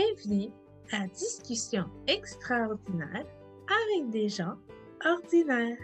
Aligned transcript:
Bienvenue 0.00 0.50
à 0.92 1.06
Discussion 1.08 1.84
extraordinaire 2.06 3.26
avec 3.68 4.08
des 4.08 4.30
gens 4.30 4.56
ordinaires. 5.04 5.76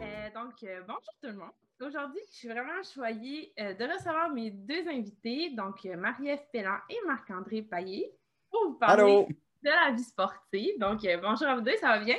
Euh, 0.00 0.30
donc, 0.32 0.62
euh, 0.62 0.80
bonjour 0.86 1.14
tout 1.20 1.26
le 1.26 1.32
monde. 1.32 1.50
Aujourd'hui, 1.80 2.20
je 2.30 2.36
suis 2.36 2.48
vraiment 2.48 2.82
choyée 2.84 3.52
euh, 3.58 3.74
de 3.74 3.84
recevoir 3.84 4.30
mes 4.30 4.52
deux 4.52 4.86
invités, 4.86 5.50
donc 5.56 5.84
euh, 5.86 5.96
Marie-Ève 5.96 6.44
Pellan 6.52 6.76
et 6.88 6.98
Marc-André 7.04 7.62
Paillé, 7.62 8.14
pour 8.48 8.68
vous 8.68 8.74
parler 8.74 9.02
Allô? 9.02 9.28
de 9.64 9.70
la 9.70 9.90
vie 9.90 10.04
sportive. 10.04 10.78
Donc, 10.78 11.04
euh, 11.04 11.16
bonjour 11.20 11.48
à 11.48 11.56
vous 11.56 11.62
deux, 11.62 11.76
ça 11.78 11.98
va 11.98 12.04
bien? 12.04 12.16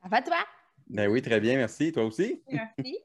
Ça 0.00 0.08
va 0.08 0.22
toi? 0.22 0.46
Ben 0.86 1.10
oui, 1.10 1.20
très 1.20 1.40
bien, 1.40 1.56
merci. 1.56 1.90
Toi 1.90 2.04
aussi? 2.04 2.40
Merci. 2.48 2.98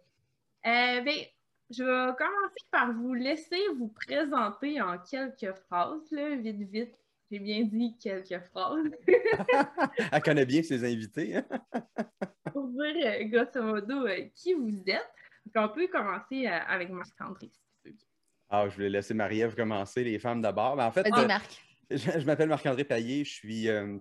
Euh, 0.64 1.02
ben, 1.02 1.26
je 1.70 1.84
vais 1.84 2.16
commencer 2.18 2.66
par 2.72 2.94
vous 2.94 3.14
laisser 3.14 3.62
vous 3.78 3.90
présenter 3.90 4.82
en 4.82 4.98
quelques 5.00 5.54
phrases, 5.68 6.12
là, 6.12 6.36
vite, 6.36 6.62
vite. 6.70 6.96
J'ai 7.30 7.40
bien 7.40 7.64
dit 7.64 7.98
quelques 8.02 8.40
phrases. 8.46 8.90
Elle 10.12 10.22
connaît 10.22 10.46
bien 10.46 10.64
ses 10.64 10.84
invités. 10.86 11.36
hein? 11.36 11.46
pour 12.54 12.68
dire, 12.70 12.96
euh, 13.06 13.24
grosso 13.26 13.62
modo, 13.64 14.08
euh, 14.08 14.26
qui 14.34 14.54
vous 14.54 14.82
êtes. 14.88 15.12
On 15.56 15.70
peut 15.70 15.88
commencer 15.88 16.48
euh, 16.48 16.60
avec 16.68 16.90
Marc-André, 16.90 17.50
si 17.52 17.60
tu 17.60 17.90
veux 17.90 17.92
bien. 17.92 18.06
Ah, 18.50 18.68
je 18.70 18.76
voulais 18.76 18.90
laisser 18.90 19.14
Marie-Ève 19.14 19.56
commencer, 19.56 20.04
les 20.04 20.20
femmes 20.20 20.42
d'abord. 20.42 20.76
Ben, 20.76 20.86
en 20.86 20.92
fait, 20.92 21.06
euh, 21.06 21.28
Marc. 21.28 21.64
je, 21.92 21.98
je 21.98 22.26
m'appelle 22.26 22.50
Marc-André 22.50 22.84
Paillé, 22.84 23.24
je 23.24 23.34
suis 23.34 23.68
euh, 23.70 23.98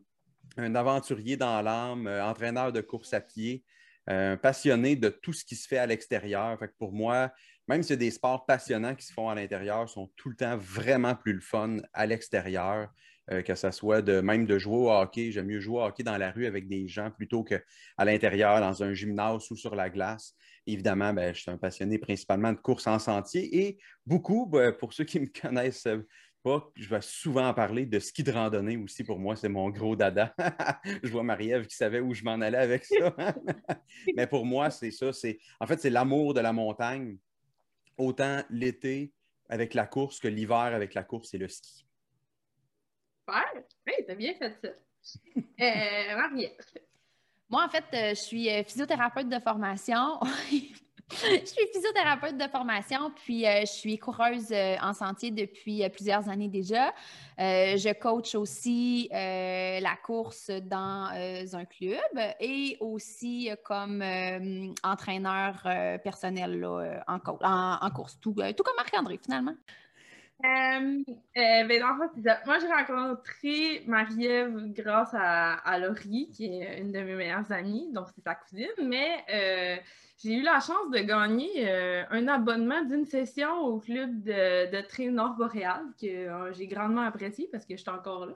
un 0.56 0.74
aventurier 0.74 1.36
dans 1.36 1.60
l'âme, 1.62 2.06
euh, 2.06 2.24
entraîneur 2.24 2.72
de 2.72 2.80
course 2.80 3.12
à 3.12 3.20
pied, 3.20 3.64
euh, 4.08 4.36
passionné 4.36 4.96
de 4.96 5.08
tout 5.08 5.32
ce 5.32 5.44
qui 5.44 5.56
se 5.56 5.66
fait 5.66 5.78
à 5.78 5.86
l'extérieur. 5.86 6.58
Fait 6.58 6.68
que 6.68 6.74
pour 6.78 6.92
moi, 6.92 7.32
même 7.68 7.82
s'il 7.82 7.90
y 7.90 7.94
a 7.94 7.96
des 7.96 8.10
sports 8.10 8.46
passionnants 8.46 8.94
qui 8.94 9.06
se 9.06 9.12
font 9.12 9.28
à 9.28 9.34
l'intérieur, 9.34 9.88
sont 9.88 10.10
tout 10.16 10.28
le 10.28 10.36
temps 10.36 10.56
vraiment 10.56 11.14
plus 11.14 11.32
le 11.32 11.40
fun 11.40 11.78
à 11.92 12.06
l'extérieur. 12.06 12.88
euh, 13.32 13.42
que 13.42 13.54
ce 13.54 13.70
soit 13.72 14.02
de 14.02 14.20
même 14.20 14.46
de 14.46 14.58
jouer 14.58 14.76
au 14.76 14.90
hockey. 14.90 15.32
J'aime 15.32 15.46
mieux 15.46 15.60
jouer 15.60 15.80
au 15.80 15.84
hockey 15.84 16.02
dans 16.04 16.16
la 16.16 16.30
rue 16.30 16.46
avec 16.46 16.68
des 16.68 16.86
gens 16.86 17.10
plutôt 17.10 17.42
qu'à 17.42 17.58
l'intérieur, 17.98 18.60
dans 18.60 18.82
un 18.82 18.94
gymnase 18.94 19.50
ou 19.50 19.56
sur 19.56 19.74
la 19.74 19.90
glace. 19.90 20.34
Évidemment, 20.66 21.12
ben, 21.12 21.34
je 21.34 21.40
suis 21.42 21.50
un 21.50 21.58
passionné 21.58 21.98
principalement 21.98 22.52
de 22.52 22.58
course 22.58 22.86
en 22.86 22.98
sentier 22.98 23.66
et 23.66 23.78
beaucoup, 24.04 24.46
ben, 24.46 24.72
pour 24.72 24.92
ceux 24.92 25.04
qui 25.04 25.18
me 25.20 25.26
connaissent 25.26 25.88
pas, 26.42 26.70
je 26.76 26.88
vais 26.88 27.00
souvent 27.00 27.48
en 27.48 27.54
parler 27.54 27.86
de 27.86 27.98
ski 27.98 28.22
de 28.22 28.30
randonnée 28.30 28.76
aussi. 28.76 29.02
Pour 29.02 29.18
moi, 29.18 29.34
c'est 29.34 29.48
mon 29.48 29.68
gros 29.70 29.96
dada. 29.96 30.32
je 31.02 31.10
vois 31.10 31.24
Marie-Ève 31.24 31.66
qui 31.66 31.74
savait 31.74 32.00
où 32.00 32.14
je 32.14 32.22
m'en 32.22 32.40
allais 32.40 32.58
avec 32.58 32.84
ça. 32.84 33.14
Mais 34.16 34.28
pour 34.28 34.46
moi, 34.46 34.70
c'est 34.70 34.92
ça. 34.92 35.10
En 35.60 35.66
fait, 35.66 35.80
c'est 35.80 35.90
l'amour 35.90 36.34
de 36.34 36.40
la 36.40 36.52
montagne, 36.52 37.16
autant 37.98 38.42
l'été 38.50 39.12
avec 39.48 39.74
la 39.74 39.86
course 39.86 40.18
que 40.18 40.28
l'hiver 40.28 40.56
avec 40.74 40.94
la 40.94 41.04
course 41.04 41.34
et 41.34 41.38
le 41.38 41.48
ski. 41.48 41.86
Super! 43.20 43.64
Oui, 43.86 43.92
t'as 44.06 44.14
bien 44.14 44.34
fait 44.34 44.50
ça. 44.62 44.68
Euh, 45.60 46.16
Marie-Ève. 46.16 46.82
Moi, 47.48 47.64
en 47.64 47.68
fait, 47.68 47.84
euh, 47.94 48.10
je 48.10 48.20
suis 48.20 48.50
euh, 48.50 48.64
physiothérapeute 48.64 49.28
de 49.28 49.38
formation. 49.38 50.20
je 51.10 51.46
suis 51.46 51.66
physiothérapeute 51.72 52.36
de 52.36 52.48
formation, 52.48 53.12
puis 53.14 53.46
euh, 53.46 53.60
je 53.60 53.66
suis 53.66 53.96
coureuse 53.96 54.50
euh, 54.50 54.74
en 54.82 54.92
sentier 54.92 55.30
depuis 55.30 55.84
euh, 55.84 55.88
plusieurs 55.88 56.28
années 56.28 56.48
déjà. 56.48 56.92
Je 57.38 57.92
coach 57.92 58.34
aussi 58.34 59.08
la 59.12 59.96
course 60.04 60.50
dans 60.50 61.10
un 61.12 61.64
club 61.66 62.34
et 62.40 62.76
aussi 62.80 63.50
comme 63.64 64.02
entraîneur 64.82 65.60
personnel 66.02 66.64
en, 67.06 67.18
co- 67.20 67.38
en- 67.42 67.78
en 67.80 67.90
course, 67.90 68.18
tout, 68.20 68.34
tout 68.34 68.62
comme 68.64 68.76
Marc-André 68.76 69.20
finalement. 69.22 69.54
Euh, 70.44 71.02
euh, 71.08 71.64
ben. 71.64 71.82
Moi, 72.46 72.58
j'ai 72.58 72.66
rencontré 72.66 73.82
Marie-Ève 73.86 74.72
grâce 74.72 75.14
à, 75.14 75.78
Laurie, 75.78 76.28
qui 76.30 76.46
est 76.46 76.80
une 76.80 76.92
de 76.92 77.00
mes 77.00 77.14
meilleures 77.14 77.50
amies, 77.50 77.90
donc 77.92 78.08
c'est 78.14 78.22
sa 78.22 78.34
cousine, 78.34 78.66
mais 78.82 79.24
euh, 79.32 79.76
j'ai 80.18 80.34
eu 80.34 80.42
la 80.42 80.60
chance 80.60 80.90
de 80.92 80.98
gagner 80.98 81.70
un 81.70 82.28
abonnement 82.28 82.82
d'une 82.84 83.06
session 83.06 83.50
au 83.60 83.80
club 83.80 84.22
de, 84.22 84.70
de 84.70 84.80
trail 84.86 85.10
Nord-Boréal, 85.10 85.84
que 86.00 86.52
j'ai 86.52 86.66
grandement 86.66 87.02
apprécié 87.02 87.48
parce 87.50 87.64
que 87.64 87.76
je 87.76 87.82
suis 87.82 87.90
encore 87.90 88.26
là. 88.26 88.34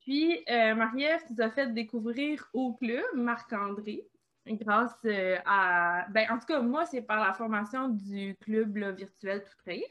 Puis, 0.00 0.44
Marie-Ève 0.48 1.22
nous 1.30 1.42
a 1.42 1.50
fait 1.50 1.72
découvrir 1.72 2.48
au 2.52 2.74
club 2.74 3.04
Marc-André, 3.14 4.06
grâce 4.46 5.06
à... 5.46 6.06
Ben, 6.10 6.26
en 6.30 6.38
tout 6.38 6.46
cas, 6.46 6.60
moi, 6.60 6.84
c'est 6.84 7.02
par 7.02 7.24
la 7.26 7.32
formation 7.32 7.88
du 7.88 8.36
club 8.42 8.76
virtuel 8.76 9.42
Tout 9.42 9.56
Trail. 9.64 9.86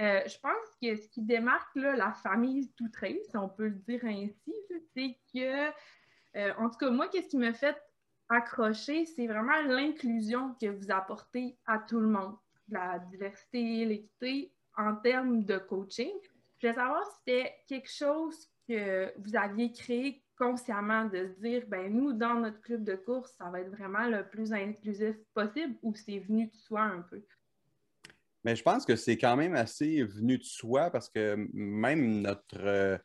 Euh, 0.00 0.20
je 0.26 0.38
pense 0.40 0.76
que 0.82 0.94
ce 0.94 1.08
qui 1.08 1.22
démarque 1.22 1.74
la 1.74 2.12
famille 2.12 2.70
trail, 2.92 3.18
si 3.30 3.36
on 3.36 3.48
peut 3.48 3.68
le 3.68 3.78
dire 3.88 4.04
ainsi, 4.04 4.54
c'est 4.94 5.18
que, 5.32 5.70
euh, 6.36 6.52
en 6.58 6.68
tout 6.68 6.78
cas, 6.78 6.90
moi, 6.90 7.08
qu'est-ce 7.08 7.28
qui 7.28 7.38
me 7.38 7.52
fait 7.52 7.76
accrocher, 8.28 9.06
c'est 9.06 9.26
vraiment 9.26 9.62
l'inclusion 9.62 10.54
que 10.60 10.66
vous 10.66 10.90
apportez 10.90 11.58
à 11.66 11.78
tout 11.78 12.00
le 12.00 12.08
monde, 12.08 12.36
la 12.68 12.98
diversité, 12.98 13.84
l'équité 13.84 14.52
en 14.76 14.96
termes 14.96 15.44
de 15.44 15.58
coaching. 15.58 16.12
Je 16.58 16.66
voulais 16.66 16.74
savoir 16.74 17.04
si 17.06 17.12
c'était 17.18 17.54
quelque 17.66 17.90
chose 17.90 18.48
que 18.68 19.12
vous 19.18 19.36
aviez 19.36 19.72
créé 19.72 20.26
consciemment 20.36 21.06
de 21.06 21.28
se 21.28 21.40
dire, 21.40 21.64
ben 21.68 21.90
nous, 21.92 22.12
dans 22.12 22.34
notre 22.34 22.60
club 22.60 22.84
de 22.84 22.96
course, 22.96 23.32
ça 23.38 23.48
va 23.48 23.60
être 23.60 23.70
vraiment 23.70 24.06
le 24.06 24.28
plus 24.28 24.52
inclusif 24.52 25.16
possible 25.32 25.78
ou 25.82 25.94
c'est 25.94 26.18
venu 26.18 26.48
de 26.48 26.54
soi 26.54 26.82
un 26.82 27.02
peu? 27.02 27.22
Mais 28.46 28.54
je 28.54 28.62
pense 28.62 28.86
que 28.86 28.94
c'est 28.94 29.18
quand 29.18 29.34
même 29.34 29.56
assez 29.56 30.04
venu 30.04 30.38
de 30.38 30.44
soi 30.44 30.88
parce 30.90 31.08
que 31.08 31.34
même 31.52 32.20
notre 32.20 32.60
euh, 32.60 32.96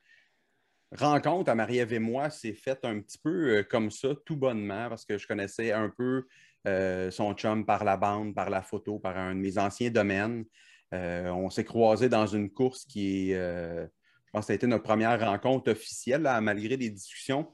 rencontre 0.96 1.50
à 1.50 1.56
Marie-Ève 1.56 1.94
et 1.94 2.00
moi 2.00 2.30
s'est 2.30 2.54
faite 2.54 2.82
un 2.84 3.02
petit 3.02 3.18
peu 3.18 3.58
euh, 3.58 3.64
comme 3.64 3.90
ça, 3.90 4.10
tout 4.24 4.38
bonnement, 4.38 4.88
parce 4.88 5.04
que 5.04 5.18
je 5.18 5.26
connaissais 5.26 5.72
un 5.72 5.90
peu 5.90 6.28
euh, 6.68 7.10
son 7.10 7.34
chum 7.34 7.66
par 7.66 7.84
la 7.84 7.98
bande, 7.98 8.36
par 8.36 8.52
la 8.52 8.62
photo, 8.62 9.00
par 9.00 9.18
un 9.18 9.34
de 9.34 9.40
mes 9.40 9.58
anciens 9.58 9.90
domaines. 9.90 10.46
On 10.92 11.50
s'est 11.50 11.66
croisés 11.66 12.10
dans 12.10 12.28
une 12.28 12.52
course 12.52 12.86
qui 12.86 13.32
est, 13.32 13.36
je 13.36 14.32
pense 14.32 14.42
que 14.42 14.48
ça 14.48 14.54
a 14.54 14.56
été 14.58 14.68
notre 14.68 14.84
première 14.84 15.20
rencontre 15.20 15.72
officielle, 15.72 16.22
là, 16.22 16.40
malgré 16.40 16.78
des 16.78 16.92
discussions. 16.92 17.48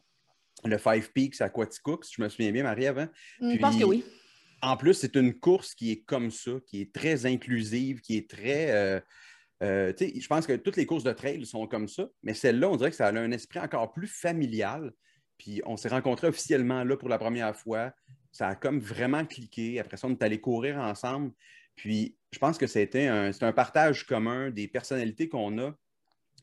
Le 0.66 0.78
Five 0.78 1.14
Peaks 1.14 1.40
à 1.40 1.50
Quaticook, 1.50 2.04
si 2.04 2.16
je 2.18 2.22
me 2.22 2.28
souviens 2.28 2.52
bien, 2.52 2.64
Marie-Ève. 2.64 3.00
hein? 3.00 3.10
Je 3.40 3.58
pense 3.60 3.78
que 3.78 3.86
oui. 3.86 4.04
En 4.62 4.78
plus, 4.78 4.96
c'est 4.96 5.16
une 5.16 5.40
course 5.40 5.76
qui 5.76 5.92
est 5.92 6.02
comme 6.02 6.32
ça, 6.32 6.52
qui 6.66 6.82
est 6.82 6.94
très 6.94 7.26
inclusive, 7.26 8.02
qui 8.02 8.18
est 8.18 8.30
très. 8.30 8.72
euh, 8.72 9.00
euh, 9.64 9.94
je 10.00 10.28
pense 10.28 10.46
que 10.46 10.54
toutes 10.54 10.78
les 10.78 10.86
courses 10.86 11.04
de 11.04 11.12
trail 11.12 11.46
sont 11.46 11.68
comme 11.68 11.88
ça, 11.88 12.08
mais 12.24 12.34
celle-là, 12.34 12.70
on 12.70 12.76
dirait 12.76 12.92
que 12.92 12.96
ça 12.96 13.08
a 13.08 13.12
un 13.12 13.32
esprit 13.32 13.60
encore 13.60 13.92
plus 13.94 14.08
familial. 14.08 14.94
Puis 15.38 15.62
on 15.66 15.78
s'est 15.78 15.90
rencontrés 15.90 16.28
officiellement 16.28 16.84
là 16.84 16.98
pour 16.98 17.10
la 17.10 17.18
première 17.18 17.56
fois. 17.56 17.92
Ça 18.32 18.50
a 18.50 18.56
comme 18.56 18.80
vraiment 18.80 19.26
cliqué. 19.26 19.80
Après 19.80 19.98
ça, 19.98 20.08
on 20.08 20.12
est 20.12 20.24
allé 20.24 20.40
courir 20.40 20.78
ensemble. 20.78 21.32
Puis 21.76 22.18
je 22.32 22.40
pense 22.40 22.58
que 22.58 22.68
c'était 22.68 23.08
un, 23.08 23.32
un 23.42 23.54
partage 23.54 24.06
commun 24.06 24.50
des 24.50 24.68
personnalités 24.68 25.30
qu'on 25.30 25.58
a 25.60 25.76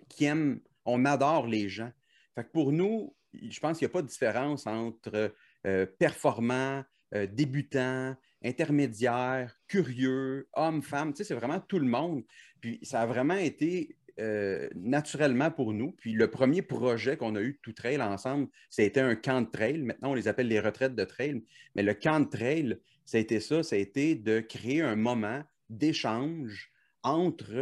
qui 0.09 0.25
aiment, 0.25 0.61
on 0.85 1.05
adore 1.05 1.47
les 1.47 1.69
gens. 1.69 1.91
Fait 2.35 2.45
que 2.45 2.51
pour 2.51 2.73
nous, 2.73 3.15
je 3.33 3.59
pense 3.61 3.79
qu'il 3.79 3.87
n'y 3.87 3.91
a 3.91 3.95
pas 3.95 4.03
de 4.03 4.09
différence 4.09 4.67
entre 4.67 5.33
euh, 5.67 5.87
performants, 5.99 6.85
euh, 7.15 7.27
débutants, 7.27 8.15
intermédiaires, 8.45 9.57
curieux, 9.69 10.49
hommes, 10.53 10.83
femmes. 10.83 11.13
Tu 11.13 11.19
sais, 11.19 11.25
c'est 11.25 11.35
vraiment 11.35 11.61
tout 11.61 11.79
le 11.79 11.87
monde. 11.87 12.23
Puis 12.61 12.79
ça 12.83 13.03
a 13.03 13.07
vraiment 13.07 13.37
été 13.37 13.97
euh, 14.21 14.69
naturellement 14.75 15.51
pour 15.51 15.73
nous. 15.73 15.93
Puis 15.93 16.13
le 16.13 16.31
premier 16.31 16.63
projet 16.63 17.17
qu'on 17.17 17.35
a 17.37 17.41
eu 17.41 17.59
tout 17.63 17.73
trail 17.73 18.01
ensemble, 18.01 18.49
c'était 18.71 19.01
un 19.01 19.17
camp 19.17 19.43
de 19.43 19.51
trail. 19.51 19.79
Maintenant, 19.79 20.11
on 20.11 20.15
les 20.15 20.29
appelle 20.29 20.49
les 20.49 20.61
retraites 20.61 20.95
de 20.95 21.05
trail. 21.05 21.43
Mais 21.75 21.83
le 21.83 21.95
camp 21.95 22.21
de 22.21 22.29
trail, 22.29 22.79
ça 23.05 23.19
a 23.19 23.21
été 23.21 23.41
ça, 23.41 23.63
ça 23.63 23.77
a 23.77 23.79
été 23.79 24.15
de 24.15 24.41
créer 24.41 24.83
un 24.83 24.97
moment 24.97 25.43
d'échange 25.69 26.71
entre 27.03 27.53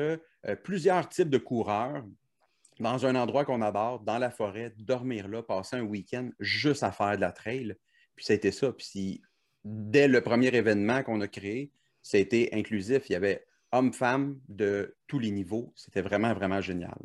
euh, 0.46 0.56
plusieurs 0.62 1.08
types 1.08 1.30
de 1.30 1.38
coureurs 1.38 2.04
dans 2.80 3.06
un 3.06 3.14
endroit 3.14 3.44
qu'on 3.44 3.62
adore, 3.62 4.00
dans 4.00 4.18
la 4.18 4.30
forêt, 4.30 4.72
dormir 4.76 5.28
là, 5.28 5.42
passer 5.42 5.76
un 5.76 5.82
week-end 5.82 6.30
juste 6.40 6.82
à 6.82 6.90
faire 6.90 7.16
de 7.16 7.20
la 7.20 7.32
trail. 7.32 7.74
Puis 8.16 8.24
ça 8.24 8.32
a 8.32 8.36
été 8.36 8.50
ça. 8.50 8.72
Puis 8.72 8.86
si- 8.86 9.22
dès 9.64 10.08
le 10.08 10.20
premier 10.20 10.48
événement 10.48 11.02
qu'on 11.02 11.20
a 11.20 11.28
créé, 11.28 11.70
c'était 12.02 12.50
inclusif. 12.52 13.08
Il 13.08 13.12
y 13.12 13.16
avait 13.16 13.44
hommes-femmes 13.72 14.38
de 14.48 14.96
tous 15.06 15.18
les 15.18 15.30
niveaux. 15.30 15.72
C'était 15.76 16.02
vraiment, 16.02 16.34
vraiment 16.34 16.60
génial. 16.60 16.98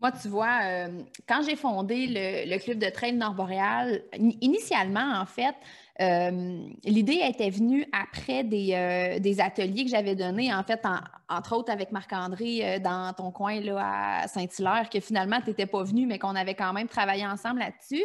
Moi, 0.00 0.10
tu 0.20 0.26
vois, 0.26 0.58
euh, 0.64 1.02
quand 1.28 1.42
j'ai 1.48 1.54
fondé 1.54 2.08
le, 2.08 2.58
club 2.58 2.78
de 2.78 2.90
trail 2.90 3.12
Nord-Boréal, 3.12 4.02
in- 4.18 4.32
initialement, 4.40 5.20
en 5.20 5.26
fait, 5.26 5.54
euh, 6.00 6.58
l'idée 6.82 7.20
était 7.22 7.50
venue 7.50 7.86
après 7.92 8.42
des, 8.42 8.72
euh, 8.72 9.20
des 9.20 9.40
ateliers 9.40 9.84
que 9.84 9.90
j'avais 9.90 10.16
donnés, 10.16 10.52
en 10.52 10.64
fait, 10.64 10.84
en- 10.84 10.98
entre 11.28 11.54
autres 11.56 11.70
avec 11.70 11.92
Marc-André 11.92 12.80
dans 12.80 13.12
ton 13.12 13.30
coin 13.30 13.60
là, 13.60 14.22
à 14.22 14.26
Saint-Hilaire, 14.26 14.90
que 14.90 14.98
finalement, 14.98 15.40
tu 15.40 15.50
n'étais 15.50 15.66
pas 15.66 15.84
venu, 15.84 16.04
mais 16.06 16.18
qu'on 16.18 16.34
avait 16.34 16.54
quand 16.56 16.72
même 16.72 16.88
travaillé 16.88 17.24
ensemble 17.24 17.60
là-dessus. 17.60 18.02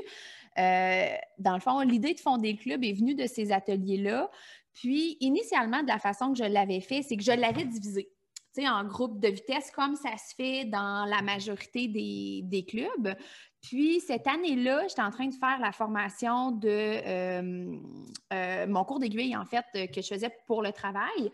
Euh, 0.59 1.07
dans 1.37 1.53
le 1.53 1.59
fond, 1.59 1.81
l'idée 1.81 2.13
de 2.13 2.19
fonder 2.19 2.51
le 2.51 2.57
club 2.57 2.83
est 2.83 2.93
venue 2.93 3.15
de 3.15 3.27
ces 3.27 3.51
ateliers-là. 3.51 4.29
Puis, 4.73 5.17
initialement, 5.21 5.81
de 5.81 5.87
la 5.87 5.99
façon 5.99 6.31
que 6.33 6.37
je 6.37 6.43
l'avais 6.43 6.81
fait, 6.81 7.01
c'est 7.01 7.17
que 7.17 7.23
je 7.23 7.31
l'avais 7.31 7.65
divisé. 7.65 8.09
En 8.59 8.85
groupe 8.85 9.19
de 9.19 9.27
vitesse 9.27 9.69
comme 9.69 9.95
ça 9.95 10.17
se 10.17 10.33
fait 10.33 10.65
dans 10.65 11.05
la 11.05 11.21
majorité 11.21 11.87
des, 11.87 12.41
des 12.43 12.65
clubs. 12.65 13.15
Puis 13.61 13.99
cette 13.99 14.25
année-là, 14.25 14.87
j'étais 14.87 15.03
en 15.03 15.11
train 15.11 15.27
de 15.27 15.33
faire 15.33 15.59
la 15.59 15.71
formation 15.71 16.51
de 16.51 16.67
euh, 16.67 17.77
euh, 18.33 18.67
mon 18.67 18.83
cours 18.83 18.99
d'aiguille, 18.99 19.35
en 19.35 19.45
fait, 19.45 19.65
que 19.91 20.01
je 20.01 20.07
faisais 20.07 20.31
pour 20.47 20.63
le 20.63 20.71
travail. 20.71 21.31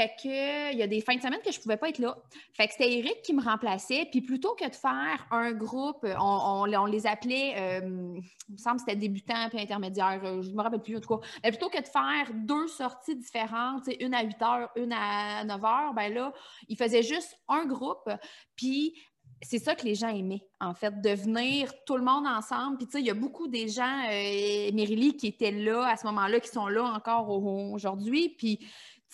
Fait 0.00 0.14
que 0.16 0.72
il 0.72 0.78
y 0.78 0.82
a 0.82 0.86
des 0.86 1.02
fins 1.02 1.14
de 1.14 1.20
semaine 1.20 1.42
que 1.44 1.52
je 1.52 1.58
ne 1.58 1.62
pouvais 1.62 1.76
pas 1.76 1.90
être 1.90 1.98
là. 1.98 2.16
Fait 2.54 2.66
que 2.66 2.72
c'était 2.72 2.90
Eric 2.90 3.20
qui 3.22 3.34
me 3.34 3.42
remplaçait. 3.42 4.08
Puis 4.10 4.22
plutôt 4.22 4.54
que 4.54 4.66
de 4.66 4.74
faire 4.74 5.26
un 5.30 5.52
groupe, 5.52 6.06
on, 6.18 6.64
les 6.86 7.06
appelait, 7.06 7.54
euh, 7.58 8.18
il 8.48 8.52
me 8.52 8.56
semble 8.56 8.76
que 8.76 8.84
c'était 8.86 8.96
débutant 8.96 9.50
puis 9.50 9.60
intermédiaire, 9.60 10.18
je 10.40 10.48
ne 10.48 10.56
me 10.56 10.62
rappelle 10.62 10.80
plus 10.80 10.96
en 10.96 11.00
tout 11.00 11.18
cas. 11.18 11.26
Mais 11.44 11.50
plutôt 11.50 11.68
que 11.68 11.82
de 11.82 11.86
faire 11.86 12.32
deux 12.34 12.66
sorties 12.68 13.14
différentes, 13.14 13.90
une 14.00 14.14
à 14.14 14.22
8 14.22 14.42
heures, 14.42 14.70
une 14.76 14.94
à 14.94 15.44
9 15.44 15.64
heures, 15.66 15.92
ben 15.92 16.14
là, 16.14 16.32
il 16.68 16.78
faisait 16.78 17.02
juste 17.02 17.38
un 17.46 17.66
groupe. 17.66 18.08
Puis 18.56 18.94
c'est 19.42 19.58
ça 19.58 19.74
que 19.74 19.84
les 19.84 19.94
gens 19.94 20.08
aimaient, 20.08 20.46
en 20.60 20.74
fait, 20.74 21.00
de 21.00 21.10
venir 21.10 21.72
tout 21.86 21.96
le 21.96 22.04
monde 22.04 22.26
ensemble. 22.26 22.76
Puis, 22.76 22.86
tu 22.86 22.92
sais, 22.92 23.00
il 23.00 23.06
y 23.06 23.10
a 23.10 23.14
beaucoup 23.14 23.48
des 23.48 23.68
gens, 23.68 24.04
euh, 24.10 24.70
qui 25.18 25.26
étaient 25.26 25.50
là 25.50 25.86
à 25.86 25.96
ce 25.96 26.06
moment-là, 26.06 26.40
qui 26.40 26.48
sont 26.48 26.68
là 26.68 26.84
encore 26.84 27.30
aujourd'hui. 27.30 28.34
Puis, 28.36 28.60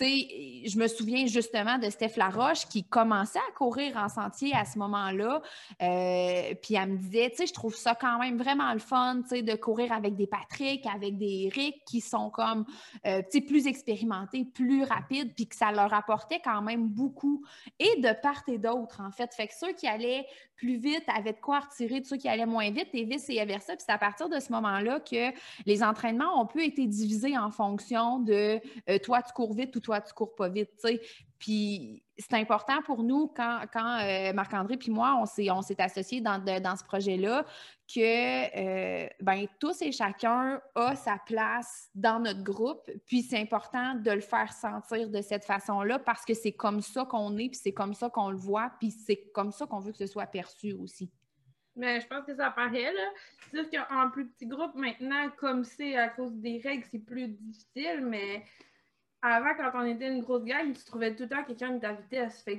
je 0.05 0.79
me 0.79 0.89
souviens 0.89 1.27
justement 1.27 1.79
de 1.79 1.89
Steph 1.89 2.17
Laroche 2.17 2.67
qui 2.67 2.85
commençait 2.85 3.39
à 3.39 3.53
courir 3.53 3.97
en 3.97 4.09
sentier 4.09 4.53
à 4.55 4.65
ce 4.65 4.79
moment-là. 4.79 5.41
Euh, 5.83 6.55
puis 6.63 6.75
elle 6.75 6.91
me 6.91 6.97
disait, 6.99 7.31
tu 7.31 7.37
sais, 7.37 7.47
je 7.47 7.55
trouve 7.55 7.75
ça 7.75 7.95
quand 7.95 8.19
même 8.19 8.37
vraiment 8.37 8.73
le 8.73 8.79
fun, 8.79 9.23
tu 9.23 9.29
sais, 9.29 9.43
de 9.43 9.55
courir 9.55 9.93
avec 9.93 10.17
des 10.17 10.27
Patrick, 10.27 10.85
avec 10.87 11.17
des 11.17 11.51
Eric 11.53 11.83
qui 11.87 12.01
sont 12.01 12.31
comme, 12.31 12.65
euh, 13.07 13.23
tu 13.31 13.39
sais, 13.39 13.41
plus 13.41 13.67
expérimentés, 13.67 14.45
plus 14.45 14.83
rapides, 14.85 15.35
puis 15.35 15.47
que 15.47 15.57
ça 15.57 15.73
leur 15.73 15.93
apportait 15.95 16.41
quand 16.45 16.63
même 16.63 16.89
beaucoup. 16.89 17.45
Et 17.79 18.01
de 18.01 18.13
part 18.21 18.43
et 18.49 18.59
d'autre, 18.59 19.01
en 19.01 19.11
fait. 19.11 19.33
Fait 19.35 19.49
que 19.49 19.55
ceux 19.55 19.73
qui 19.73 19.87
allaient 19.87 20.27
plus 20.56 20.76
vite 20.76 21.05
avaient 21.06 21.32
de 21.32 21.41
quoi 21.41 21.61
retirer 21.61 22.00
de 22.00 22.06
ceux 22.06 22.17
qui 22.17 22.29
allaient 22.29 22.47
moins 22.47 22.70
vite 22.70 22.88
et 22.94 23.05
vice 23.05 23.29
et 23.29 23.44
versa. 23.44 23.75
Puis 23.76 23.85
c'est 23.87 23.93
à 23.93 23.99
partir 23.99 24.29
de 24.29 24.41
ce 24.41 24.50
moment-là 24.53 25.00
que 25.00 25.31
les 25.67 25.82
entraînements 25.82 26.41
ont 26.41 26.47
pu 26.47 26.64
être 26.64 26.81
divisés 26.81 27.37
en 27.37 27.50
fonction 27.50 28.19
de 28.20 28.61
euh, 28.88 28.99
toi, 28.99 29.23
tu 29.23 29.32
cours 29.32 29.55
vite 29.55 29.75
ou 29.76 29.81
toi, 29.81 30.00
tu 30.00 30.12
cours 30.12 30.35
pas 30.35 30.49
vite. 30.49 30.70
Puis 31.38 32.03
c'est 32.19 32.35
important 32.35 32.81
pour 32.83 33.03
nous, 33.03 33.29
quand, 33.29 33.61
quand 33.73 33.99
euh, 34.00 34.33
Marc-André 34.33 34.77
puis 34.77 34.91
moi, 34.91 35.17
on 35.21 35.27
s'est, 35.27 35.50
on 35.50 35.62
s'est 35.62 35.81
associés 35.81 36.21
dans, 36.21 36.38
dans 36.38 36.77
ce 36.77 36.85
projet-là, 36.85 37.44
que 37.93 39.05
euh, 39.05 39.09
ben, 39.21 39.47
tous 39.61 39.83
et 39.83 39.93
chacun 39.93 40.61
a 40.75 40.97
sa 40.97 41.19
place 41.27 41.88
dans 41.94 42.19
notre 42.19 42.43
groupe. 42.43 42.91
Puis 43.06 43.23
c'est 43.23 43.41
important 43.41 43.94
de 43.94 44.11
le 44.11 44.21
faire 44.21 44.53
sentir 44.53 45.11
de 45.11 45.21
cette 45.21 45.44
façon-là 45.44 45.99
parce 45.99 46.25
que 46.25 46.35
c'est 46.35 46.53
comme 46.53 46.81
ça 46.81 47.05
qu'on 47.05 47.37
est, 47.37 47.49
puis 47.49 47.61
c'est 47.62 47.73
comme 47.73 47.94
ça 47.94 48.09
qu'on 48.09 48.31
le 48.31 48.37
voit, 48.37 48.73
puis 48.81 48.91
c'est 48.91 49.31
comme 49.35 49.53
ça 49.53 49.67
qu'on 49.67 49.81
veut 49.81 49.93
que 49.93 49.99
ce 49.99 50.06
soit 50.06 50.27
perçu 50.27 50.73
aussi. 50.73 51.11
Mais 51.77 52.00
je 52.00 52.06
pense 52.06 52.25
que 52.25 52.35
ça 52.35 52.50
paraît, 52.50 52.93
là. 52.93 53.11
C'est 53.50 53.71
sûr 53.71 53.71
qu'en 53.71 54.11
plus 54.11 54.27
petit 54.29 54.47
groupe, 54.47 54.75
maintenant, 54.75 55.29
comme 55.37 55.62
c'est 55.62 55.97
à 55.97 56.09
cause 56.09 56.33
des 56.33 56.59
règles, 56.65 56.85
c'est 56.91 56.99
plus 56.99 57.29
difficile, 57.29 58.00
mais 58.03 58.44
avant, 59.23 59.55
quand 59.57 59.71
on 59.75 59.87
était 59.87 60.09
une 60.09 60.21
grosse 60.21 60.45
gang, 60.45 60.73
tu 60.73 60.85
trouvais 60.85 61.15
tout 61.15 61.25
le 61.25 61.29
temps 61.29 61.45
quelqu'un 61.45 61.75
qui 61.75 61.81
t'invitait 61.81 62.19
à 62.19 62.31
se 62.31 62.43
faire. 62.43 62.59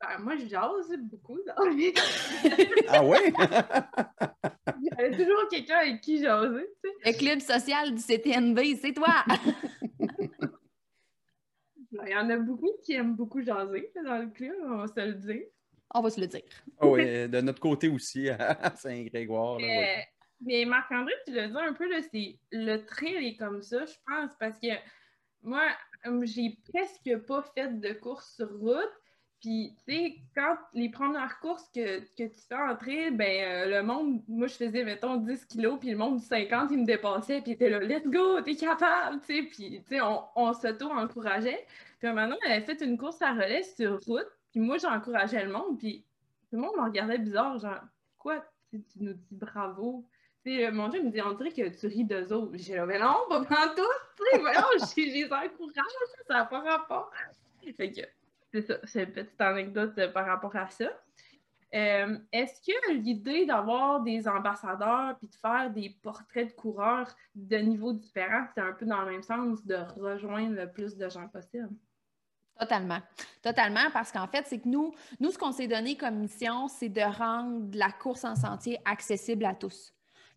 Ben, 0.00 0.18
moi, 0.18 0.36
je 0.36 0.46
jase 0.46 0.96
beaucoup 0.98 1.38
dans 1.46 1.54
ah 2.88 3.04
ouais? 3.04 3.32
Il 4.80 4.84
y 4.84 4.90
avait 4.98 5.16
toujours 5.16 5.48
quelqu'un 5.50 5.76
avec 5.76 6.00
qui 6.00 6.22
jaser. 6.22 6.66
Tu 6.82 6.90
sais. 6.90 7.10
Le 7.10 7.18
club 7.18 7.40
social 7.40 7.94
du 7.94 8.02
CTNB, 8.02 8.58
c'est 8.80 8.92
toi! 8.92 9.24
Ben, 11.92 12.06
il 12.08 12.12
y 12.12 12.16
en 12.16 12.28
a 12.28 12.36
beaucoup 12.38 12.72
qui 12.82 12.94
aiment 12.94 13.14
beaucoup 13.14 13.40
jaser 13.40 13.92
dans 14.04 14.18
le 14.18 14.26
club, 14.26 14.56
on 14.64 14.78
va 14.78 14.88
se 14.88 14.98
le 14.98 15.14
dire. 15.14 15.44
On 15.94 16.00
va 16.00 16.10
se 16.10 16.20
le 16.20 16.26
dire. 16.26 16.42
Ah 16.80 16.88
oui, 16.88 17.28
de 17.28 17.40
notre 17.40 17.60
côté 17.60 17.88
aussi, 17.88 18.28
à 18.30 18.74
Saint-Grégoire. 18.74 19.58
Mais, 19.60 20.04
mais 20.40 20.64
Marc-André, 20.64 21.12
tu 21.24 21.32
le 21.32 21.46
dis 21.46 21.56
un 21.56 21.72
peu, 21.72 21.88
là, 21.88 21.98
le 22.50 22.76
trail 22.84 23.28
est 23.28 23.36
comme 23.36 23.62
ça, 23.62 23.84
je 23.84 23.94
pense, 24.04 24.30
parce 24.40 24.58
que 24.58 24.66
moi, 25.44 25.62
j'ai 26.22 26.58
presque 26.72 27.16
pas 27.26 27.42
fait 27.54 27.80
de 27.80 27.92
course 27.92 28.34
sur 28.36 28.50
route. 28.58 28.92
Puis, 29.40 29.76
tu 29.86 29.92
sais, 29.92 30.16
quand 30.34 30.56
les 30.72 30.88
premières 30.88 31.38
courses 31.38 31.68
que, 31.68 32.00
tu 32.00 32.30
fais 32.48 32.54
entrer, 32.54 33.10
ben, 33.10 33.44
euh, 33.44 33.76
le 33.76 33.82
monde, 33.82 34.22
moi, 34.26 34.46
je 34.46 34.54
faisais, 34.54 34.84
mettons, 34.84 35.16
10 35.16 35.44
kilos, 35.44 35.78
puis 35.78 35.90
le 35.90 35.98
monde 35.98 36.18
du 36.18 36.24
50, 36.24 36.70
il 36.70 36.78
me 36.78 36.86
dépassait, 36.86 37.42
puis 37.42 37.50
il 37.50 37.54
était 37.54 37.68
là, 37.68 37.78
let's 37.80 38.06
go, 38.06 38.40
t'es 38.40 38.56
capable, 38.56 39.20
tu 39.20 39.26
sais. 39.26 39.42
Puis, 39.42 39.82
tu 39.82 39.96
sais, 39.96 40.00
on, 40.00 40.22
on 40.34 40.54
s'auto-encourageait. 40.54 41.66
Puis, 41.98 42.10
maintenant, 42.10 42.38
elle 42.46 42.52
avait 42.52 42.64
fait 42.64 42.82
une 42.82 42.96
course 42.96 43.20
à 43.20 43.32
relais 43.32 43.62
sur 43.62 44.00
route, 44.06 44.30
puis 44.50 44.60
moi, 44.60 44.78
j'encourageais 44.78 45.44
le 45.44 45.52
monde, 45.52 45.78
puis 45.78 46.06
tout 46.48 46.56
le 46.56 46.62
monde 46.62 46.76
me 46.78 46.84
regardait 46.84 47.18
bizarre, 47.18 47.58
genre, 47.58 47.82
quoi, 48.16 48.42
tu 48.70 48.80
nous 49.00 49.12
dis 49.12 49.36
bravo. 49.36 50.06
Puis, 50.44 50.70
mon 50.70 50.88
Dieu 50.88 51.02
me 51.02 51.10
dit, 51.10 51.22
on 51.22 51.32
dirait 51.32 51.52
que 51.52 51.68
tu 51.68 51.86
ris 51.86 52.04
d'eux 52.04 52.30
autres. 52.32 52.52
J'ai 52.54 52.74
dit, 52.74 52.80
mais 52.86 52.98
non, 52.98 53.16
pas 53.30 53.42
prendre 53.44 53.74
tout. 53.74 54.38
Voyons, 54.38 54.86
j'ai 54.94 55.06
les 55.06 55.24
encourage, 55.24 55.92
ça 56.28 56.34
n'a 56.34 56.44
pas 56.44 56.60
rapport. 56.60 57.10
C'est 58.52 58.60
ça, 58.60 58.74
c'est 58.84 59.04
une 59.04 59.12
petite 59.12 59.40
anecdote 59.40 59.94
euh, 59.98 60.12
par 60.12 60.26
rapport 60.26 60.54
à 60.54 60.68
ça. 60.68 60.84
Euh, 61.74 62.18
est-ce 62.30 62.60
que 62.60 62.92
l'idée 62.92 63.46
d'avoir 63.46 64.00
des 64.02 64.28
ambassadeurs 64.28 65.16
puis 65.18 65.28
de 65.28 65.34
faire 65.34 65.70
des 65.70 65.90
portraits 66.02 66.48
de 66.48 66.52
coureurs 66.52 67.08
de 67.34 67.56
niveaux 67.56 67.94
différents, 67.94 68.46
c'est 68.54 68.60
un 68.60 68.72
peu 68.72 68.86
dans 68.86 69.00
le 69.00 69.12
même 69.12 69.22
sens 69.22 69.64
de 69.66 69.76
rejoindre 69.98 70.54
le 70.54 70.70
plus 70.70 70.96
de 70.96 71.08
gens 71.08 71.26
possible? 71.26 71.70
Totalement. 72.60 73.00
Totalement, 73.42 73.90
parce 73.92 74.12
qu'en 74.12 74.28
fait, 74.28 74.46
c'est 74.46 74.60
que 74.60 74.68
nous, 74.68 74.94
nous, 75.18 75.30
ce 75.30 75.38
qu'on 75.38 75.50
s'est 75.50 75.66
donné 75.66 75.96
comme 75.96 76.16
mission, 76.16 76.68
c'est 76.68 76.90
de 76.90 77.00
rendre 77.00 77.76
la 77.76 77.90
course 77.90 78.24
en 78.24 78.36
sentier 78.36 78.78
accessible 78.84 79.46
à 79.46 79.54
tous. 79.54 79.93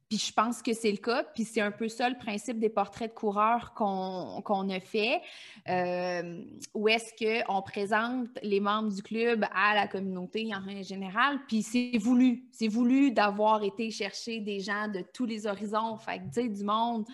Puis 0.09 0.19
je 0.19 0.31
pense 0.31 0.61
que 0.61 0.73
c'est 0.73 0.91
le 0.91 0.97
cas. 0.97 1.23
Puis 1.23 1.43
c'est 1.43 1.59
un 1.59 1.71
peu 1.71 1.89
ça 1.89 2.09
le 2.09 2.17
principe 2.17 2.59
des 2.59 2.69
portraits 2.69 3.09
de 3.09 3.15
coureurs 3.15 3.73
qu'on 3.73 4.69
a 4.69 4.79
fait, 4.79 5.21
euh, 5.67 6.41
où 6.73 6.87
est-ce 6.87 7.11
qu'on 7.13 7.61
présente 7.61 8.29
les 8.41 8.59
membres 8.59 8.93
du 8.93 9.01
club 9.01 9.45
à 9.53 9.75
la 9.75 9.87
communauté 9.87 10.49
en 10.55 10.83
général. 10.83 11.39
Puis 11.47 11.61
c'est 11.61 11.97
voulu. 11.97 12.45
C'est 12.51 12.69
voulu 12.69 13.11
d'avoir 13.11 13.63
été 13.63 13.91
chercher 13.91 14.39
des 14.39 14.61
gens 14.61 14.87
de 14.87 15.03
tous 15.13 15.25
les 15.25 15.45
horizons, 15.45 15.97
fait 15.97 16.19
que, 16.19 16.47
du 16.47 16.63
monde 16.63 17.05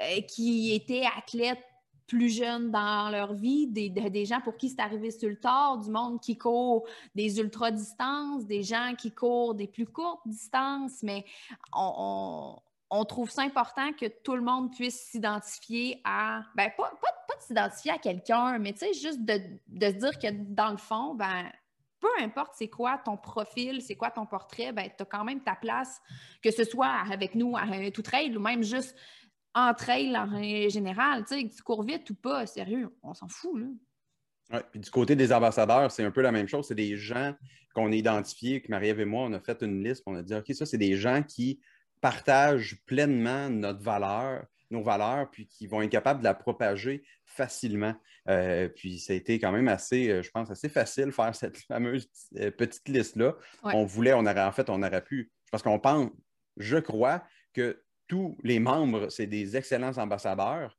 euh, 0.00 0.20
qui 0.22 0.72
étaient 0.74 1.04
athlètes 1.16 1.58
plus 2.10 2.28
jeunes 2.28 2.72
dans 2.72 3.08
leur 3.08 3.34
vie, 3.34 3.68
des, 3.68 4.24
gens 4.24 4.40
pour 4.40 4.56
qui 4.56 4.68
c'est 4.68 4.80
arrivé 4.80 5.12
sur 5.12 5.28
le 5.28 5.36
tard, 5.36 5.78
du 5.78 5.90
monde 5.90 6.20
qui 6.20 6.36
court 6.36 6.84
des 7.14 7.38
ultra-distances, 7.38 8.44
des 8.46 8.64
gens 8.64 8.94
qui 8.98 9.12
courent 9.12 9.54
des 9.54 9.68
plus 9.68 9.86
courtes 9.86 10.20
distances, 10.26 11.04
mais 11.04 11.24
on, 11.72 12.58
trouve 13.08 13.30
ça 13.30 13.42
important 13.42 13.92
que 13.92 14.06
tout 14.06 14.34
le 14.34 14.42
monde 14.42 14.72
puisse 14.72 15.00
s'identifier 15.00 16.00
à, 16.02 16.42
ben 16.56 16.72
pas, 16.76 16.92
pas, 17.00 17.36
de 17.36 17.42
s'identifier 17.42 17.92
à 17.92 17.98
quelqu'un, 17.98 18.58
mais 18.58 18.72
tu 18.72 18.80
sais, 18.80 18.92
juste 18.92 19.24
de, 19.24 19.40
se 19.80 19.92
dire 19.92 20.18
que 20.18 20.32
dans 20.52 20.72
le 20.72 20.78
fond, 20.78 21.14
ben 21.14 21.44
peu 22.00 22.08
importe 22.20 22.54
c'est 22.56 22.68
quoi 22.68 22.98
ton 22.98 23.16
profil, 23.16 23.82
c'est 23.82 23.94
quoi 23.94 24.10
ton 24.10 24.26
portrait, 24.26 24.72
ben 24.72 24.90
tu 24.96 25.02
as 25.02 25.06
quand 25.06 25.22
même 25.22 25.42
ta 25.42 25.54
place, 25.54 26.02
que 26.42 26.50
ce 26.50 26.64
soit 26.64 26.92
avec 27.08 27.36
nous 27.36 27.56
à 27.56 27.62
un 27.62 27.90
tout 27.90 28.02
trail 28.02 28.36
ou 28.36 28.40
même 28.40 28.64
juste 28.64 28.96
en 29.54 29.74
trail 29.74 30.16
en 30.16 30.42
général. 30.68 31.24
Tu 31.26 31.40
sais, 31.40 31.48
tu 31.48 31.62
cours 31.62 31.82
vite 31.82 32.08
ou 32.10 32.14
pas, 32.14 32.46
sérieux, 32.46 32.94
on 33.02 33.14
s'en 33.14 33.28
fout, 33.28 33.60
là. 33.60 33.66
Ouais, 34.52 34.64
puis 34.70 34.80
du 34.80 34.90
côté 34.90 35.14
des 35.14 35.32
ambassadeurs, 35.32 35.92
c'est 35.92 36.02
un 36.02 36.10
peu 36.10 36.22
la 36.22 36.32
même 36.32 36.48
chose. 36.48 36.66
C'est 36.66 36.74
des 36.74 36.96
gens 36.96 37.34
qu'on 37.74 37.92
a 37.92 37.94
identifiés, 37.94 38.60
que 38.60 38.68
Marie-Ève 38.68 39.00
et 39.00 39.04
moi, 39.04 39.24
on 39.24 39.32
a 39.32 39.40
fait 39.40 39.62
une 39.62 39.84
liste, 39.84 40.02
on 40.06 40.16
a 40.16 40.22
dit, 40.22 40.34
OK, 40.34 40.52
ça, 40.52 40.66
c'est 40.66 40.78
des 40.78 40.96
gens 40.96 41.22
qui 41.22 41.60
partagent 42.00 42.76
pleinement 42.86 43.48
notre 43.48 43.80
valeur, 43.80 44.44
nos 44.70 44.82
valeurs, 44.82 45.30
puis 45.30 45.46
qui 45.46 45.66
vont 45.66 45.82
être 45.82 45.90
capables 45.90 46.20
de 46.20 46.24
la 46.24 46.34
propager 46.34 47.04
facilement. 47.24 47.94
Euh, 48.28 48.68
puis 48.68 48.98
ça 48.98 49.12
a 49.12 49.16
été 49.16 49.38
quand 49.38 49.52
même 49.52 49.68
assez, 49.68 50.10
euh, 50.10 50.22
je 50.22 50.30
pense, 50.30 50.50
assez 50.50 50.68
facile 50.68 51.06
de 51.06 51.10
faire 51.10 51.34
cette 51.34 51.58
fameuse 51.68 52.08
euh, 52.36 52.50
petite 52.50 52.88
liste-là. 52.88 53.36
On 53.62 53.84
voulait, 53.84 54.14
on 54.14 54.26
aurait, 54.26 54.42
en 54.42 54.52
fait, 54.52 54.68
on 54.68 54.82
aurait 54.82 55.04
pu, 55.04 55.30
parce 55.50 55.62
qu'on 55.62 55.78
pense, 55.78 56.10
je 56.56 56.78
crois 56.78 57.22
que 57.52 57.80
tous 58.10 58.36
les 58.42 58.58
membres, 58.58 59.08
c'est 59.08 59.28
des 59.28 59.56
excellents 59.56 59.96
ambassadeurs, 59.96 60.76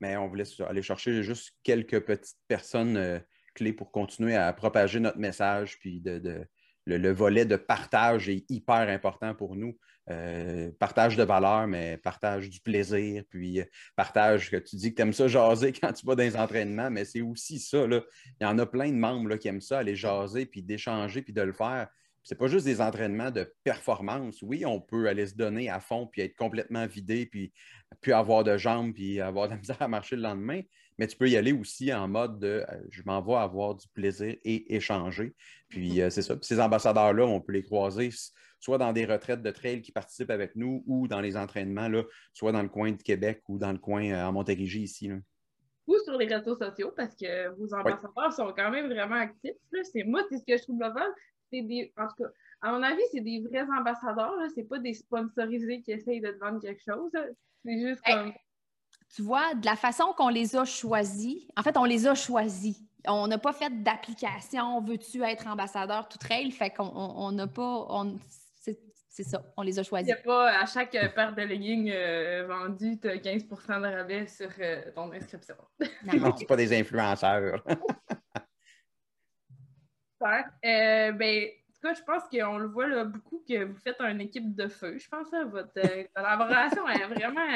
mais 0.00 0.16
on 0.16 0.26
voulait 0.26 0.42
aller 0.68 0.82
chercher 0.82 1.22
juste 1.22 1.52
quelques 1.62 2.00
petites 2.00 2.40
personnes 2.48 2.96
euh, 2.96 3.20
clés 3.54 3.72
pour 3.72 3.92
continuer 3.92 4.34
à 4.34 4.52
propager 4.52 4.98
notre 4.98 5.18
message. 5.18 5.78
Puis 5.78 6.00
de, 6.00 6.44
le, 6.86 7.12
volet 7.12 7.44
de 7.44 7.54
partage 7.54 8.28
est 8.28 8.50
hyper 8.50 8.88
important 8.88 9.32
pour 9.32 9.54
nous. 9.54 9.78
Euh, 10.10 10.72
partage 10.80 11.16
de 11.16 11.22
valeur, 11.22 11.68
mais 11.68 11.98
partage 11.98 12.50
du 12.50 12.58
plaisir, 12.58 13.22
puis 13.30 13.60
euh, 13.60 13.64
partage 13.94 14.50
que 14.50 14.56
tu 14.56 14.74
dis 14.74 14.90
que 14.90 14.96
tu 14.96 15.02
aimes 15.02 15.12
ça 15.12 15.28
jaser 15.28 15.72
quand 15.80 15.92
tu 15.92 16.04
vas 16.04 16.16
dans 16.16 16.24
les 16.24 16.36
entraînements, 16.36 16.90
mais 16.90 17.04
c'est 17.04 17.20
aussi 17.20 17.60
ça. 17.60 17.86
Il 17.86 18.02
y 18.40 18.44
en 18.44 18.58
a 18.58 18.66
plein 18.66 18.88
de 18.88 18.96
membres 18.96 19.36
qui 19.36 19.46
aiment 19.46 19.60
ça, 19.60 19.78
aller 19.78 19.94
jaser, 19.94 20.46
puis 20.46 20.64
d'échanger, 20.64 21.22
puis 21.22 21.32
de 21.32 21.42
le 21.42 21.52
faire 21.52 21.86
c'est 22.22 22.38
pas 22.38 22.46
juste 22.46 22.64
des 22.64 22.80
entraînements 22.80 23.30
de 23.30 23.52
performance. 23.64 24.42
Oui, 24.42 24.64
on 24.64 24.80
peut 24.80 25.08
aller 25.08 25.26
se 25.26 25.34
donner 25.34 25.68
à 25.70 25.80
fond 25.80 26.06
puis 26.06 26.22
être 26.22 26.36
complètement 26.36 26.86
vidé 26.86 27.26
puis 27.26 27.52
puis 28.00 28.12
avoir 28.12 28.44
de 28.44 28.56
jambes 28.56 28.94
puis 28.94 29.20
avoir 29.20 29.48
de 29.48 29.52
la 29.54 29.58
misère 29.60 29.80
à 29.82 29.88
marcher 29.88 30.16
le 30.16 30.22
lendemain. 30.22 30.60
mais 30.98 31.06
tu 31.06 31.16
peux 31.16 31.28
y 31.28 31.36
aller 31.36 31.52
aussi 31.52 31.92
en 31.92 32.06
mode 32.08 32.38
de 32.38 32.64
euh, 32.68 32.82
je 32.90 33.02
m'en 33.04 33.20
vais 33.22 33.34
avoir 33.34 33.74
du 33.74 33.88
plaisir 33.88 34.36
et 34.44 34.74
échanger. 34.74 35.34
Puis 35.68 35.94
Mhm. 35.94 36.00
euh, 36.00 36.10
c'est 36.10 36.22
ça. 36.22 36.36
Puis 36.36 36.46
ces 36.46 36.60
ambassadeurs-là, 36.60 37.24
on 37.26 37.40
peut 37.40 37.52
les 37.52 37.62
croiser 37.64 38.10
soit 38.60 38.78
dans 38.78 38.92
des 38.92 39.04
retraites 39.06 39.42
de 39.42 39.50
trail 39.50 39.82
qui 39.82 39.90
participent 39.90 40.30
avec 40.30 40.54
nous 40.54 40.84
ou 40.86 41.08
dans 41.08 41.20
les 41.20 41.36
entraînements, 41.36 41.88
là, 41.88 42.04
soit 42.32 42.52
dans 42.52 42.62
le 42.62 42.68
coin 42.68 42.92
de 42.92 43.02
Québec 43.02 43.42
ou 43.48 43.58
dans 43.58 43.72
le 43.72 43.78
coin 43.78 44.04
euh, 44.12 44.24
en 44.24 44.32
Montérégie 44.32 44.82
ici. 44.82 45.08
là. 45.08 45.16
Ou 45.88 45.96
sur 46.04 46.16
les 46.16 46.26
réseaux 46.26 46.54
sociaux, 46.56 46.92
parce 46.96 47.16
que 47.16 47.48
vos 47.56 47.74
ambassadeurs 47.74 48.32
sont 48.32 48.52
quand 48.56 48.70
même 48.70 48.86
vraiment 48.86 49.16
actifs. 49.16 49.56
C'est 49.92 50.04
moi, 50.04 50.22
c'est 50.30 50.38
ce 50.38 50.44
que 50.46 50.56
je 50.56 50.62
trouve 50.62 50.80
le 50.80 50.92
fun. 50.92 51.04
C'est 51.52 51.62
des. 51.62 51.92
En 51.98 52.06
tout 52.08 52.22
cas, 52.24 52.30
à 52.62 52.72
mon 52.72 52.82
avis, 52.82 53.02
c'est 53.12 53.20
des 53.20 53.40
vrais 53.40 53.66
ambassadeurs. 53.78 54.34
là. 54.36 54.46
C'est 54.54 54.64
pas 54.64 54.78
des 54.78 54.94
sponsorisés 54.94 55.82
qui 55.82 55.92
essayent 55.92 56.20
de 56.20 56.30
te 56.30 56.38
vendre 56.38 56.60
quelque 56.60 56.82
chose. 56.82 57.10
C'est 57.64 57.78
juste 57.78 58.00
Hey. 58.06 58.14
comme. 58.14 58.32
Tu 59.14 59.20
vois, 59.22 59.54
de 59.54 59.66
la 59.66 59.76
façon 59.76 60.14
qu'on 60.16 60.28
les 60.30 60.56
a 60.56 60.64
choisis, 60.64 61.46
en 61.56 61.62
fait, 61.62 61.76
on 61.76 61.84
les 61.84 62.06
a 62.06 62.14
choisis. 62.14 62.80
On 63.06 63.26
n'a 63.26 63.36
pas 63.36 63.52
fait 63.52 63.82
d'application, 63.82 64.80
veux-tu 64.80 65.22
être 65.22 65.46
ambassadeur 65.48 66.08
tout 66.08 66.18
trail? 66.18 66.50
Fait 66.50 66.70
qu'on 66.70 66.84
on- 66.86 67.26
on 67.26 67.32
n'a 67.32 67.46
pas. 67.46 67.86
on- 67.90 68.16
c'est 68.60 68.78
c'est 69.08 69.24
ça, 69.24 69.42
on 69.58 69.62
les 69.62 69.78
a 69.78 69.82
Il 69.82 69.84
choisis. 69.84 70.06
n'y 70.06 70.12
a 70.12 70.22
pas 70.22 70.50
à 70.58 70.64
chaque 70.64 70.94
euh, 70.94 71.08
paire 71.08 71.34
de 71.34 71.42
leggings 71.42 71.90
euh, 71.92 72.46
vendue, 72.46 72.98
tu 72.98 73.08
as 73.08 73.18
15% 73.18 73.80
de 73.80 73.86
rabais 73.94 74.26
sur 74.26 74.48
euh, 74.60 74.80
ton 74.94 75.12
inscription. 75.12 75.56
Non, 75.80 75.86
non. 76.14 76.18
Non, 76.28 76.34
c'est 76.38 76.46
pas 76.46 76.56
des 76.56 76.72
influenceurs. 76.78 77.62
Super. 80.22 80.50
Euh, 80.64 81.12
ben, 81.12 81.44
en 81.46 81.72
tout 81.74 81.80
cas, 81.88 81.94
je 81.94 82.02
pense 82.02 82.22
qu'on 82.30 82.58
le 82.58 82.66
voit 82.68 82.86
là, 82.86 83.04
beaucoup 83.04 83.42
que 83.48 83.64
vous 83.64 83.76
faites 83.78 84.00
une 84.00 84.20
équipe 84.20 84.54
de 84.54 84.68
feu. 84.68 84.98
Je 84.98 85.08
pense 85.08 85.28
que 85.30 85.44
votre 85.44 85.72
euh, 85.78 86.04
collaboration 86.14 86.88
est 86.88 87.06
vraiment. 87.06 87.48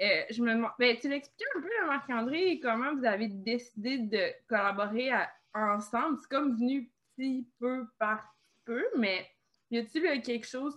euh, 0.00 0.22
je 0.30 0.42
me 0.42 0.52
demande. 0.52 0.72
Ben, 0.78 0.96
tu 1.00 1.08
l'expliquais 1.08 1.44
un 1.56 1.60
peu, 1.60 1.86
Marc-André, 1.86 2.60
comment 2.60 2.94
vous 2.94 3.04
avez 3.04 3.28
décidé 3.28 3.98
de 3.98 4.32
collaborer 4.48 5.10
à- 5.12 5.30
ensemble? 5.54 6.18
C'est 6.20 6.28
comme 6.28 6.56
venu 6.56 6.90
petit 7.16 7.48
peu 7.58 7.86
par 7.98 8.34
peu, 8.66 8.84
mais 8.98 9.26
y 9.70 9.78
a-t-il 9.78 10.20
quelque 10.22 10.46
chose 10.46 10.76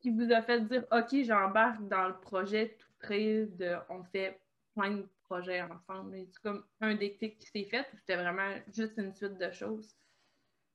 qui 0.00 0.10
vous 0.10 0.32
a 0.32 0.40
fait 0.40 0.60
dire 0.62 0.84
OK, 0.90 1.14
j'embarque 1.22 1.86
dans 1.88 2.08
le 2.08 2.14
projet 2.14 2.76
tout 2.78 2.88
près 3.00 3.44
de 3.46 3.76
on 3.90 4.02
fait 4.04 4.40
plein 4.74 4.92
de 4.92 5.06
projets 5.30 5.62
ensemble? 5.62 6.16
C'est 6.32 6.42
comme 6.42 6.64
un 6.80 6.94
déclic 6.94 7.38
qui 7.38 7.46
s'est 7.46 7.68
fait 7.70 7.86
c'était 7.94 8.16
vraiment 8.16 8.52
juste 8.74 8.94
une 8.96 9.14
suite 9.14 9.38
de 9.38 9.50
choses? 9.52 9.94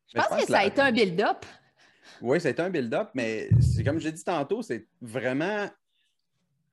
Je 0.08 0.20
pense 0.20 0.42
que 0.42 0.48
ça 0.48 0.60
a 0.60 0.66
été 0.66 0.82
un 0.82 0.92
build-up. 0.92 1.46
Oui, 2.22 2.40
ça 2.40 2.48
a 2.48 2.52
été 2.52 2.62
un 2.62 2.70
build-up, 2.70 3.10
mais 3.16 3.50
c'est 3.60 3.84
comme 3.84 4.00
j'ai 4.00 4.12
dit 4.12 4.24
tantôt, 4.24 4.62
c'est 4.62 4.88
vraiment. 5.02 5.68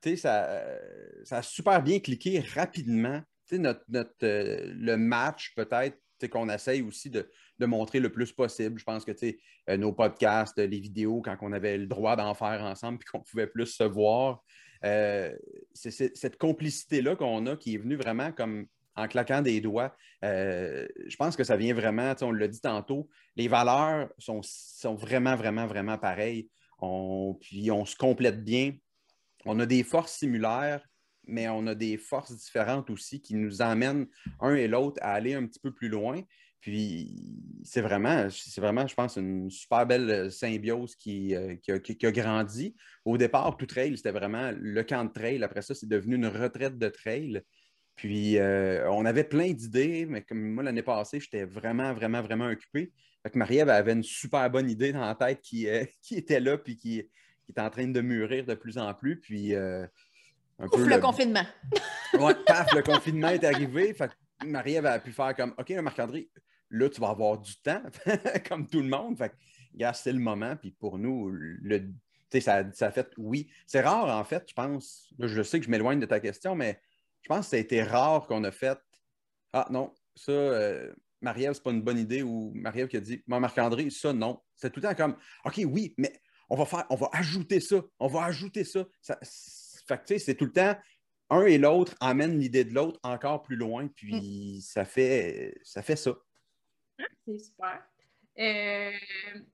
Tu 0.01 0.11
sais, 0.11 0.17
ça, 0.17 0.61
ça 1.25 1.39
a 1.39 1.43
super 1.43 1.83
bien 1.83 1.99
cliqué 2.01 2.41
rapidement. 2.55 3.21
Tu 3.47 3.57
sais, 3.57 3.59
notre, 3.59 3.85
notre, 3.89 4.13
euh, 4.25 4.73
le 4.77 4.97
match, 4.97 5.55
peut-être, 5.55 5.99
qu'on 6.29 6.49
essaye 6.49 6.83
aussi 6.83 7.11
de, 7.11 7.29
de 7.59 7.67
montrer 7.67 8.01
le 8.01 8.11
plus 8.11 8.33
possible. 8.33 8.79
Je 8.79 8.85
pense 8.85 9.05
que, 9.05 9.13
tu 9.13 9.19
sais, 9.19 9.39
euh, 9.71 9.77
nos 9.77 9.93
podcasts, 9.93 10.59
les 10.59 10.81
vidéos, 10.81 11.21
quand 11.23 11.37
on 11.41 11.53
avait 11.53 11.79
le 11.79 11.87
droit 11.87 12.17
d'en 12.17 12.35
faire 12.35 12.63
ensemble 12.63 12.99
puis 12.99 13.09
qu'on 13.11 13.21
pouvait 13.21 13.47
plus 13.47 13.67
se 13.67 13.85
voir, 13.85 14.43
euh, 14.85 15.35
c'est 15.73 16.17
cette 16.17 16.39
complicité-là 16.39 17.17
qu'on 17.17 17.47
a 17.47 17.57
qui 17.57 17.75
est 17.75 17.79
venue 17.79 17.97
vraiment 17.97 18.33
comme 18.33 18.67
en 18.95 19.09
claquant 19.09 19.43
des 19.43 19.61
doigts. 19.61 19.95
Euh, 20.25 20.87
je 21.07 21.17
pense 21.17 21.37
que 21.37 21.45
ça 21.45 21.57
vient 21.57 21.75
vraiment, 21.75 22.15
on 22.21 22.33
l'a 22.33 22.49
dit 22.49 22.61
tantôt, 22.61 23.09
les 23.37 23.49
valeurs 23.49 24.11
sont, 24.19 24.41
sont 24.43 24.95
vraiment, 24.95 25.37
vraiment, 25.37 25.67
vraiment 25.67 25.99
pareilles. 25.99 26.49
On, 26.79 27.39
puis 27.41 27.71
on 27.71 27.85
se 27.85 27.97
complète 27.97 28.45
bien. 28.45 28.73
On 29.47 29.59
a 29.61 29.67
des 29.67 29.83
forces 29.83 30.19
similaires, 30.19 30.87
mais 31.25 31.49
on 31.49 31.67
a 31.67 31.75
des 31.75 31.97
forces 31.97 32.37
différentes 32.37 32.91
aussi 32.91 33.21
qui 33.21 33.35
nous 33.35 33.63
emmènent 33.63 34.07
un 34.41 34.55
et 34.55 34.69
l'autre 34.69 34.99
à 35.03 35.13
aller 35.13 35.35
un 35.35 35.47
petit 35.47 35.61
peu 35.61 35.73
plus 35.73 35.89
loin. 35.89 36.21
Puis 36.63 37.13
c'est 37.65 37.81
vraiment, 37.81 38.29
c'est 38.31 38.61
vraiment, 38.61 38.87
je 38.87 38.95
pense, 38.95 39.17
une 39.17 39.51
super 39.51 39.85
belle 39.85 40.31
symbiose 40.31 40.95
qui, 40.95 41.35
euh, 41.35 41.57
qui, 41.57 41.73
a, 41.73 41.79
qui- 41.81 42.07
a 42.07 42.13
grandi. 42.13 42.77
Au 43.05 43.19
départ, 43.19 43.57
tout 43.57 43.67
trail, 43.67 43.97
c'était 43.97 44.13
vraiment 44.13 44.53
le 44.57 44.83
camp 44.85 45.05
de 45.05 45.11
trail. 45.13 45.43
Après 45.43 45.61
ça, 45.61 45.75
c'est 45.75 45.89
devenu 45.89 46.15
une 46.15 46.29
retraite 46.29 46.79
de 46.79 46.89
trail. 46.89 47.43
Puis 47.97 48.39
euh, 48.39 48.89
on 48.93 49.05
avait 49.05 49.25
plein 49.25 49.51
d'idées, 49.53 50.07
mais 50.07 50.23
comme 50.23 50.39
moi, 50.41 50.63
l'année 50.63 50.85
passée, 50.85 51.19
j'étais 51.19 51.45
vraiment, 51.45 51.93
vraiment, 51.95 52.23
vraiment 52.23 52.47
occupé. 52.47 52.93
Fait 53.25 53.31
que 53.31 53.39
Marie-Ève 53.39 53.69
avait 53.69 53.93
une 53.93 54.05
super 54.05 54.49
bonne 54.49 54.71
idée 54.71 54.93
dans 54.93 55.05
la 55.05 55.17
tête 55.17 55.41
qui, 55.43 55.69
euh, 55.69 55.85
qui 56.01 56.15
était 56.15 56.41
là, 56.41 56.59
puis 56.59 56.77
qui, 56.77 57.03
qui 57.45 57.53
est 57.57 57.61
en 57.61 57.71
train 57.71 57.89
de 57.89 58.01
mûrir 58.01 58.47
de 58.47 58.55
plus 58.55 58.79
en 58.79 58.95
plus. 58.95 59.19
Puis 59.19 59.53
euh, 59.57 59.85
un 60.61 60.67
Ouf, 60.67 60.71
peu 60.77 60.89
le 60.89 61.01
confinement. 61.01 61.45
Ouais, 62.21 62.35
paf, 62.47 62.73
le 62.73 62.83
confinement 62.83 63.31
est 63.31 63.43
arrivé. 63.43 63.93
Fait 63.95 64.11
que 64.41 64.47
Marie-Ève 64.47 64.87
a 64.87 65.01
pu 65.01 65.11
faire 65.11 65.35
comme 65.35 65.55
OK, 65.59 65.71
Marc-André, 65.71 66.29
là, 66.73 66.89
tu 66.89 67.01
vas 67.01 67.11
avoir 67.11 67.39
du 67.39 67.55
temps, 67.57 67.83
comme 68.49 68.67
tout 68.67 68.81
le 68.81 68.89
monde. 68.89 69.17
Fait 69.17 69.29
que, 69.29 69.35
gars, 69.75 69.93
c'est 69.93 70.13
le 70.13 70.19
moment. 70.19 70.57
Puis 70.57 70.73
pour 70.73 70.99
nous, 70.99 71.31
le, 71.31 71.93
ça, 72.33 72.65
ça 72.73 72.87
a 72.87 72.91
fait 72.91 73.13
oui. 73.17 73.51
C'est 73.67 73.83
rare, 73.83 74.09
en 74.09 74.25
fait, 74.25 74.45
je 74.49 74.55
pense. 74.55 75.13
Je 75.19 75.43
sais 75.43 75.61
que 75.61 75.67
je 75.67 75.71
m'éloigne 75.71 76.01
de 76.01 76.07
ta 76.07 76.19
question, 76.19 76.57
mais 76.57 76.81
je 77.21 77.29
pense 77.29 77.47
que 77.47 77.51
ça 77.51 77.57
a 77.57 77.61
été 77.61 77.83
rare 77.83 78.27
qu'on 78.27 78.43
a 78.45 78.51
fait 78.51 78.79
Ah 79.53 79.69
non, 79.71 79.93
ça, 80.17 80.33
euh, 80.33 80.93
Marie-Ève, 81.21 81.53
c'est 81.55 81.63
pas 81.63 81.71
une 81.71 81.83
bonne 81.83 81.99
idée. 81.99 82.23
Ou 82.23 82.53
Marie-Ève 82.55 82.89
qui 82.89 82.97
a 82.97 83.01
dit 83.01 83.23
Moi, 83.27 83.39
Marc-André, 83.39 83.89
ça, 83.91 84.13
non. 84.13 84.41
C'est 84.57 84.71
tout 84.71 84.81
le 84.81 84.89
temps 84.89 84.95
comme 84.95 85.17
OK, 85.45 85.61
oui, 85.67 85.95
mais 85.99 86.21
on 86.49 86.57
va 86.57 86.65
faire, 86.65 86.87
on 86.91 86.97
va 86.97 87.09
ajouter 87.13 87.61
ça, 87.61 87.83
on 87.99 88.09
va 88.09 88.25
ajouter 88.25 88.65
ça. 88.65 88.85
fait 89.03 90.19
c'est 90.19 90.35
tout 90.35 90.47
le 90.47 90.53
temps 90.53 90.77
un 91.33 91.47
et 91.47 91.57
l'autre 91.57 91.95
amènent 92.01 92.39
l'idée 92.39 92.65
de 92.65 92.75
l'autre 92.75 93.01
encore 93.03 93.43
plus 93.43 93.57
loin, 93.57 93.89
puis 93.89 94.61
ça, 94.61 94.85
fait, 94.85 95.59
ça 95.63 95.83
fait 95.83 95.97
ça. 95.97 96.15
C'est 97.27 97.39
super. 97.39 97.83
Euh, 98.39 98.91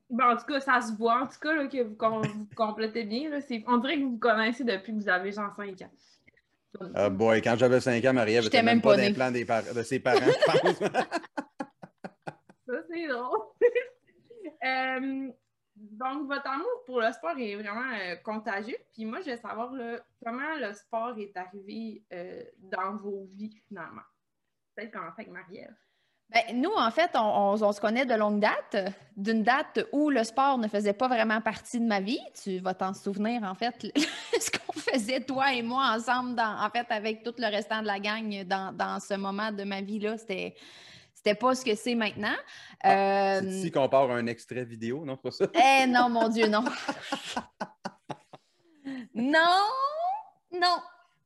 bon, 0.09 0.25
en 0.25 0.37
tout 0.37 0.45
cas, 0.47 0.61
ça 0.61 0.81
se 0.81 0.93
voit, 0.93 1.21
en 1.23 1.26
tout 1.26 1.38
cas, 1.40 1.52
là, 1.55 1.67
que 1.67 1.83
vous, 1.83 1.97
com- 1.97 2.23
vous 2.23 2.49
complétez 2.55 3.05
bien. 3.05 3.28
Là, 3.31 3.40
C'est- 3.40 3.64
on 3.67 3.78
dirait 3.78 3.97
que 3.97 4.02
vous 4.02 4.11
vous 4.12 4.19
connaissez 4.19 4.62
depuis 4.64 4.93
que 4.93 4.99
vous 4.99 5.09
avez 5.09 5.33
genre 5.33 5.52
5 5.55 5.83
ans. 5.83 5.90
Ah 6.95 7.09
boy, 7.11 7.43
quand 7.43 7.57
j'avais 7.57 7.81
5 7.81 8.05
ans, 8.05 8.12
Marie-Ève 8.12 8.45
J'étais 8.45 8.59
était 8.59 8.64
même 8.64 8.76
même 8.76 8.83
pas 8.83 8.97
d'implant 8.97 9.31
de 9.33 9.83
ses 9.83 9.99
parents, 10.00 10.21
je 10.21 10.61
pense. 10.61 10.78
Ça, 12.67 12.75
c'est 12.88 13.07
drôle. 13.09 13.38
Euh, 14.64 15.28
donc, 15.76 16.26
votre 16.26 16.49
amour 16.49 16.83
pour 16.85 17.00
le 17.00 17.12
sport 17.12 17.38
est 17.38 17.55
vraiment 17.55 17.93
euh, 17.95 18.17
contagieux. 18.17 18.76
Puis 18.93 19.05
moi, 19.05 19.21
je 19.21 19.31
veux 19.31 19.37
savoir 19.37 19.73
là, 19.73 20.00
comment 20.25 20.57
le 20.57 20.73
sport 20.73 21.17
est 21.17 21.37
arrivé 21.37 22.02
euh, 22.12 22.43
dans 22.59 22.97
vos 22.97 23.28
vies, 23.35 23.55
finalement? 23.69 24.02
Peut-être 24.75 24.90
commencer 24.90 25.14
avec 25.21 25.31
Marie-Ève. 25.31 25.76
Ben, 26.30 26.61
nous, 26.61 26.73
en 26.76 26.90
fait, 26.90 27.11
on, 27.14 27.20
on- 27.20 27.62
on 27.62 27.73
se 27.73 27.80
connaît 27.80 28.04
de 28.04 28.12
longue 28.14 28.38
date, 28.40 28.92
d'une 29.16 29.42
date 29.42 29.80
où 29.92 30.11
le 30.11 30.23
sport 30.25 30.58
ne 30.58 30.68
faisait 30.68 30.92
pas 30.92 31.08
vraiment 31.08 31.40
partie 31.40 31.80
de 31.80 31.87
ma 31.87 32.00
vie. 32.00 32.20
Tu 32.42 32.58
vas 32.58 32.75
t'en 32.75 32.92
souvenir, 32.92 33.42
en 33.44 33.54
fait, 33.54 33.75
ce 34.38 34.50
qu'on 34.50 34.78
faisait, 34.78 35.20
toi 35.23 35.54
et 35.54 35.62
moi, 35.62 35.90
ensemble, 35.97 36.35
dans- 36.35 36.62
en 36.62 36.68
fait, 36.68 36.87
avec 36.90 37.23
tout 37.23 37.32
le 37.38 37.47
restant 37.50 37.80
de 37.80 37.87
la 37.87 37.99
gang 37.99 38.44
dans, 38.44 38.76
dans 38.76 39.00
ce 39.00 39.14
moment 39.14 39.50
de 39.52 39.64
ma 39.64 39.80
vie-là. 39.80 40.18
C'était, 40.18 40.54
c'était 41.14 41.35
pas 41.35 41.54
ce 41.54 41.64
que 41.64 41.75
c'est 41.75 41.94
maintenant. 41.94 42.37
C'est 42.85 42.90
Euh, 42.90 43.40
ici 43.49 43.70
qu'on 43.70 43.88
part 43.88 44.11
un 44.11 44.26
extrait 44.26 44.66
vidéo, 44.66 45.06
non, 45.06 45.16
pour 45.16 45.32
ça? 45.32 45.47
eh 45.54 45.87
non, 45.87 46.11
mon 46.11 46.28
Dieu, 46.28 46.47
non. 46.47 46.64
non, 49.14 49.62
non, 50.52 50.76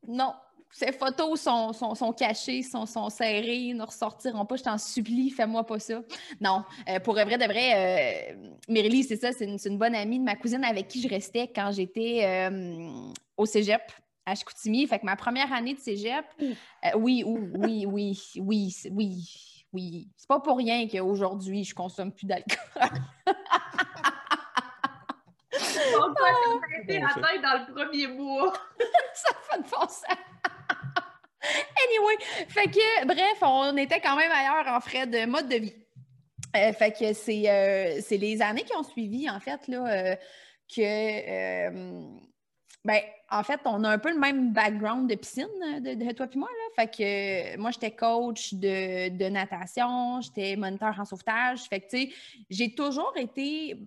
non. 0.07 0.33
Ces 0.75 0.91
photos 0.91 1.39
sont, 1.39 1.75
sont, 1.75 1.95
sont 1.95 2.13
cachées, 2.15 2.63
sont, 2.63 2.87
sont 2.87 3.11
serrées, 3.11 3.75
ne 3.75 3.83
ressortiront 3.85 4.47
pas. 4.47 4.57
Je 4.57 4.63
t'en 4.63 4.79
supplie, 4.79 5.29
fais-moi 5.31 5.65
pas 5.67 5.79
ça. 5.79 6.03
Non, 6.41 6.65
euh, 6.89 6.99
pour 6.99 7.13
vrai 7.13 7.37
de 7.37 7.45
vrai, 7.45 8.33
euh, 8.35 9.03
c'est 9.03 9.17
ça, 9.21 9.33
c'est 9.33 9.45
une, 9.67 9.77
bonne 9.77 9.95
amie 9.95 10.19
de 10.19 10.25
ma 10.25 10.35
cousine 10.35 10.65
avec 10.65 10.89
qui 10.89 11.03
je 11.03 11.09
restais 11.09 11.49
quand 11.55 11.71
j'étais 11.73 12.21
euh, 12.25 13.13
au 13.37 13.45
cégep 13.45 13.83
à 14.25 14.35
Chicoutimi. 14.35 14.87
Fait 14.87 14.99
que 14.99 15.05
ma 15.05 15.15
première 15.17 15.53
année 15.53 15.75
de 15.75 15.79
cégep, 15.81 16.25
euh, 16.41 16.89
oui, 16.97 17.23
ou- 17.27 17.51
oui, 17.55 17.85
oui, 17.87 18.19
oui, 18.41 18.71
c'est- 18.71 18.91
oui, 18.91 19.67
oui. 19.75 20.09
C'est 20.17 20.29
pas 20.29 20.41
pour 20.41 20.57
rien 20.57 20.89
qu'aujourd'hui, 20.89 21.65
je 21.65 21.75
consomme 21.75 22.13
plus 22.13 22.27
d'alcool. 22.27 22.59
Donc, 25.93 26.17
toi, 26.17 26.29
Ah! 26.29 26.59
la 26.89 26.89
tête 26.89 27.43
dans 27.43 27.67
le 27.67 27.75
premier 27.75 28.07
mois. 28.07 28.53
ça 29.15 29.33
fait 29.51 29.59
de 29.59 29.65
bon 29.65 29.81
sens. 29.81 30.05
anyway, 31.85 32.47
fait 32.49 32.67
que, 32.67 33.07
bref, 33.07 33.39
on 33.43 33.77
était 33.77 34.01
quand 34.01 34.17
même 34.17 34.31
ailleurs 34.31 34.67
en 34.69 34.81
frais 34.81 35.07
de 35.07 35.27
mode 35.27 35.49
de 35.49 35.57
vie. 35.57 35.75
Euh, 36.57 36.73
fait 36.73 36.93
que 36.93 37.13
c'est 37.13 37.49
euh, 37.49 38.01
c'est 38.03 38.19
les 38.19 38.43
années 38.43 38.63
qui 38.63 38.77
ont 38.77 38.83
suivi, 38.83 39.29
en 39.29 39.41
fait, 39.41 39.67
là, 39.69 39.87
euh, 39.87 40.17
que, 40.75 41.71
ben, 42.85 43.01
en 43.31 43.43
fait, 43.43 43.61
on 43.65 43.85
a 43.85 43.91
un 43.91 43.99
peu 43.99 44.13
le 44.13 44.19
même 44.19 44.53
background 44.53 45.09
de 45.09 45.15
piscine, 45.15 45.47
de, 45.81 45.95
de 45.95 46.13
toi 46.13 46.27
puis 46.27 46.39
moi, 46.39 46.49
là. 46.49 46.85
Fait 46.85 46.91
que 46.91 47.57
moi, 47.59 47.71
j'étais 47.71 47.93
coach 47.93 48.55
de, 48.55 49.09
de 49.09 49.25
natation, 49.29 50.21
j'étais 50.21 50.57
moniteur 50.57 50.95
en 50.99 51.05
sauvetage. 51.05 51.63
Fait 51.63 51.81
que, 51.81 51.89
tu 51.89 52.09
sais, 52.09 52.13
j'ai 52.51 52.75
toujours 52.75 53.13
été 53.17 53.79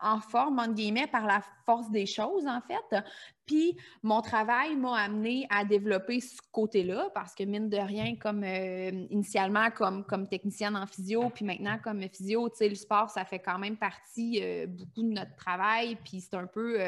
en 0.00 0.20
forme, 0.20 0.58
entre 0.58 0.74
guillemets, 0.74 1.06
par 1.06 1.26
la 1.26 1.42
force 1.64 1.90
des 1.90 2.06
choses, 2.06 2.46
en 2.46 2.60
fait. 2.60 3.02
Puis 3.46 3.76
mon 4.02 4.20
travail 4.20 4.76
m'a 4.76 4.96
amené 4.96 5.46
à 5.50 5.64
développer 5.64 6.20
ce 6.20 6.38
côté-là 6.52 7.10
parce 7.14 7.34
que, 7.34 7.44
mine 7.44 7.68
de 7.68 7.78
rien, 7.78 8.16
comme 8.16 8.44
euh, 8.44 8.90
initialement 9.10 9.70
comme, 9.70 10.04
comme 10.04 10.28
technicienne 10.28 10.76
en 10.76 10.86
physio, 10.86 11.30
puis 11.30 11.44
maintenant 11.44 11.78
comme 11.82 12.00
physio, 12.08 12.48
tu 12.50 12.56
sais, 12.56 12.68
le 12.68 12.74
sport, 12.74 13.10
ça 13.10 13.24
fait 13.24 13.38
quand 13.38 13.58
même 13.58 13.76
partie 13.76 14.40
euh, 14.42 14.66
beaucoup 14.66 15.02
de 15.02 15.12
notre 15.12 15.34
travail. 15.36 15.96
Puis 16.04 16.20
c'est 16.20 16.34
un 16.34 16.46
peu. 16.46 16.80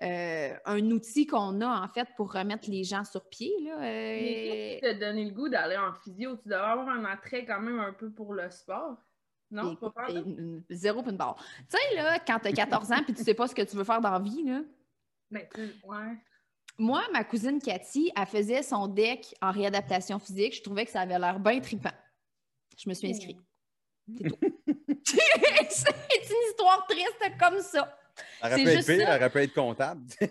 Euh, 0.00 0.54
un 0.64 0.90
outil 0.92 1.26
qu'on 1.26 1.60
a 1.60 1.82
en 1.84 1.88
fait 1.88 2.06
pour 2.16 2.32
remettre 2.32 2.70
les 2.70 2.84
gens 2.84 3.02
sur 3.02 3.28
pied. 3.28 3.52
Là, 3.64 3.82
euh... 3.82 4.78
te 4.80 5.00
donner 5.00 5.24
le 5.24 5.32
goût 5.32 5.48
d'aller 5.48 5.76
en 5.76 5.92
physio? 5.92 6.36
Tu 6.36 6.52
avoir 6.54 6.88
un 6.88 7.04
attrait 7.04 7.44
quand 7.44 7.60
même 7.60 7.80
un 7.80 7.92
peu 7.92 8.08
pour 8.08 8.32
le 8.32 8.48
sport. 8.48 8.96
Non, 9.50 9.76
pas 9.76 9.90
faire 9.90 10.24
Zéro 10.70 11.02
pin 11.02 11.12
barre. 11.12 11.36
Tu 11.70 11.76
sais, 11.76 11.96
là, 11.96 12.18
quand 12.18 12.38
tu 12.38 12.48
as 12.48 12.52
14 12.52 12.92
ans 12.92 13.02
et 13.08 13.12
tu 13.12 13.22
sais 13.22 13.34
pas 13.34 13.48
ce 13.48 13.54
que 13.54 13.62
tu 13.62 13.76
veux 13.76 13.84
faire 13.84 14.00
dans 14.00 14.10
la 14.10 14.18
vie, 14.18 14.44
là. 14.44 14.60
Ben, 15.30 15.46
ouais. 15.84 16.16
Moi, 16.78 17.02
ma 17.12 17.24
cousine 17.24 17.60
Cathy, 17.60 18.12
elle 18.16 18.26
faisait 18.26 18.62
son 18.62 18.86
deck 18.86 19.34
en 19.40 19.50
réadaptation 19.50 20.18
physique. 20.18 20.56
Je 20.56 20.62
trouvais 20.62 20.84
que 20.84 20.90
ça 20.90 21.00
avait 21.00 21.18
l'air 21.18 21.40
bien 21.40 21.60
trippant. 21.60 21.92
Je 22.76 22.88
me 22.88 22.94
suis 22.94 23.10
inscrite. 23.10 23.38
C'est 24.16 24.28
tout. 24.28 24.38
C'est 25.04 26.30
une 26.30 26.50
histoire 26.50 26.86
triste 26.86 27.38
comme 27.38 27.60
ça. 27.60 27.97
Elle 28.42 28.52
aurait 28.52 28.62
pu 28.62 28.68
être 28.70 28.86
pire, 28.86 29.08
elle 29.08 29.16
aurait 29.16 29.30
pu 29.30 29.38
être 29.38 29.54
comptable. 29.54 30.02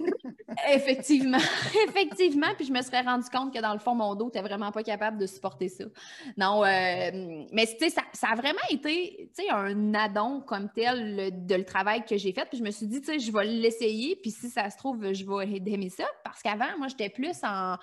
effectivement, 0.69 1.37
effectivement. 1.87 2.47
Puis 2.55 2.65
je 2.65 2.71
me 2.71 2.81
serais 2.81 3.01
rendu 3.01 3.29
compte 3.29 3.53
que 3.53 3.61
dans 3.61 3.73
le 3.73 3.79
fond, 3.79 3.95
mon 3.95 4.15
dos 4.15 4.25
n'était 4.25 4.41
vraiment 4.41 4.71
pas 4.71 4.83
capable 4.83 5.17
de 5.17 5.25
supporter 5.25 5.69
ça. 5.69 5.85
Non, 6.37 6.63
euh, 6.63 7.45
mais 7.51 7.65
ça, 7.65 8.01
ça, 8.13 8.27
a 8.31 8.35
vraiment 8.35 8.59
été 8.69 9.29
un 9.49 9.93
addon 9.93 10.41
comme 10.41 10.69
tel 10.69 11.45
de 11.45 11.55
le 11.55 11.65
travail 11.65 12.05
que 12.05 12.17
j'ai 12.17 12.31
fait. 12.33 12.45
Puis 12.45 12.57
je 12.57 12.63
me 12.63 12.71
suis 12.71 12.87
dit, 12.87 13.01
tu 13.01 13.07
sais, 13.07 13.19
je 13.19 13.31
vais 13.31 13.45
l'essayer. 13.45 14.15
Puis 14.15 14.31
si 14.31 14.49
ça 14.49 14.69
se 14.69 14.77
trouve, 14.77 15.13
je 15.13 15.25
vais 15.25 15.61
aimer 15.71 15.89
ça. 15.89 16.05
Parce 16.23 16.41
qu'avant, 16.41 16.77
moi, 16.77 16.87
j'étais 16.87 17.09
plus 17.09 17.37
en, 17.43 17.77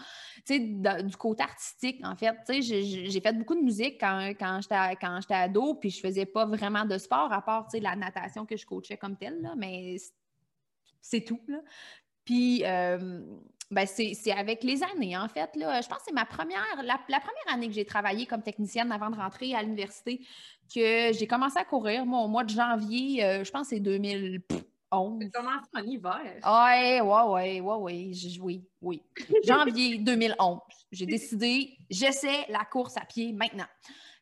du 0.49 1.17
côté 1.17 1.43
artistique, 1.43 2.01
en 2.05 2.17
fait. 2.17 2.35
Tu 2.49 2.63
sais, 2.63 2.83
j'ai 2.83 3.21
fait 3.21 3.33
beaucoup 3.33 3.55
de 3.55 3.63
musique 3.63 4.01
quand, 4.01 4.33
quand 4.39 4.61
j'étais 4.63 5.35
ado. 5.35 5.75
Puis 5.75 5.91
je 5.91 6.01
faisais 6.01 6.27
pas 6.27 6.45
vraiment 6.47 6.85
de 6.85 6.99
sport, 6.99 7.33
à 7.33 7.43
part, 7.43 7.67
tu 7.67 7.79
sais, 7.79 7.81
la 7.81 7.97
natation 7.97 8.47
que 8.47 8.57
je 8.57 8.67
coachais 8.67 8.97
comme 8.97 9.17
telle. 9.17 9.41
Là, 9.43 9.55
mais 9.57 9.94
c'est 11.01 11.21
tout. 11.21 11.41
Là. 11.49 11.59
Puis, 12.25 12.63
euh, 12.65 13.21
ben 13.71 13.87
c'est 13.87 14.33
avec 14.33 14.63
les 14.63 14.83
années, 14.83 15.17
en 15.17 15.29
fait. 15.29 15.55
Là. 15.57 15.81
Je 15.81 15.89
pense 15.89 15.99
que 15.99 16.05
c'est 16.07 16.15
ma 16.15 16.25
première, 16.25 16.65
la, 16.83 16.99
première 16.99 17.49
année 17.49 17.69
que 17.69 17.75
j'ai 17.75 17.85
travaillé 17.85 18.27
comme 18.27 18.43
technicienne 18.43 18.93
avant 18.93 19.11
de 19.11 19.17
rentrer 19.17 19.55
à 19.55 19.63
l'université 19.63 20.21
que 20.75 21.13
j'ai 21.13 21.27
commencé 21.27 21.59
à 21.59 21.65
courir. 21.65 22.07
Moi, 22.07 22.21
au 22.21 22.29
mois 22.29 22.45
de 22.45 22.51
janvier, 22.51 23.25
euh, 23.25 23.45
je 23.45 23.51
pense 23.51 23.69
que 23.69 23.77
c'est 23.77 23.81
2011. 23.81 25.19
Tu 25.21 25.31
commencé 25.31 25.69
en 25.75 25.83
hiver. 25.83 26.21
Oui, 26.45 27.01
oui, 27.03 27.61
oui, 27.61 28.13
oui, 28.13 28.39
oui, 28.41 28.65
oui. 28.81 29.03
Janvier 29.45 29.99
2011. 29.99 30.61
J'ai 30.93 31.07
décidé, 31.07 31.77
j'essaie 31.91 32.47
la 32.49 32.65
course 32.65 32.97
à 32.97 33.05
pied 33.05 33.33
maintenant. 33.33 33.67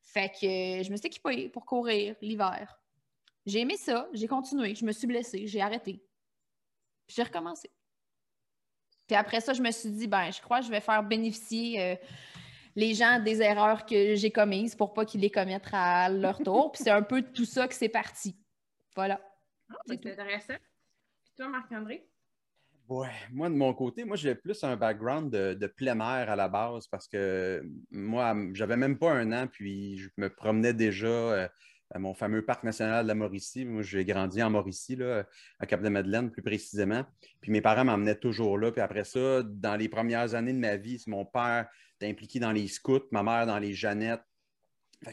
Fait 0.03 0.31
que 0.31 0.83
je 0.83 0.91
me 0.91 0.97
suis 0.97 1.07
équipée 1.07 1.49
pour 1.49 1.67
courir 1.67 2.15
l'hiver. 2.21 2.82
J'ai 3.45 3.61
aimé 3.61 3.77
ça, 3.77 4.09
j'ai 4.13 4.29
continué, 4.29 4.75
je 4.75 4.85
me 4.85 4.93
suis 4.93 5.07
blessée, 5.07 5.47
j'ai 5.47 5.61
arrêté. 5.61 6.05
Puis 7.07 7.17
j'ai 7.17 7.23
recommencé. 7.23 7.71
Puis 9.07 9.17
après 9.17 9.41
ça, 9.41 9.53
je 9.53 9.63
me 9.63 9.71
suis 9.71 9.91
dit, 9.91 10.07
ben, 10.07 10.31
je 10.31 10.41
crois 10.41 10.61
que 10.61 10.67
je 10.67 10.71
vais 10.71 10.81
faire 10.81 11.03
bénéficier 11.03 11.83
euh, 11.83 11.97
les 12.77 12.95
gens 12.95 13.19
des 13.19 13.43
erreurs 13.43 13.85
que 13.85 14.15
j'ai 14.15 14.31
commises 14.31 14.75
pour 14.75 14.95
pas 14.95 15.05
qu'ils 15.05 15.21
les 15.21 15.31
commettent 15.31 15.69
à 15.73 16.09
leur 16.09 16.39
tour. 16.39 16.73
Puis 16.73 16.85
c'est 16.85 16.91
un 16.91 17.03
peu 17.03 17.23
tout 17.23 17.45
ça 17.45 17.67
que 17.67 17.75
c'est 17.75 17.89
parti. 17.89 18.37
Voilà. 18.95 19.21
Ah, 19.71 19.75
c'est 19.87 20.07
intéressant. 20.07 20.55
Puis 21.25 21.33
toi, 21.37 21.49
Marc-André? 21.49 22.07
Ouais, 22.89 23.09
moi 23.31 23.49
de 23.49 23.55
mon 23.55 23.73
côté, 23.73 24.05
moi 24.05 24.17
j'ai 24.17 24.35
plus 24.35 24.63
un 24.65 24.77
background 24.77 25.33
de, 25.33 25.55
de, 25.55 25.67
plein 25.67 25.99
air 26.01 26.29
à 26.29 26.37
la 26.37 26.49
base 26.49 26.89
parce 26.89 27.09
que 27.09 27.63
moi, 27.91 28.35
j'avais 28.53 28.77
même 28.77 28.99
pas 28.99 29.13
un 29.13 29.33
an, 29.33 29.47
puis 29.47 29.97
je 29.99 30.11
me 30.19 30.29
promenais 30.29 30.75
déjà 30.75 31.07
euh, 31.07 31.49
à 31.95 31.99
mon 31.99 32.15
fameux 32.15 32.45
parc 32.45 32.65
national 32.65 33.05
de 33.05 33.09
la 33.09 33.15
Mauricie. 33.15 33.65
Moi, 33.65 33.83
j'ai 33.83 34.05
grandi 34.05 34.43
en 34.43 34.51
Mauricie, 34.51 34.97
là, 34.97 35.27
à 35.59 35.67
Cap-de-Madeleine 35.67 36.31
plus 36.31 36.43
précisément. 36.43 37.05
Puis 37.41 37.53
mes 37.53 37.61
parents 37.61 37.85
m'emmenaient 37.85 38.19
toujours 38.19 38.59
là. 38.59 38.73
Puis 38.73 38.81
après 38.81 39.05
ça, 39.05 39.43
dans 39.43 39.77
les 39.77 39.89
premières 39.89 40.35
années 40.35 40.53
de 40.53 40.59
ma 40.59 40.77
vie, 40.77 41.03
mon 41.07 41.25
père 41.25 41.69
était 41.97 42.11
impliqué 42.11 42.41
dans 42.41 42.53
les 42.53 42.67
scouts, 42.69 43.09
ma 43.11 43.23
mère 43.23 43.47
dans 43.47 43.59
les 43.59 43.75
Jeannettes. 43.75 44.23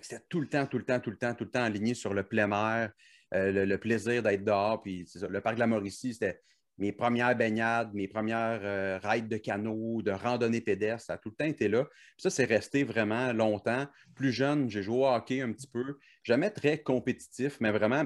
c'était 0.02 0.24
tout 0.30 0.40
le 0.40 0.48
temps, 0.48 0.66
tout 0.66 0.78
le 0.78 0.86
temps, 0.86 1.00
tout 1.00 1.12
le 1.12 1.18
temps, 1.18 1.34
tout 1.34 1.44
le 1.44 1.52
temps 1.52 1.64
aligné 1.64 1.94
sur 1.94 2.14
le 2.14 2.24
plein 2.24 2.52
air, 2.52 2.92
euh, 3.34 3.66
le, 3.66 3.78
plaisir 3.78 4.24
d'être 4.24 4.44
dehors. 4.44 4.82
Puis 4.82 5.06
le 5.30 5.42
parc 5.42 5.56
de 5.56 5.60
la 5.60 5.68
Mauricie, 5.68 6.14
c'était 6.14 6.42
mes 6.80 6.94
premières 6.94 7.36
baignades, 7.36 7.94
mes 7.94 8.08
premières 8.08 8.62
euh, 8.64 9.00
rides 9.04 9.28
de 9.28 9.38
canot, 9.38 10.02
de 10.02 10.12
randonnée 10.12 10.62
pédestre, 10.62 11.08
ça 11.08 11.14
a 11.14 11.18
tout 11.18 11.30
le 11.30 11.36
temps 11.36 11.46
été 11.46 11.68
là. 11.68 11.86
ça, 12.18 12.30
c'est 12.30 12.46
resté 12.46 12.84
vraiment 12.84 13.34
longtemps. 13.34 13.86
Plus 14.16 14.32
jeune, 14.32 14.70
j'ai 14.70 14.82
joué 14.82 15.00
au 15.00 15.08
hockey 15.08 15.42
un 15.42 15.52
petit 15.52 15.68
peu. 15.68 16.00
Jamais 16.24 16.50
très 16.50 16.82
compétitif, 16.82 17.58
mais 17.60 17.72
vraiment 17.72 18.06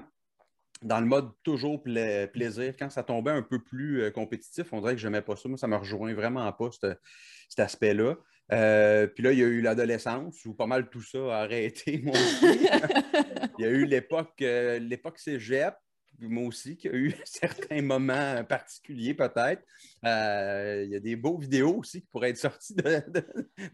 dans 0.82 1.00
le 1.00 1.06
mode 1.06 1.32
toujours 1.44 1.82
plaisir. 1.84 2.74
Quand 2.78 2.90
ça 2.90 3.04
tombait 3.04 3.32
un 3.32 3.44
peu 3.44 3.64
plus 3.64 4.02
euh, 4.02 4.12
compétitif, 4.12 4.74
on 4.74 4.82
dirait 4.82 4.96
que 4.96 5.00
je 5.00 5.08
n'aimais 5.08 5.22
pas 5.22 5.36
ça. 5.36 5.48
Moi, 5.48 5.58
ça 5.58 5.68
me 5.68 5.78
rejoint 5.78 6.14
vraiment 6.14 6.52
pas, 6.52 6.70
cet 6.72 7.60
aspect-là. 7.60 8.16
Euh, 8.52 9.08
puis 9.08 9.24
là, 9.24 9.32
il 9.32 9.40
y 9.40 9.44
a 9.44 9.48
eu 9.48 9.62
l'adolescence 9.62 10.44
où 10.46 10.54
pas 10.54 10.68
mal 10.68 10.90
tout 10.90 11.02
ça 11.02 11.20
a 11.20 11.44
arrêté, 11.44 12.04
aussi. 12.06 12.46
il 13.60 13.66
y 13.66 13.66
a 13.66 13.70
eu 13.70 13.86
l'époque, 13.86 14.40
l'époque 14.40 15.20
cégep, 15.20 15.76
moi 16.20 16.48
aussi, 16.48 16.78
qui 16.78 16.88
a 16.88 16.94
eu 16.94 17.14
certains 17.26 17.82
moments 17.82 18.44
particuliers 18.44 19.14
peut-être. 19.14 19.64
Euh, 20.06 20.84
il 20.86 20.92
y 20.92 20.96
a 20.96 21.00
des 21.00 21.16
beaux 21.16 21.38
vidéos 21.38 21.78
aussi 21.78 22.02
qui 22.02 22.08
pourraient 22.08 22.30
être 22.32 22.38
sorties 22.38 22.76
de, 22.76 23.04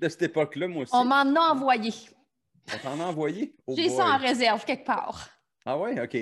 cette 0.01 0.21
époque-là, 0.21 0.67
moi 0.67 0.83
aussi. 0.83 0.95
On 0.95 1.05
m'en 1.05 1.35
a 1.35 1.53
envoyé. 1.53 1.91
On 2.73 2.77
t'en 2.77 2.99
a 2.99 3.05
envoyé? 3.05 3.55
Oh 3.65 3.73
J'ai 3.75 3.89
ça 3.89 4.05
en 4.05 4.17
réserve 4.17 4.63
quelque 4.63 4.85
part. 4.85 5.29
Ah 5.65 5.77
oui, 5.77 5.91
OK. 5.99 6.17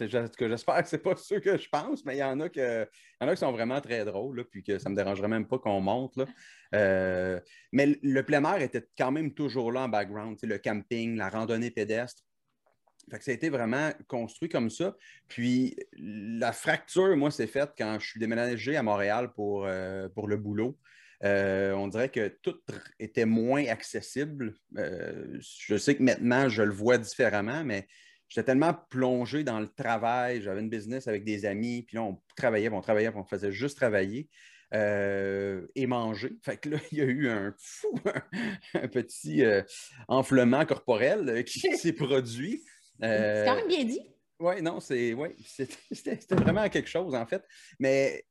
j'espère 0.00 0.82
que 0.82 0.88
ce 0.88 0.96
n'est 0.96 1.02
pas 1.02 1.16
ceux 1.16 1.40
que 1.40 1.56
je 1.56 1.68
pense, 1.68 2.04
mais 2.04 2.16
il 2.16 2.18
y 2.18 2.24
en 2.24 2.40
a, 2.40 2.48
que, 2.48 2.82
y 2.82 3.24
en 3.24 3.28
a 3.28 3.34
qui 3.34 3.40
sont 3.40 3.52
vraiment 3.52 3.80
très 3.80 4.04
drôles, 4.04 4.44
puis 4.50 4.62
que 4.62 4.78
ça 4.78 4.88
ne 4.88 4.94
me 4.94 4.96
dérangerait 4.96 5.28
même 5.28 5.46
pas 5.46 5.58
qu'on 5.58 5.80
monte. 5.80 6.18
Euh, 6.74 7.40
mais 7.72 7.98
le 8.02 8.22
plein 8.24 8.44
air 8.44 8.60
était 8.60 8.86
quand 8.98 9.12
même 9.12 9.32
toujours 9.32 9.72
là 9.72 9.82
en 9.82 9.88
background. 9.88 10.36
Le 10.42 10.58
camping, 10.58 11.16
la 11.16 11.30
randonnée 11.30 11.70
pédestre. 11.70 12.22
Fait 13.10 13.22
ça 13.22 13.30
a 13.30 13.34
été 13.34 13.48
vraiment 13.48 13.90
construit 14.08 14.48
comme 14.48 14.70
ça. 14.70 14.96
Puis 15.28 15.76
la 15.96 16.52
fracture, 16.52 17.16
moi, 17.16 17.30
s'est 17.30 17.46
faite 17.46 17.70
quand 17.76 17.98
je 17.98 18.06
suis 18.06 18.20
déménagé 18.20 18.76
à 18.76 18.82
Montréal 18.82 19.32
pour, 19.34 19.66
euh, 19.66 20.08
pour 20.08 20.28
le 20.28 20.36
boulot. 20.36 20.78
Euh, 21.22 21.72
on 21.72 21.88
dirait 21.88 22.08
que 22.08 22.28
tout 22.42 22.56
était 22.98 23.26
moins 23.26 23.66
accessible. 23.66 24.54
Euh, 24.78 25.38
je 25.40 25.76
sais 25.76 25.94
que 25.94 26.02
maintenant, 26.02 26.48
je 26.48 26.62
le 26.62 26.72
vois 26.72 26.98
différemment, 26.98 27.62
mais 27.64 27.86
j'étais 28.28 28.46
tellement 28.46 28.74
plongé 28.90 29.44
dans 29.44 29.60
le 29.60 29.68
travail. 29.68 30.40
J'avais 30.40 30.60
une 30.60 30.70
business 30.70 31.08
avec 31.08 31.24
des 31.24 31.44
amis, 31.44 31.82
puis 31.82 31.96
là, 31.96 32.04
on 32.04 32.22
travaillait, 32.36 32.70
on 32.70 32.80
travaillait, 32.80 33.12
on 33.14 33.24
faisait 33.24 33.52
juste 33.52 33.76
travailler. 33.76 34.28
et 34.72 35.86
manger. 35.86 36.32
Fait 36.42 36.56
que 36.56 36.70
là, 36.70 36.78
il 36.92 36.98
y 36.98 37.00
a 37.02 37.04
eu 37.04 37.28
un 37.28 37.52
fou, 37.58 37.92
un, 38.74 38.88
petit 38.88 39.42
enflement 40.08 40.64
corporel 40.64 41.44
qui 41.44 41.60
s'est 41.76 41.92
produit. 41.92 42.62
C'est 43.00 43.44
quand 43.46 43.56
même 43.56 43.68
bien 43.68 43.84
dit? 43.84 44.00
Oui, 44.40 44.62
non, 44.62 44.80
c'est 44.80 45.12
ouais, 45.12 45.36
c'était 45.92 46.34
vraiment 46.34 46.68
quelque 46.68 46.88
chose, 46.88 47.14
en 47.14 47.26
fait. 47.26 47.44
Mais 47.78 48.24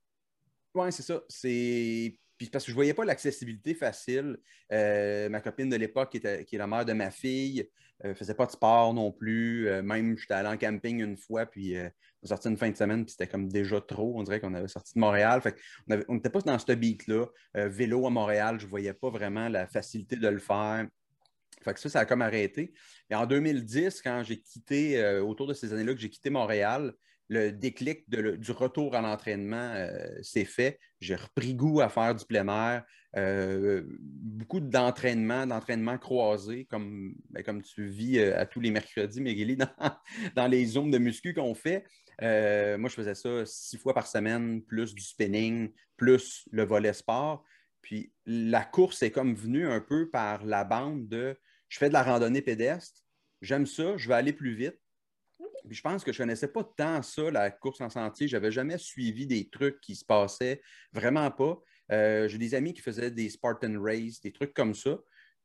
oui, 0.73 0.91
c'est 0.91 1.03
ça. 1.03 1.21
C'est. 1.29 2.17
parce 2.51 2.65
que 2.65 2.71
je 2.71 2.73
ne 2.73 2.75
voyais 2.75 2.93
pas 2.95 3.05
l'accessibilité 3.05 3.75
facile. 3.75 4.37
Euh, 4.71 5.29
ma 5.29 5.39
copine 5.39 5.69
de 5.69 5.75
l'époque, 5.75 6.11
qui, 6.11 6.17
est 6.17 6.57
la 6.57 6.67
mère 6.67 6.83
de 6.83 6.93
ma 6.93 7.11
fille, 7.11 7.69
ne 8.03 8.09
euh, 8.09 8.15
faisait 8.15 8.33
pas 8.33 8.47
de 8.47 8.51
sport 8.51 8.91
non 8.93 9.11
plus. 9.11 9.67
Euh, 9.67 9.83
même, 9.83 10.17
j'étais 10.17 10.33
allé 10.33 10.49
en 10.49 10.57
camping 10.57 10.99
une 11.03 11.17
fois, 11.17 11.45
puis 11.45 11.75
on 12.23 12.27
sorti 12.27 12.49
une 12.49 12.57
fin 12.57 12.71
de 12.71 12.75
semaine, 12.75 13.05
puis 13.05 13.11
c'était 13.11 13.27
comme 13.27 13.47
déjà 13.47 13.79
trop. 13.79 14.13
On 14.15 14.23
dirait 14.23 14.39
qu'on 14.39 14.55
avait 14.55 14.67
sorti 14.67 14.93
de 14.95 14.99
Montréal. 14.99 15.41
Fait 15.41 15.55
on 16.07 16.15
n'était 16.15 16.31
pas 16.31 16.41
dans 16.41 16.57
ce 16.57 16.71
beat-là. 16.71 17.27
vélo 17.53 18.07
à 18.07 18.09
Montréal, 18.09 18.59
je 18.59 18.65
ne 18.65 18.69
voyais 18.69 18.93
pas 18.93 19.11
vraiment 19.11 19.47
la 19.47 19.67
facilité 19.67 20.15
de 20.15 20.27
le 20.27 20.39
faire. 20.39 20.87
Fait 21.63 21.73
que 21.73 21.79
ça, 21.79 21.89
ça 21.89 21.99
a 21.99 22.05
comme 22.05 22.21
arrêté. 22.21 22.73
Et 23.09 23.15
en 23.15 23.25
2010, 23.25 24.01
quand 24.01 24.23
j'ai 24.23 24.39
quitté, 24.39 25.01
euh, 25.01 25.21
autour 25.21 25.47
de 25.47 25.53
ces 25.53 25.73
années-là 25.73 25.93
que 25.93 25.99
j'ai 25.99 26.09
quitté 26.09 26.29
Montréal, 26.29 26.93
le 27.27 27.51
déclic 27.51 28.09
du 28.09 28.51
retour 28.51 28.95
à 28.95 29.01
l'entraînement 29.01 29.73
euh, 29.75 29.89
s'est 30.23 30.45
fait. 30.45 30.79
J'ai 30.99 31.15
repris 31.15 31.53
goût 31.53 31.79
à 31.79 31.89
faire 31.89 32.15
du 32.15 32.25
plein 32.25 32.47
air. 32.47 32.83
Euh, 33.17 33.83
beaucoup 34.01 34.59
d'entraînement, 34.59 35.45
d'entraînement 35.45 35.97
croisé, 35.99 36.65
comme, 36.65 37.13
ben, 37.29 37.43
comme 37.43 37.61
tu 37.61 37.87
vis 37.87 38.19
à 38.19 38.47
tous 38.47 38.59
les 38.61 38.71
mercredis, 38.71 39.21
Mégélie, 39.21 39.57
dans, 39.57 39.69
dans 40.35 40.47
les 40.47 40.65
zones 40.65 40.89
de 40.89 40.97
muscu 40.97 41.35
qu'on 41.35 41.53
fait. 41.53 41.83
moi, 42.19 42.89
je 42.89 42.95
faisais 42.95 43.15
ça 43.15 43.45
six 43.45 43.77
fois 43.77 43.93
par 43.93 44.07
semaine, 44.07 44.63
plus 44.63 44.95
du 44.95 45.03
spinning, 45.03 45.71
plus 45.97 46.47
le 46.51 46.63
volet 46.63 46.93
sport. 46.93 47.43
Puis 47.81 48.11
la 48.25 48.63
course 48.63 49.01
est 49.03 49.11
comme 49.11 49.35
venue 49.35 49.67
un 49.67 49.81
peu 49.81 50.09
par 50.09 50.45
la 50.45 50.63
bande 50.63 51.07
de 51.07 51.37
je 51.69 51.77
fais 51.77 51.87
de 51.87 51.93
la 51.93 52.03
randonnée 52.03 52.41
pédestre, 52.41 53.01
j'aime 53.41 53.65
ça, 53.65 53.95
je 53.97 54.07
vais 54.07 54.15
aller 54.15 54.33
plus 54.33 54.55
vite. 54.55 54.79
Puis 55.67 55.77
je 55.77 55.81
pense 55.81 56.03
que 56.03 56.11
je 56.11 56.17
ne 56.17 56.23
connaissais 56.23 56.47
pas 56.47 56.63
tant 56.63 57.01
ça, 57.01 57.29
la 57.29 57.51
course 57.51 57.81
en 57.81 57.89
sentier. 57.89 58.27
Je 58.27 58.35
n'avais 58.35 58.51
jamais 58.51 58.77
suivi 58.77 59.27
des 59.27 59.49
trucs 59.49 59.79
qui 59.81 59.95
se 59.95 60.03
passaient, 60.03 60.61
vraiment 60.93 61.29
pas. 61.29 61.59
Euh, 61.91 62.27
j'ai 62.27 62.37
des 62.37 62.55
amis 62.55 62.73
qui 62.73 62.81
faisaient 62.81 63.11
des 63.11 63.29
Spartan 63.29 63.79
Race, 63.79 64.21
des 64.21 64.31
trucs 64.31 64.53
comme 64.53 64.73
ça. 64.73 64.97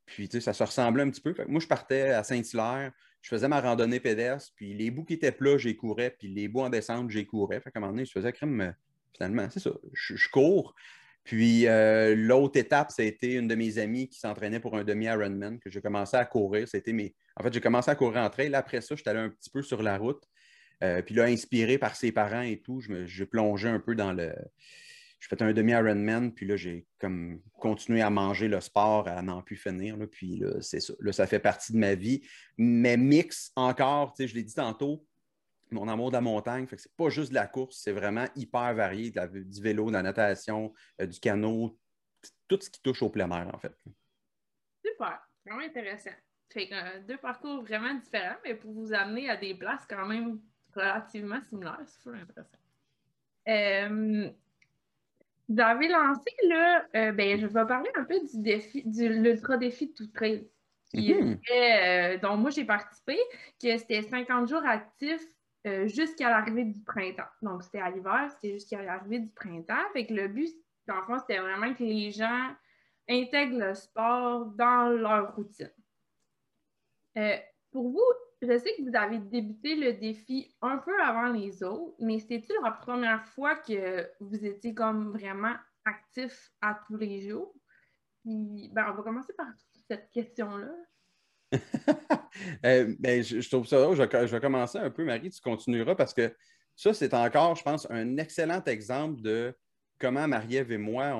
Puis, 0.07 0.29
tu 0.29 0.37
sais, 0.37 0.40
ça 0.40 0.53
se 0.53 0.62
ressemblait 0.62 1.03
un 1.03 1.11
petit 1.11 1.20
peu. 1.20 1.35
moi, 1.49 1.61
je 1.61 1.66
partais 1.66 2.11
à 2.11 2.23
Saint-Hilaire, 2.23 2.92
je 3.23 3.29
faisais 3.29 3.49
ma 3.49 3.61
randonnée 3.61 4.01
pédestre, 4.01 4.53
puis 4.55 4.75
les 4.75 4.90
bouts 4.90 5.05
qui 5.05 5.14
étaient 5.14 5.33
plats, 5.33 5.57
j'y 5.57 5.77
courais, 5.77 6.14
puis 6.18 6.29
les 6.29 6.47
bouts 6.47 6.61
en 6.61 6.68
descente, 6.68 7.11
j'y 7.11 7.25
courais. 7.25 7.61
Fait 7.61 7.70
qu'à 7.70 7.79
un 7.79 7.81
moment 7.81 7.92
donné, 7.92 8.05
je 8.05 8.12
faisais 8.12 8.33
crème, 8.33 8.61
euh, 8.61 8.70
finalement, 9.14 9.49
c'est 9.51 9.61
ça, 9.61 9.70
je, 9.94 10.29
cours. 10.29 10.75
Puis 11.24 11.66
euh, 11.66 12.14
l'autre 12.14 12.58
étape, 12.58 12.90
ça 12.90 13.02
a 13.02 13.04
été 13.06 13.34
une 13.34 13.48
de 13.48 13.54
mes 13.54 13.78
amies 13.78 14.08
qui 14.08 14.18
s'entraînait 14.18 14.60
pour 14.60 14.76
un 14.76 14.84
demi-Ironman, 14.84 15.58
que 15.58 15.70
j'ai 15.70 15.80
commencé 15.80 16.16
à 16.16 16.24
courir. 16.24 16.68
C'était 16.68 16.92
mes... 16.92 17.14
En 17.37 17.42
fait, 17.42 17.52
j'ai 17.52 17.60
commencé 17.60 17.90
à 17.90 17.94
courir 17.94 18.20
en 18.22 18.30
trail. 18.30 18.54
Après 18.54 18.80
ça, 18.80 18.94
j'étais 18.94 19.10
allé 19.10 19.20
un 19.20 19.30
petit 19.30 19.50
peu 19.50 19.62
sur 19.62 19.82
la 19.82 19.96
route. 19.96 20.22
puis 21.06 21.14
là, 21.14 21.24
inspiré 21.24 21.78
par 21.78 21.96
ses 21.96 22.12
parents 22.12 22.42
et 22.42 22.60
tout, 22.60 22.80
je, 22.80 23.24
plongé 23.24 23.68
un 23.68 23.80
peu 23.80 23.94
dans 23.94 24.12
le, 24.12 24.34
je 25.24 25.28
faisais 25.28 25.42
un 25.42 25.54
demi-Ironman, 25.54 26.34
puis 26.34 26.46
là, 26.46 26.56
j'ai 26.56 26.87
comme 26.98 27.40
continué 27.58 28.02
à 28.02 28.10
manger 28.10 28.46
le 28.46 28.60
sport, 28.60 29.08
à 29.08 29.22
n'en 29.22 29.40
plus 29.40 29.56
finir. 29.56 29.96
puis 30.10 30.37
là, 30.37 30.60
c'est 30.60 30.80
ça. 30.80 30.92
Là, 31.00 31.12
ça 31.12 31.26
fait 31.26 31.38
partie 31.38 31.72
de 31.72 31.78
ma 31.78 31.94
vie. 31.94 32.20
Mais 32.58 32.98
mix 32.98 33.50
encore, 33.56 34.12
tu 34.12 34.22
sais, 34.22 34.28
je 34.28 34.34
l'ai 34.34 34.42
dit 34.42 34.54
tantôt, 34.54 35.06
mon 35.74 35.88
amour 35.88 36.10
de 36.10 36.14
la 36.14 36.20
montagne, 36.20 36.66
fait 36.66 36.76
que 36.76 36.82
c'est 36.82 36.96
pas 36.96 37.08
juste 37.08 37.30
de 37.30 37.34
la 37.34 37.46
course, 37.46 37.78
c'est 37.82 37.92
vraiment 37.92 38.26
hyper 38.37 38.74
varié, 38.74 39.10
du 39.10 39.62
vélo, 39.62 39.88
de 39.88 39.92
la 39.92 40.02
natation, 40.02 40.72
euh, 41.00 41.06
du 41.06 41.20
canot, 41.20 41.78
tout 42.48 42.58
ce 42.60 42.70
qui 42.70 42.80
touche 42.80 43.02
au 43.02 43.10
plein 43.10 43.30
air, 43.30 43.50
en 43.52 43.58
fait. 43.58 43.74
Super, 44.84 45.20
vraiment 45.44 45.64
intéressant. 45.64 46.10
Fait 46.50 46.68
que 46.68 46.74
euh, 46.74 47.00
deux 47.00 47.16
parcours 47.18 47.62
vraiment 47.62 47.94
différents, 47.94 48.37
mais 48.44 48.54
pour 48.54 48.72
vous 48.72 48.92
amener 48.92 49.28
à 49.28 49.37
des 49.37 49.54
places 49.54 49.84
quand 49.88 50.06
même 50.06 50.40
relativement 50.74 51.40
similaires, 51.48 51.80
c'est 51.87 52.00
fou 52.02 52.10
intéressant. 52.10 52.58
Euh, 53.48 54.30
vous 55.48 55.60
avez 55.60 55.88
lancé, 55.88 56.30
là, 56.48 57.12
ben, 57.12 57.38
je 57.38 57.46
vais 57.46 57.66
parler 57.66 57.90
un 57.96 58.04
peu 58.04 58.18
du 58.20 58.40
défi, 58.40 58.82
du 58.87 59.08
l'ultra 59.08 59.58
défi 59.58 59.88
de 59.88 59.92
tout 59.92 60.06
trail, 60.06 60.48
mhm. 60.94 61.38
euh, 61.54 62.18
dont 62.18 62.37
moi 62.37 62.50
j'ai 62.50 62.64
participé, 62.64 63.18
que 63.60 63.76
c'était 63.76 64.02
50 64.02 64.48
jours 64.48 64.64
actifs 64.64 65.26
euh, 65.66 65.87
jusqu'à 65.88 66.29
l'arrivée 66.29 66.64
du 66.64 66.81
printemps. 66.81 67.29
Donc, 67.42 67.62
c'était 67.62 67.81
à 67.81 67.90
l'hiver, 67.90 68.31
c'était 68.31 68.53
jusqu'à 68.53 68.83
l'arrivée 68.83 69.20
du 69.20 69.31
printemps. 69.31 69.83
Fait 69.92 70.07
que 70.07 70.14
le 70.14 70.29
but, 70.29 70.55
dans 70.87 70.96
le 70.96 71.03
fond, 71.05 71.18
c'était 71.18 71.38
vraiment 71.38 71.72
que 71.74 71.83
les 71.83 72.11
gens 72.11 72.55
intègrent 73.09 73.59
le 73.59 73.74
sport 73.74 74.46
dans 74.46 74.88
leur 74.88 75.35
routine. 75.35 75.72
pour 77.70 77.90
vous, 77.90 78.12
je 78.42 78.59
sais 78.59 78.74
que 78.77 78.83
vous 78.83 78.96
avez 78.96 79.18
débuté 79.18 79.74
le 79.77 79.94
défi 79.94 80.55
un 80.61 80.79
peu 80.79 81.00
avant 81.03 81.29
les 81.29 81.62
autres, 81.62 81.94
mais 81.98 82.18
c'était-tu 82.18 82.53
la 82.62 82.70
première 82.70 83.24
fois 83.29 83.57
que 83.57 84.09
vous 84.20 84.44
étiez 84.44 84.74
comme 84.74 85.12
vraiment 85.12 85.55
actif 85.85 86.50
à 86.61 86.79
tous 86.87 86.96
les 86.96 87.29
jours? 87.29 87.55
Puis, 88.22 88.70
ben, 88.72 88.90
on 88.90 88.94
va 88.94 89.03
commencer 89.03 89.33
par 89.35 89.46
cette 89.88 90.11
question-là. 90.11 90.72
Euh, 92.67 92.95
ben, 92.99 93.23
je, 93.23 93.49
trouve 93.49 93.67
ça 93.67 93.77
je, 93.93 94.03
je, 94.03 94.33
vais 94.33 94.40
commencer 94.40 94.77
un 94.77 94.90
peu, 94.90 95.05
Marie, 95.05 95.31
tu 95.31 95.40
continueras 95.40 95.95
parce 95.95 96.12
que 96.12 96.35
ça, 96.75 96.93
c'est 96.93 97.14
encore, 97.14 97.55
je 97.55 97.62
pense, 97.62 97.87
un 97.90 98.17
excellent 98.17 98.62
exemple 98.64 99.23
de 99.23 99.57
comment 99.99 100.27
Marie-Ève 100.27 100.73
et 100.73 100.79
moi, 100.79 101.14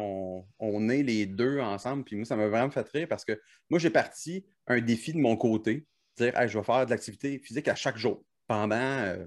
on, 0.59 0.88
est 0.88 1.03
les 1.03 1.27
deux 1.27 1.61
ensemble. 1.61 2.05
Puis 2.05 2.16
moi, 2.16 2.25
ça 2.25 2.37
m'a 2.37 2.49
vraiment 2.49 2.70
fait 2.70 2.88
rire 2.88 3.09
parce 3.09 3.25
que 3.25 3.40
moi, 3.70 3.79
j'ai 3.79 3.90
parti 3.90 4.44
un 4.66 4.81
défi 4.81 5.12
de 5.12 5.18
mon 5.18 5.37
côté 5.37 5.87
dire 6.16 6.33
je 6.47 6.59
vais 6.59 6.64
faire 6.64 6.85
de 6.85 6.90
l'activité 6.90 7.38
physique 7.38 7.68
à 7.68 7.75
chaque 7.75 7.97
jour 7.97 8.25
pendant 8.47 8.77
euh, 8.77 9.25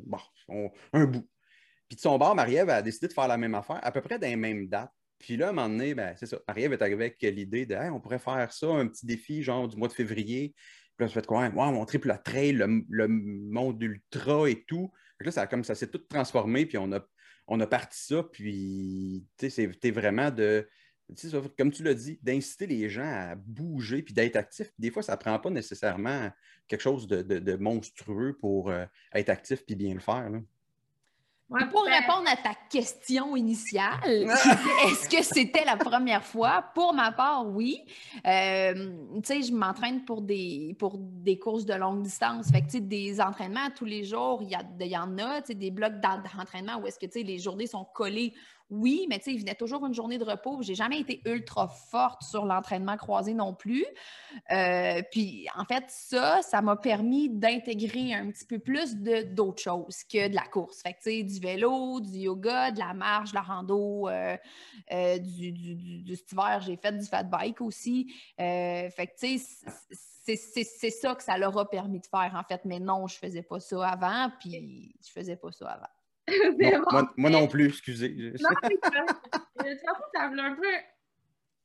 un 0.94 1.06
bout. 1.06 1.28
Puis 1.88 1.96
de 1.96 2.02
son 2.02 2.18
bord, 2.18 2.36
Marie-Ève 2.36 2.70
a 2.70 2.82
décidé 2.82 3.08
de 3.08 3.14
faire 3.14 3.28
la 3.28 3.38
même 3.38 3.56
affaire, 3.56 3.80
à 3.82 3.92
peu 3.92 4.02
près 4.02 4.20
dans 4.20 4.28
les 4.28 4.36
mêmes 4.36 4.68
dates. 4.68 4.92
Puis 5.20 5.38
là, 5.38 5.48
à 5.48 5.50
un 5.50 5.54
moment 5.54 5.70
donné, 5.70 5.96
ben, 5.96 6.14
c'est 6.16 6.28
ça. 6.28 6.38
Marie-Ève 6.48 6.74
est 6.74 6.82
arrivée 6.82 7.06
avec 7.06 7.22
l'idée 7.22 7.66
de 7.66 7.76
on 7.92 8.00
pourrait 8.00 8.20
faire 8.20 8.52
ça, 8.52 8.68
un 8.68 8.88
petit 8.88 9.06
défi, 9.06 9.42
genre 9.42 9.68
du 9.68 9.76
mois 9.78 9.88
de 9.88 9.94
février. 9.94 10.54
Puis 10.98 11.04
là, 11.04 11.06
on 11.06 11.10
se 11.10 11.14
fait 11.14 11.26
quoi? 11.26 11.50
Wow, 11.50 11.72
mon 11.72 11.86
triple 11.86 12.16
trail, 12.24 12.54
le, 12.54 13.08
monde 13.08 13.82
ultra 13.82 14.50
et 14.50 14.64
tout. 14.68 14.92
là, 15.20 15.32
ça, 15.32 15.48
comme 15.48 15.64
ça 15.64 15.76
s'est 15.76 15.90
tout 15.90 16.00
transformé, 16.00 16.66
puis 16.66 16.78
on 16.78 16.92
a, 16.92 17.00
on 17.48 17.60
a 17.60 17.68
parti 17.68 18.04
ça, 18.04 18.24
puis 18.24 19.26
c'était 19.38 19.92
vraiment 19.92 20.32
de 20.32 20.68
comme 21.58 21.72
tu 21.72 21.84
l'as 21.84 21.94
dit, 21.94 22.20
d'inciter 22.22 22.68
les 22.68 22.90
gens 22.90 23.10
à 23.10 23.36
bouger 23.36 24.02
puis 24.02 24.14
d'être 24.14 24.36
actifs. 24.36 24.72
Des 24.78 24.92
fois, 24.92 25.02
ça 25.02 25.14
ne 25.14 25.18
prend 25.18 25.40
pas 25.40 25.50
nécessairement 25.50 26.30
quelque 26.68 26.82
chose 26.82 27.08
de, 27.08 27.56
monstrueux 27.56 28.36
pour 28.40 28.70
euh, 28.70 28.86
être 29.14 29.30
actif 29.30 29.66
puis 29.66 29.76
bien 29.76 29.94
le 29.94 30.02
faire. 30.02 30.30
Pour 31.48 31.86
ben 31.86 31.94
répondre 31.94 32.28
à 32.28 32.36
ta 32.36 32.54
question 32.70 33.38
initiale, 33.38 34.02
est-ce 34.04 35.08
que 35.08 35.24
c'était 35.24 35.64
la 35.64 35.78
première 35.78 36.24
fois? 36.24 36.66
Pour 36.76 36.94
ma 36.94 37.14
part, 37.14 37.48
oui. 37.48 37.86
Euh, 38.26 38.92
tu 39.16 39.22
sais, 39.24 39.42
je 39.42 39.54
m'entraîne 39.54 40.04
pour 40.04 40.22
des, 40.22 40.76
pour 40.78 40.98
des 40.98 41.40
courses 41.40 41.66
de 41.66 41.74
longue 41.74 42.02
distance. 42.04 42.52
Fait 42.52 42.62
que, 42.62 42.78
des 42.80 43.22
entraînements 43.22 43.70
tous 43.76 43.86
les 43.86 44.04
jours, 44.04 44.42
il 44.42 44.50
y, 44.50 44.90
y, 44.90 44.98
en 44.98 45.18
a, 45.20 45.40
des 45.42 45.72
blocs 45.72 46.02
d'entraînement 46.02 46.80
où 46.82 46.88
est-ce 46.88 47.00
que, 47.00 47.08
les 47.18 47.40
journées 47.40 47.68
sont 47.68 47.86
collées 47.94 48.34
oui, 48.70 49.06
mais 49.10 49.18
tu 49.20 49.26
sais, 49.26 49.34
il 49.34 49.40
venait 49.40 49.56
toujours 49.56 49.86
une 49.86 49.94
journée 49.94 50.18
de 50.18 50.26
repos. 50.26 50.62
J'ai 50.62 50.76
jamais 50.76 51.00
été 51.00 51.22
ultra 51.26 51.70
forte 51.70 52.22
sur 52.24 52.46
l'entraînement 52.46 52.98
croisé 52.98 53.34
non 53.34 53.54
plus. 53.54 53.86
Euh, 54.52 55.02
puis, 55.10 55.48
en 55.56 55.64
fait, 55.64 55.86
ça, 55.88 56.42
ça 56.42 56.62
m'a 56.62 56.76
permis 56.76 57.30
d'intégrer 57.30 58.14
un 58.14 58.30
petit 58.30 58.46
peu 58.46 58.60
plus 58.60 58.98
d'autres 58.98 59.62
choses 59.62 60.04
que 60.04 60.28
de 60.28 60.36
la 60.36 60.46
course. 60.46 60.82
Fait 60.82 60.94
que, 60.94 60.98
tu 60.98 61.12
sais, 61.12 61.24
du 61.24 61.40
vélo, 61.40 62.02
du 62.02 62.20
yoga, 62.20 62.72
de 62.72 62.80
la 62.80 62.94
marche, 62.94 63.30
de 63.30 63.36
la 63.36 63.42
rando, 63.42 64.10
euh, 64.10 64.36
euh, 64.92 65.18
du, 65.18 65.54
du, 65.54 66.16
cet 66.18 66.34
hiver, 66.34 66.62
j'ai 66.66 66.76
fait 66.76 66.92
du 66.92 67.06
fat 67.06 67.24
bike 67.24 67.62
aussi. 67.62 68.14
fait 68.38 68.92
que, 68.98 69.18
tu 69.18 69.40
sais, 69.40 70.36
c'est 70.36 70.90
ça 70.90 71.16
que 71.16 71.24
ça 71.24 71.38
leur 71.38 71.58
a 71.58 71.70
permis 71.70 72.02
de 72.02 72.08
faire, 72.08 72.34
en 72.36 72.44
fait. 72.44 72.66
Mais 72.66 72.82
non, 72.82 73.08
je 73.08 73.18
faisais 73.18 73.44
pas 73.44 73.62
ça 73.62 73.88
avant, 73.88 74.30
puis 74.42 74.94
je 75.06 75.10
faisais 75.10 75.38
pas 75.38 75.54
ça 75.54 75.70
avant. 75.70 75.88
moi, 77.18 77.30
non 77.30 77.48
plus, 77.48 77.68
excusez. 77.68 78.34
non, 78.42 78.50
ça 80.14 80.24
un 80.24 80.56
peu. 80.56 80.68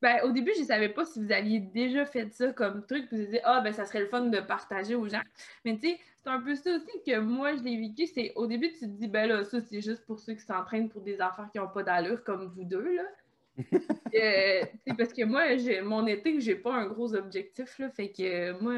Ben, 0.00 0.18
au 0.24 0.32
début, 0.32 0.50
je 0.56 0.62
ne 0.62 0.66
savais 0.66 0.88
pas 0.88 1.04
si 1.04 1.20
vous 1.20 1.30
aviez 1.30 1.60
déjà 1.60 2.04
fait 2.04 2.32
ça 2.32 2.52
comme 2.52 2.84
truc, 2.84 3.06
vous 3.12 3.18
vous 3.18 3.24
disiez, 3.24 3.40
ah, 3.44 3.60
ben, 3.60 3.72
ça 3.72 3.84
serait 3.84 4.00
le 4.00 4.08
fun 4.08 4.22
de 4.22 4.40
partager 4.40 4.96
aux 4.96 5.08
gens. 5.08 5.22
Mais 5.64 5.78
tu 5.78 5.90
sais, 5.90 6.00
c'est 6.16 6.28
un 6.28 6.40
peu 6.40 6.56
ça 6.56 6.74
aussi 6.74 7.02
que 7.06 7.18
moi, 7.20 7.54
je 7.54 7.62
l'ai 7.62 7.76
vécu. 7.76 8.08
C'est 8.08 8.32
au 8.34 8.48
début, 8.48 8.72
tu 8.72 8.80
te 8.80 8.84
dis, 8.86 9.06
ben 9.06 9.28
là, 9.28 9.44
ça, 9.44 9.60
c'est 9.60 9.80
juste 9.80 10.04
pour 10.04 10.18
ceux 10.18 10.34
qui 10.34 10.44
s'entraînent 10.44 10.88
pour 10.88 11.02
des 11.02 11.20
affaires 11.20 11.48
qui 11.52 11.58
n'ont 11.58 11.68
pas 11.68 11.84
d'allure, 11.84 12.24
comme 12.24 12.46
vous 12.46 12.64
deux, 12.64 12.96
là. 12.96 13.04
euh, 14.14 14.64
parce 14.96 15.12
que 15.12 15.24
moi, 15.24 15.44
mon 15.84 16.06
été, 16.06 16.40
j'ai 16.40 16.56
pas 16.56 16.74
un 16.74 16.86
gros 16.86 17.14
objectif, 17.14 17.78
là, 17.78 17.88
fait 17.90 18.10
que 18.10 18.60
moi, 18.60 18.74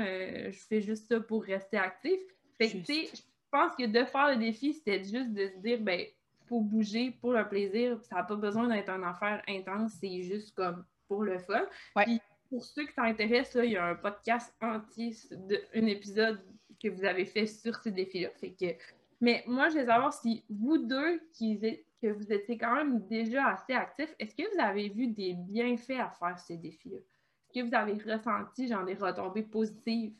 je 0.50 0.58
fais 0.68 0.82
juste 0.82 1.08
ça 1.08 1.20
pour 1.20 1.44
rester 1.44 1.78
actif. 1.78 2.20
Fait 2.58 2.68
que, 2.68 2.76
tu 2.78 2.84
sais, 2.84 3.10
je 3.14 3.22
pense 3.54 3.76
que 3.76 3.86
de 3.86 4.04
faire 4.04 4.30
le 4.30 4.36
défi, 4.36 4.74
c'était 4.74 5.04
juste 5.04 5.32
de 5.32 5.46
se 5.46 5.56
dire, 5.58 5.80
ben, 5.80 6.04
faut 6.48 6.60
bouger 6.60 7.12
pour 7.20 7.32
le 7.32 7.48
plaisir. 7.48 8.02
Ça 8.02 8.16
n'a 8.16 8.22
pas 8.24 8.34
besoin 8.34 8.66
d'être 8.66 8.88
un 8.88 9.04
affaire 9.04 9.42
intense, 9.46 9.92
c'est 10.00 10.22
juste 10.22 10.56
comme 10.56 10.84
pour 11.06 11.22
le 11.22 11.38
fun. 11.38 11.64
Puis 12.04 12.20
pour 12.50 12.64
ceux 12.64 12.84
qui 12.84 12.94
s'intéressent, 12.94 13.62
il 13.64 13.70
y 13.70 13.76
a 13.76 13.86
un 13.86 13.94
podcast 13.94 14.52
entier, 14.60 15.14
de, 15.30 15.60
un 15.72 15.86
épisode 15.86 16.40
que 16.82 16.88
vous 16.88 17.04
avez 17.04 17.24
fait 17.24 17.46
sur 17.46 17.76
ce 17.76 17.90
défi-là. 17.90 18.30
Fait 18.40 18.50
que, 18.50 18.74
mais 19.20 19.44
moi, 19.46 19.68
je 19.68 19.78
veux 19.78 19.86
savoir 19.86 20.12
si 20.12 20.44
vous 20.50 20.78
deux, 20.78 21.20
qui, 21.32 21.60
que 22.02 22.08
vous 22.08 22.32
étiez 22.32 22.58
quand 22.58 22.74
même 22.74 23.06
déjà 23.06 23.46
assez 23.50 23.72
actifs, 23.72 24.14
est-ce 24.18 24.34
que 24.34 24.52
vous 24.52 24.60
avez 24.60 24.88
vu 24.88 25.06
des 25.06 25.34
bienfaits 25.34 26.00
à 26.00 26.10
faire 26.10 26.38
ces 26.40 26.56
défis-là? 26.56 26.96
Est-ce 26.98 27.60
que 27.60 27.68
vous 27.68 27.74
avez 27.74 27.92
ressenti 27.92 28.66
genre 28.66 28.84
des 28.84 28.94
retombées 28.94 29.44
positives 29.44 30.12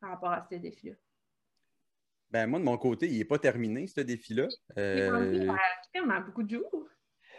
par 0.00 0.10
rapport 0.10 0.32
à 0.32 0.46
ces 0.48 0.58
défis-là? 0.58 0.94
Ben, 2.30 2.46
moi, 2.46 2.60
de 2.60 2.64
mon 2.64 2.78
côté, 2.78 3.08
il 3.08 3.18
n'est 3.18 3.24
pas 3.24 3.38
terminé, 3.38 3.86
ce 3.86 4.00
défi-là. 4.00 4.48
Euh... 4.78 5.52
Il 5.94 6.24
beaucoup 6.26 6.42
de 6.42 6.50
jours. 6.50 6.86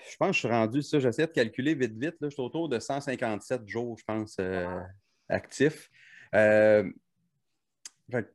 Je 0.09 0.17
pense 0.17 0.29
que 0.29 0.33
je 0.33 0.39
suis 0.39 0.47
rendu, 0.47 0.81
ça, 0.81 0.99
j'essaie 0.99 1.27
de 1.27 1.31
calculer 1.31 1.75
vite, 1.75 1.93
vite. 1.93 2.15
Là, 2.19 2.27
je 2.27 2.33
suis 2.33 2.41
autour 2.41 2.67
de 2.67 2.79
157 2.79 3.67
jours, 3.67 3.97
je 3.97 4.03
pense, 4.03 4.35
euh, 4.39 4.67
actifs. 5.29 5.89
Euh, 6.35 6.91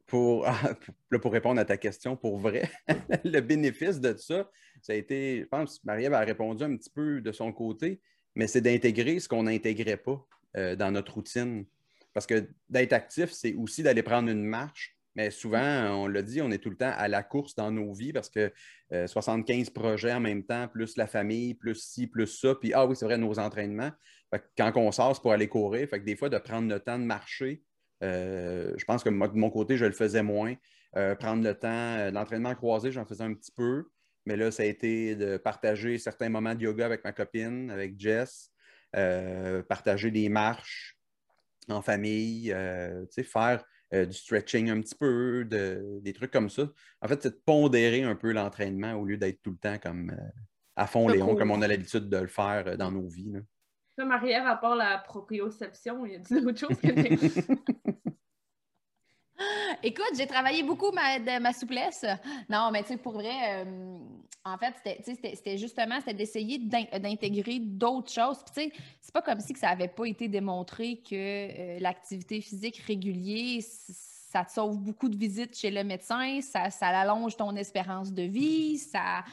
pour, 0.07 0.47
pour 1.21 1.33
répondre 1.33 1.61
à 1.61 1.65
ta 1.65 1.77
question, 1.77 2.17
pour 2.17 2.39
vrai, 2.39 2.71
le 3.25 3.41
bénéfice 3.41 4.01
de 4.01 4.17
ça, 4.17 4.49
ça 4.81 4.93
a 4.93 4.97
été, 4.97 5.41
je 5.41 5.47
pense, 5.47 5.85
Marie-Ève 5.85 6.15
a 6.15 6.21
répondu 6.21 6.65
un 6.65 6.77
petit 6.77 6.91
peu 6.91 7.21
de 7.21 7.33
son 7.33 7.53
côté, 7.53 8.01
mais 8.35 8.47
c'est 8.47 8.61
d'intégrer 8.61 9.19
ce 9.21 9.29
qu'on 9.29 9.43
n'intégrait 9.43 9.97
pas 9.97 10.27
euh, 10.57 10.77
dans 10.77 10.91
notre 10.91 11.15
routine. 11.15 11.67
Parce 12.15 12.27
que 12.27 12.49
d'être 12.71 12.95
actif, 12.95 13.31
c'est 13.33 13.55
aussi 13.55 13.83
d'aller 13.83 14.03
prendre 14.03 14.31
une 14.31 14.45
marche 14.45 14.96
mais 15.17 15.31
souvent, 15.31 16.03
on 16.03 16.07
l'a 16.07 16.21
dit, 16.21 16.43
on 16.43 16.51
est 16.51 16.59
tout 16.59 16.69
le 16.69 16.77
temps 16.77 16.93
à 16.95 17.09
la 17.09 17.23
course 17.23 17.55
dans 17.55 17.71
nos 17.71 17.93
vies 17.95 18.13
parce 18.13 18.29
que 18.29 18.53
75 19.07 19.69
euh, 19.69 19.73
projets 19.73 20.13
en 20.13 20.21
même 20.21 20.45
temps, 20.45 20.69
plus 20.69 20.99
la 20.99 21.07
famille, 21.07 21.55
plus 21.55 21.75
ci, 21.75 22.07
plus 22.07 22.27
ça. 22.27 22.55
Puis, 22.55 22.75
ah 22.75 22.87
oui, 22.87 22.95
c'est 22.95 23.07
vrai, 23.07 23.17
nos 23.17 23.39
entraînements. 23.39 23.91
quand 24.59 24.73
on 24.77 24.93
sort, 24.93 25.17
c'est 25.17 25.23
pour 25.23 25.33
aller 25.33 25.49
courir. 25.49 25.89
Fait 25.89 26.01
que 26.01 26.05
des 26.05 26.17
fois, 26.17 26.29
de 26.29 26.37
prendre 26.37 26.69
le 26.69 26.79
temps 26.81 26.99
de 26.99 27.05
marcher 27.05 27.63
je 28.03 28.85
pense 28.85 29.03
que 29.03 29.09
de 29.09 29.15
mon 29.15 29.49
côté, 29.49 29.79
je 29.79 29.87
le 29.87 29.93
faisais 29.93 30.23
moins. 30.23 30.55
prendre 31.19 31.43
le 31.43 31.55
temps, 31.55 32.11
l'entraînement 32.11 32.55
croisé, 32.55 32.93
j'en 32.93 33.07
faisais 33.07 33.25
un 33.25 33.33
petit 33.33 33.53
peu. 33.53 33.89
Mais 34.27 34.37
là, 34.37 34.51
ça 34.51 34.65
a 34.65 34.67
été 34.67 35.17
de 35.17 35.39
partager 35.39 35.97
certains 35.97 36.29
moments 36.29 36.55
de 36.55 36.61
yoga 36.61 36.85
avec 36.85 37.03
ma 37.05 37.13
copine, 37.13 37.71
avec 37.71 37.99
Jess, 37.99 38.51
partager 38.93 40.11
des 40.11 40.29
marches 40.29 40.99
en 41.71 41.81
famille, 41.81 42.55
faire 43.25 43.65
du 43.93 44.13
stretching 44.13 44.71
un 44.71 44.81
petit 44.81 44.95
peu, 44.95 45.45
des 45.45 46.13
trucs 46.13 46.31
comme 46.31 46.51
ça. 46.51 46.69
En 47.01 47.09
fait, 47.09 47.23
c'est 47.23 47.31
de 47.31 47.41
pondérer 47.45 48.03
un 48.03 48.17
peu 48.17 48.33
l'entraînement 48.33 48.95
au 48.95 49.05
lieu 49.05 49.17
d'être 49.17 49.41
tout 49.43 49.53
le 49.53 49.59
temps 49.59 49.79
comme 49.79 50.13
à 50.77 50.87
fond 50.87 51.09
Léon, 51.09 51.35
comme 51.35 51.51
on 51.51 51.63
a 51.63 51.69
l'habitude 51.69 52.09
de 52.09 52.19
le 52.19 52.27
faire 52.27 52.65
euh, 52.67 52.77
dans 52.77 52.93
nos 52.93 53.09
vies. 53.09 53.33
Ça, 53.99 54.05
Marie-Ève, 54.05 54.47
à 54.47 54.57
part 54.57 54.77
la 54.77 54.99
proprioception, 54.99 56.05
il 56.05 56.13
y 56.13 56.17
a 56.17 56.19
d'autres 56.19 56.59
choses 56.69 56.79
que 56.79 56.89
Écoute, 59.83 60.13
j'ai 60.17 60.27
travaillé 60.27 60.63
beaucoup 60.63 60.91
ma, 60.93 61.19
de 61.19 61.41
ma 61.41 61.53
souplesse. 61.53 62.05
Non, 62.49 62.71
mais 62.73 62.83
tu 62.83 62.89
sais, 62.89 62.97
pour 62.97 63.13
vrai, 63.13 63.65
euh, 63.65 63.99
en 64.45 64.57
fait, 64.59 64.75
c'était 65.05 65.59
justement 65.59 65.99
d'essayer 66.15 66.59
d'intégrer 66.59 67.59
d'autres 67.59 68.13
choses. 68.13 68.39
Tu 68.47 68.63
sais, 68.63 68.73
c'est 69.01 69.13
pas 69.13 69.23
comme 69.23 69.41
si 69.41 69.55
ça 69.57 69.71
n'avait 69.71 69.89
pas 69.89 70.05
été 70.07 70.29
démontré 70.29 71.01
que 71.09 71.15
euh, 71.15 71.79
l'activité 71.81 72.41
physique 72.41 72.79
régulière, 72.87 73.63
ça 73.63 74.45
te 74.45 74.53
sauve 74.53 74.79
beaucoup 74.79 75.09
de 75.09 75.17
visites 75.17 75.57
chez 75.57 75.71
le 75.71 75.83
médecin, 75.83 76.41
ça, 76.43 76.71
ça 76.71 76.89
allonge 76.89 77.37
ton 77.37 77.57
espérance 77.57 78.13
de 78.13 78.23
vie, 78.23 78.79
ça, 78.79 79.25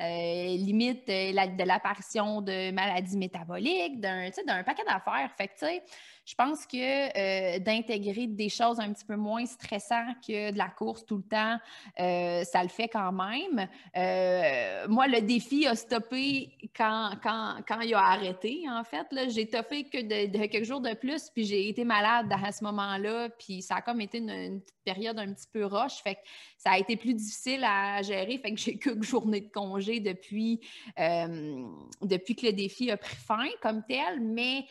euh, 0.00 0.56
limite 0.56 1.08
euh, 1.08 1.32
de 1.32 1.64
l'apparition 1.64 2.40
de 2.40 2.70
maladies 2.70 3.16
métaboliques, 3.16 4.00
d'un 4.00 4.30
paquet 4.64 4.84
d'affaires. 4.84 5.30
Fait 5.36 5.48
que, 5.48 5.52
tu 5.52 5.66
sais, 5.66 5.82
je 6.24 6.34
pense 6.34 6.66
que 6.66 6.76
euh, 6.76 7.58
d'intégrer 7.58 8.26
des 8.28 8.48
choses 8.48 8.78
un 8.78 8.92
petit 8.92 9.04
peu 9.04 9.16
moins 9.16 9.44
stressantes 9.44 10.16
que 10.26 10.52
de 10.52 10.58
la 10.58 10.68
course 10.68 11.04
tout 11.04 11.16
le 11.16 11.22
temps, 11.24 11.58
euh, 12.00 12.44
ça 12.44 12.62
le 12.62 12.68
fait 12.68 12.88
quand 12.88 13.12
même. 13.12 13.68
Euh, 13.96 14.86
moi, 14.88 15.08
le 15.08 15.20
défi 15.20 15.66
a 15.66 15.74
stoppé 15.74 16.56
quand, 16.76 17.12
quand, 17.22 17.56
quand 17.66 17.80
il 17.80 17.94
a 17.94 18.00
arrêté, 18.00 18.64
en 18.68 18.84
fait. 18.84 19.06
J'ai 19.30 19.48
toffé 19.48 19.84
que 19.84 20.00
de, 20.00 20.46
quelques 20.46 20.64
jours 20.64 20.80
de 20.80 20.94
plus, 20.94 21.28
puis 21.30 21.44
j'ai 21.44 21.68
été 21.68 21.84
malade 21.84 22.32
à 22.32 22.52
ce 22.52 22.62
moment-là, 22.64 23.28
puis 23.30 23.62
ça 23.62 23.76
a 23.76 23.82
comme 23.82 24.00
été 24.00 24.18
une, 24.18 24.60
période 24.84 25.18
un 25.18 25.32
petit 25.32 25.48
peu 25.52 25.64
roche. 25.64 26.02
Fait 26.02 26.16
que 26.16 26.20
ça 26.58 26.72
a 26.72 26.78
été 26.78 26.96
plus 26.96 27.14
difficile 27.14 27.64
à 27.64 28.02
gérer, 28.02 28.38
fait 28.38 28.52
que 28.52 28.60
j'ai 28.60 28.78
quelques 28.78 29.02
journées 29.02 29.40
de 29.40 29.50
congé 29.50 30.00
depuis, 30.00 30.60
depuis 30.96 32.36
que 32.36 32.46
le 32.46 32.52
défi 32.52 32.90
a 32.90 32.96
pris 32.96 33.16
fin 33.16 33.48
comme 33.60 33.82
tel, 33.88 34.20
mais 34.20 34.66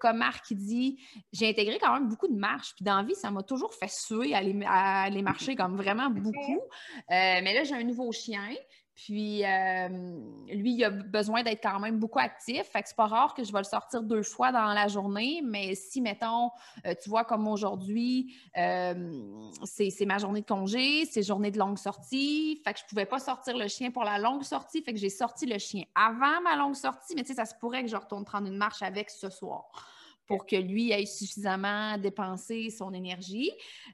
comme 0.00 0.22
qui 0.46 0.54
dit 0.54 0.98
J'ai 1.32 1.48
intégré 1.48 1.78
quand 1.78 1.92
même 1.94 2.08
beaucoup 2.08 2.28
de 2.28 2.38
marches. 2.38 2.74
Puis 2.74 2.84
dans 2.84 2.96
la 2.96 3.02
vie, 3.02 3.14
ça 3.14 3.30
m'a 3.30 3.42
toujours 3.42 3.74
fait 3.74 3.90
suer 3.90 4.34
à 4.34 5.02
aller, 5.02 5.22
marcher 5.22 5.56
comme 5.56 5.76
vraiment 5.76 6.10
beaucoup. 6.10 6.60
Euh, 7.10 7.40
mais 7.42 7.54
là, 7.54 7.64
j'ai 7.64 7.74
un 7.74 7.84
nouveau 7.84 8.10
chien. 8.12 8.50
Puis 8.94 9.42
lui, 10.48 10.74
il 10.74 10.84
a 10.84 10.90
besoin 10.90 11.42
d'être 11.42 11.62
quand 11.62 11.80
même 11.80 11.98
beaucoup 11.98 12.18
actif. 12.18 12.62
Fait 12.64 12.82
que 12.82 12.88
c'est 12.88 12.96
pas 12.96 13.06
rare 13.06 13.34
que 13.34 13.42
je 13.44 13.52
vais 13.52 13.58
le 13.58 13.64
sortir 13.64 14.02
deux 14.02 14.22
fois 14.22 14.52
dans 14.52 14.72
la 14.72 14.88
journée. 14.88 15.42
Mais 15.44 15.74
si, 15.74 16.00
mettons, 16.00 16.50
euh, 16.86 16.94
tu 17.02 17.08
vois, 17.08 17.24
comme 17.24 17.48
aujourd'hui, 17.48 18.36
c'est 18.54 20.06
ma 20.06 20.18
journée 20.18 20.42
de 20.42 20.46
congé, 20.46 21.06
c'est 21.06 21.22
journée 21.22 21.50
de 21.50 21.58
longue 21.58 21.78
sortie. 21.78 22.60
Fait 22.64 22.74
que 22.74 22.80
je 22.80 22.84
pouvais 22.84 23.06
pas 23.06 23.18
sortir 23.18 23.56
le 23.56 23.68
chien 23.68 23.90
pour 23.90 24.04
la 24.04 24.18
longue 24.18 24.42
sortie. 24.42 24.82
Fait 24.82 24.92
que 24.92 24.98
j'ai 24.98 25.10
sorti 25.10 25.46
le 25.46 25.58
chien 25.58 25.84
avant 25.94 26.40
ma 26.42 26.56
longue 26.56 26.76
sortie. 26.76 27.14
Mais 27.16 27.22
tu 27.22 27.28
sais, 27.28 27.34
ça 27.34 27.44
se 27.44 27.54
pourrait 27.54 27.82
que 27.82 27.88
je 27.88 27.96
retourne 27.96 28.24
prendre 28.24 28.46
une 28.46 28.56
marche 28.56 28.82
avec 28.82 29.10
ce 29.10 29.30
soir 29.30 29.70
pour 30.26 30.46
que 30.46 30.56
lui 30.56 30.92
ait 30.92 31.06
suffisamment 31.06 31.98
dépensé 31.98 32.70
son 32.70 32.92
énergie. 32.92 33.50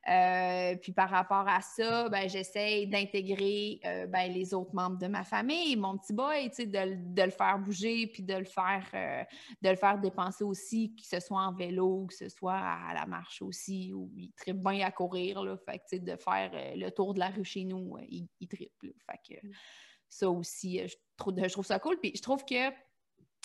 Euh, 0.08 0.76
puis 0.76 0.92
par 0.92 1.10
rapport 1.10 1.48
à 1.48 1.60
ça, 1.60 2.08
ben, 2.08 2.28
j'essaie 2.28 2.86
d'intégrer 2.86 3.80
euh, 3.84 4.06
ben, 4.06 4.30
les 4.32 4.54
autres 4.54 4.74
membres 4.74 4.98
de 4.98 5.06
ma 5.06 5.24
famille, 5.24 5.76
mon 5.76 5.96
petit 5.96 6.12
boy, 6.12 6.48
de, 6.48 7.14
de 7.14 7.22
le 7.22 7.30
faire 7.30 7.58
bouger, 7.58 8.06
puis 8.06 8.22
de 8.22 8.34
le 8.34 8.44
faire, 8.44 8.86
euh, 8.94 9.24
de 9.62 9.70
le 9.70 9.76
faire 9.76 9.98
dépenser 9.98 10.44
aussi, 10.44 10.94
que 10.94 11.06
ce 11.06 11.20
soit 11.20 11.40
en 11.40 11.52
vélo, 11.52 12.06
que 12.06 12.14
ce 12.14 12.28
soit 12.28 12.58
à 12.58 12.94
la 12.94 13.06
marche 13.06 13.42
aussi, 13.42 13.92
où 13.92 14.10
il 14.16 14.32
tripe 14.32 14.58
bien 14.58 14.86
à 14.86 14.90
courir. 14.90 15.42
Là, 15.42 15.56
fait 15.56 15.98
de 15.98 16.16
faire 16.16 16.50
le 16.76 16.90
tour 16.90 17.14
de 17.14 17.20
la 17.20 17.28
rue 17.28 17.44
chez 17.44 17.64
nous, 17.64 17.96
il, 18.08 18.26
il 18.40 18.48
tripe. 18.48 18.72
fait 18.80 19.36
que, 19.36 19.46
mm. 19.46 19.52
ça 20.08 20.30
aussi, 20.30 20.86
je 20.86 20.94
trouve, 21.16 21.34
je 21.36 21.52
trouve 21.52 21.66
ça 21.66 21.78
cool. 21.78 21.98
Puis 21.98 22.12
je 22.14 22.22
trouve 22.22 22.44
que 22.44 22.70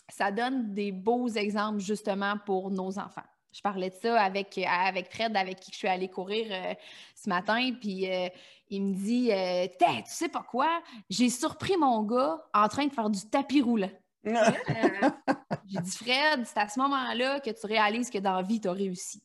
ça 0.09 0.31
donne 0.31 0.73
des 0.73 0.91
beaux 0.91 1.27
exemples 1.29 1.79
justement 1.79 2.35
pour 2.45 2.71
nos 2.71 2.99
enfants. 2.99 3.23
Je 3.53 3.61
parlais 3.61 3.89
de 3.89 3.95
ça 3.95 4.19
avec, 4.19 4.57
avec 4.57 5.13
Fred, 5.13 5.37
avec 5.37 5.59
qui 5.59 5.71
je 5.71 5.77
suis 5.77 5.87
allée 5.87 6.09
courir 6.09 6.47
euh, 6.49 6.73
ce 7.15 7.29
matin, 7.29 7.71
puis 7.79 8.11
euh, 8.11 8.27
il 8.69 8.83
me 8.83 8.95
dit 8.95 9.31
euh, 9.31 9.67
Tu 9.67 10.01
sais 10.07 10.29
pas 10.29 10.41
quoi, 10.41 10.81
j'ai 11.09 11.29
surpris 11.29 11.77
mon 11.77 12.01
gars 12.01 12.43
en 12.53 12.67
train 12.67 12.87
de 12.87 12.93
faire 12.93 13.09
du 13.09 13.21
tapis 13.29 13.61
roulant. 13.61 13.91
j'ai 14.23 15.81
dit 15.81 15.97
Fred, 15.97 16.45
c'est 16.45 16.57
à 16.57 16.67
ce 16.67 16.79
moment-là 16.79 17.39
que 17.41 17.51
tu 17.51 17.65
réalises 17.67 18.09
que 18.09 18.17
dans 18.17 18.37
la 18.37 18.41
vie, 18.41 18.59
tu 18.59 18.67
as 18.67 18.73
réussi. 18.73 19.21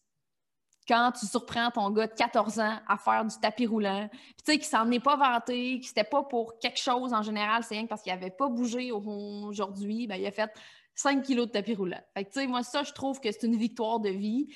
Quand 0.88 1.12
tu 1.12 1.27
surprends 1.27 1.70
ton 1.70 1.90
gars 1.90 2.07
de 2.07 2.14
14 2.14 2.61
ans 2.61 2.79
à 2.88 2.96
faire 2.96 3.24
du 3.24 3.37
tapis 3.40 3.66
roulant, 3.66 4.09
puis 4.11 4.35
tu 4.38 4.53
sais, 4.53 4.59
qu'il 4.59 4.66
s'en 4.66 4.90
est 4.90 5.01
pas 5.01 5.16
vanté, 5.16 5.81
que 5.81 5.87
c'était 5.87 6.03
pas 6.03 6.22
pour 6.22 6.59
quelque 6.59 6.79
chose 6.79 7.12
en 7.12 7.22
général, 7.22 7.62
c'est 7.62 7.74
rien 7.74 7.87
parce 7.87 8.03
qu'il 8.03 8.12
avait 8.12 8.31
pas 8.31 8.48
bougé 8.48 8.90
aujourd'hui, 8.90 10.07
ben, 10.07 10.16
il 10.16 10.27
a 10.27 10.31
fait 10.31 10.51
5 10.94 11.22
kilos 11.22 11.46
de 11.46 11.53
tapis 11.53 11.74
roulant. 11.74 12.01
Fait 12.14 12.24
que, 12.24 12.31
tu 12.31 12.40
sais, 12.40 12.46
moi, 12.46 12.62
ça, 12.62 12.83
je 12.83 12.92
trouve 12.92 13.20
que 13.20 13.31
c'est 13.31 13.46
une 13.46 13.57
victoire 13.57 14.01
de 14.01 14.09
vie. 14.09 14.48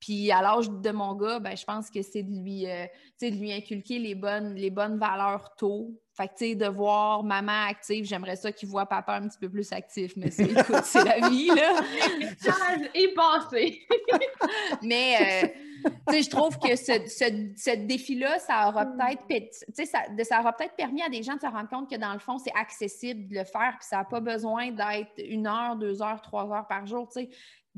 Puis 0.00 0.30
à 0.30 0.42
l'âge 0.42 0.70
de 0.70 0.90
mon 0.90 1.14
gars, 1.14 1.40
ben, 1.40 1.56
je 1.56 1.64
pense 1.64 1.90
que 1.90 2.02
c'est 2.02 2.22
de 2.22 2.30
lui, 2.30 2.66
euh, 2.66 2.86
de 3.20 3.26
lui 3.28 3.52
inculquer 3.52 3.98
les 3.98 4.14
bonnes, 4.14 4.54
les 4.54 4.70
bonnes 4.70 4.98
valeurs 4.98 5.54
tôt. 5.56 5.92
Fait 6.16 6.28
que, 6.28 6.32
tu 6.36 6.46
sais, 6.46 6.54
de 6.54 6.66
voir 6.66 7.22
maman 7.22 7.66
active, 7.68 8.04
j'aimerais 8.04 8.36
ça 8.36 8.50
qu'il 8.52 8.68
voit 8.68 8.86
papa 8.86 9.14
un 9.14 9.28
petit 9.28 9.38
peu 9.38 9.48
plus 9.48 9.72
actif, 9.72 10.12
mais 10.16 10.30
c'est, 10.30 10.44
écoute, 10.50 10.84
c'est 10.84 11.04
la 11.04 11.28
vie, 11.28 11.48
là. 11.48 11.80
Et 12.94 13.14
passé. 13.14 13.86
mais, 14.82 15.44
euh, 15.44 15.48
je 16.12 16.28
trouve 16.28 16.58
que 16.58 16.74
ce, 16.76 17.76
défi-là, 17.86 18.38
ça 18.38 18.68
aura 18.68 18.84
hmm. 18.84 18.98
peut-être 19.28 19.64
ça, 19.72 19.84
ça 20.24 20.40
aura 20.40 20.52
peut-être 20.56 20.74
permis 20.76 21.02
à 21.02 21.08
des 21.08 21.22
gens 21.22 21.34
de 21.34 21.40
se 21.40 21.46
rendre 21.46 21.68
compte 21.68 21.90
que 21.90 21.96
dans 21.96 22.12
le 22.12 22.18
fond, 22.18 22.38
c'est 22.38 22.54
accessible 22.56 23.28
de 23.28 23.38
le 23.38 23.44
faire, 23.44 23.76
puis 23.78 23.88
ça 23.88 23.98
n'a 23.98 24.04
pas 24.04 24.20
besoin 24.20 24.70
d'être 24.70 25.12
une 25.18 25.46
heure, 25.46 25.76
deux 25.76 26.02
heures, 26.02 26.20
trois 26.22 26.52
heures 26.52 26.66
par 26.66 26.86
jour. 26.86 27.08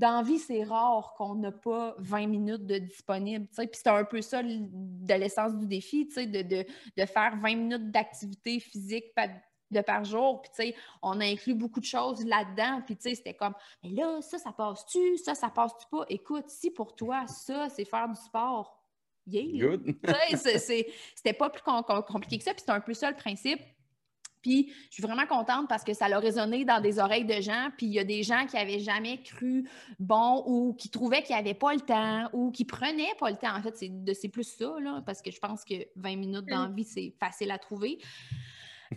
Dans 0.00 0.16
la 0.16 0.22
vie, 0.22 0.38
c'est 0.38 0.64
rare 0.64 1.12
qu'on 1.18 1.34
n'a 1.34 1.52
pas 1.52 1.94
20 1.98 2.26
minutes 2.26 2.64
de 2.64 2.78
disponible. 2.78 3.46
Puis 3.54 3.68
c'est 3.74 3.88
un 3.88 4.04
peu 4.04 4.22
ça 4.22 4.42
de 4.42 5.14
l'essence 5.14 5.54
du 5.58 5.66
défi, 5.66 6.06
de, 6.06 6.40
de, 6.40 6.64
de, 6.96 7.06
faire 7.06 7.36
20 7.36 7.54
minutes 7.54 7.90
d'activité 7.90 8.60
physique 8.60 9.12
de 9.70 9.82
par 9.82 10.04
jour. 10.04 10.40
Puis, 10.40 10.74
on 11.02 11.20
a 11.20 11.26
inclus 11.26 11.54
beaucoup 11.54 11.80
de 11.80 11.84
choses 11.84 12.24
là-dedans. 12.24 12.80
Puis, 12.86 12.96
c'était 12.98 13.34
comme, 13.34 13.52
mais 13.84 13.90
là, 13.90 14.22
ça, 14.22 14.38
ça 14.38 14.52
passe-tu? 14.52 15.18
Ça, 15.18 15.34
ça 15.34 15.50
passe-tu 15.50 15.86
pas? 15.90 16.06
Écoute, 16.08 16.48
si 16.48 16.70
pour 16.70 16.96
toi, 16.96 17.26
ça, 17.26 17.68
c'est 17.68 17.84
faire 17.84 18.08
du 18.08 18.18
sport, 18.18 18.82
yeah! 19.26 19.76
C'était 21.14 21.34
pas 21.34 21.50
plus 21.50 21.62
compliqué 21.62 22.38
que 22.38 22.44
ça. 22.44 22.54
Puis, 22.54 22.62
c'est 22.64 22.72
un 22.72 22.80
peu 22.80 22.94
ça 22.94 23.10
le 23.10 23.18
principe. 23.18 23.60
Puis, 24.42 24.72
je 24.88 24.94
suis 24.94 25.02
vraiment 25.02 25.26
contente 25.26 25.68
parce 25.68 25.84
que 25.84 25.94
ça 25.94 26.06
a 26.06 26.18
résonné 26.18 26.64
dans 26.64 26.80
des 26.80 26.98
oreilles 26.98 27.24
de 27.24 27.40
gens. 27.40 27.70
Puis, 27.76 27.86
il 27.86 27.92
y 27.92 27.98
a 27.98 28.04
des 28.04 28.22
gens 28.22 28.46
qui 28.46 28.56
n'avaient 28.56 28.80
jamais 28.80 29.22
cru 29.22 29.68
bon 29.98 30.42
ou 30.46 30.74
qui 30.74 30.90
trouvaient 30.90 31.22
qu'ils 31.22 31.36
n'avaient 31.36 31.54
pas 31.54 31.74
le 31.74 31.80
temps 31.80 32.28
ou 32.32 32.50
qui 32.50 32.64
prenaient 32.64 33.14
pas 33.18 33.30
le 33.30 33.36
temps. 33.36 33.54
En 33.56 33.62
fait, 33.62 33.76
c'est 34.14 34.28
plus 34.28 34.44
ça, 34.44 34.72
là, 34.80 35.02
parce 35.04 35.22
que 35.22 35.30
je 35.30 35.38
pense 35.38 35.64
que 35.64 35.74
20 35.96 36.16
minutes 36.16 36.46
mm. 36.46 36.50
d'envie, 36.50 36.84
c'est 36.84 37.14
facile 37.18 37.50
à 37.50 37.58
trouver. 37.58 37.98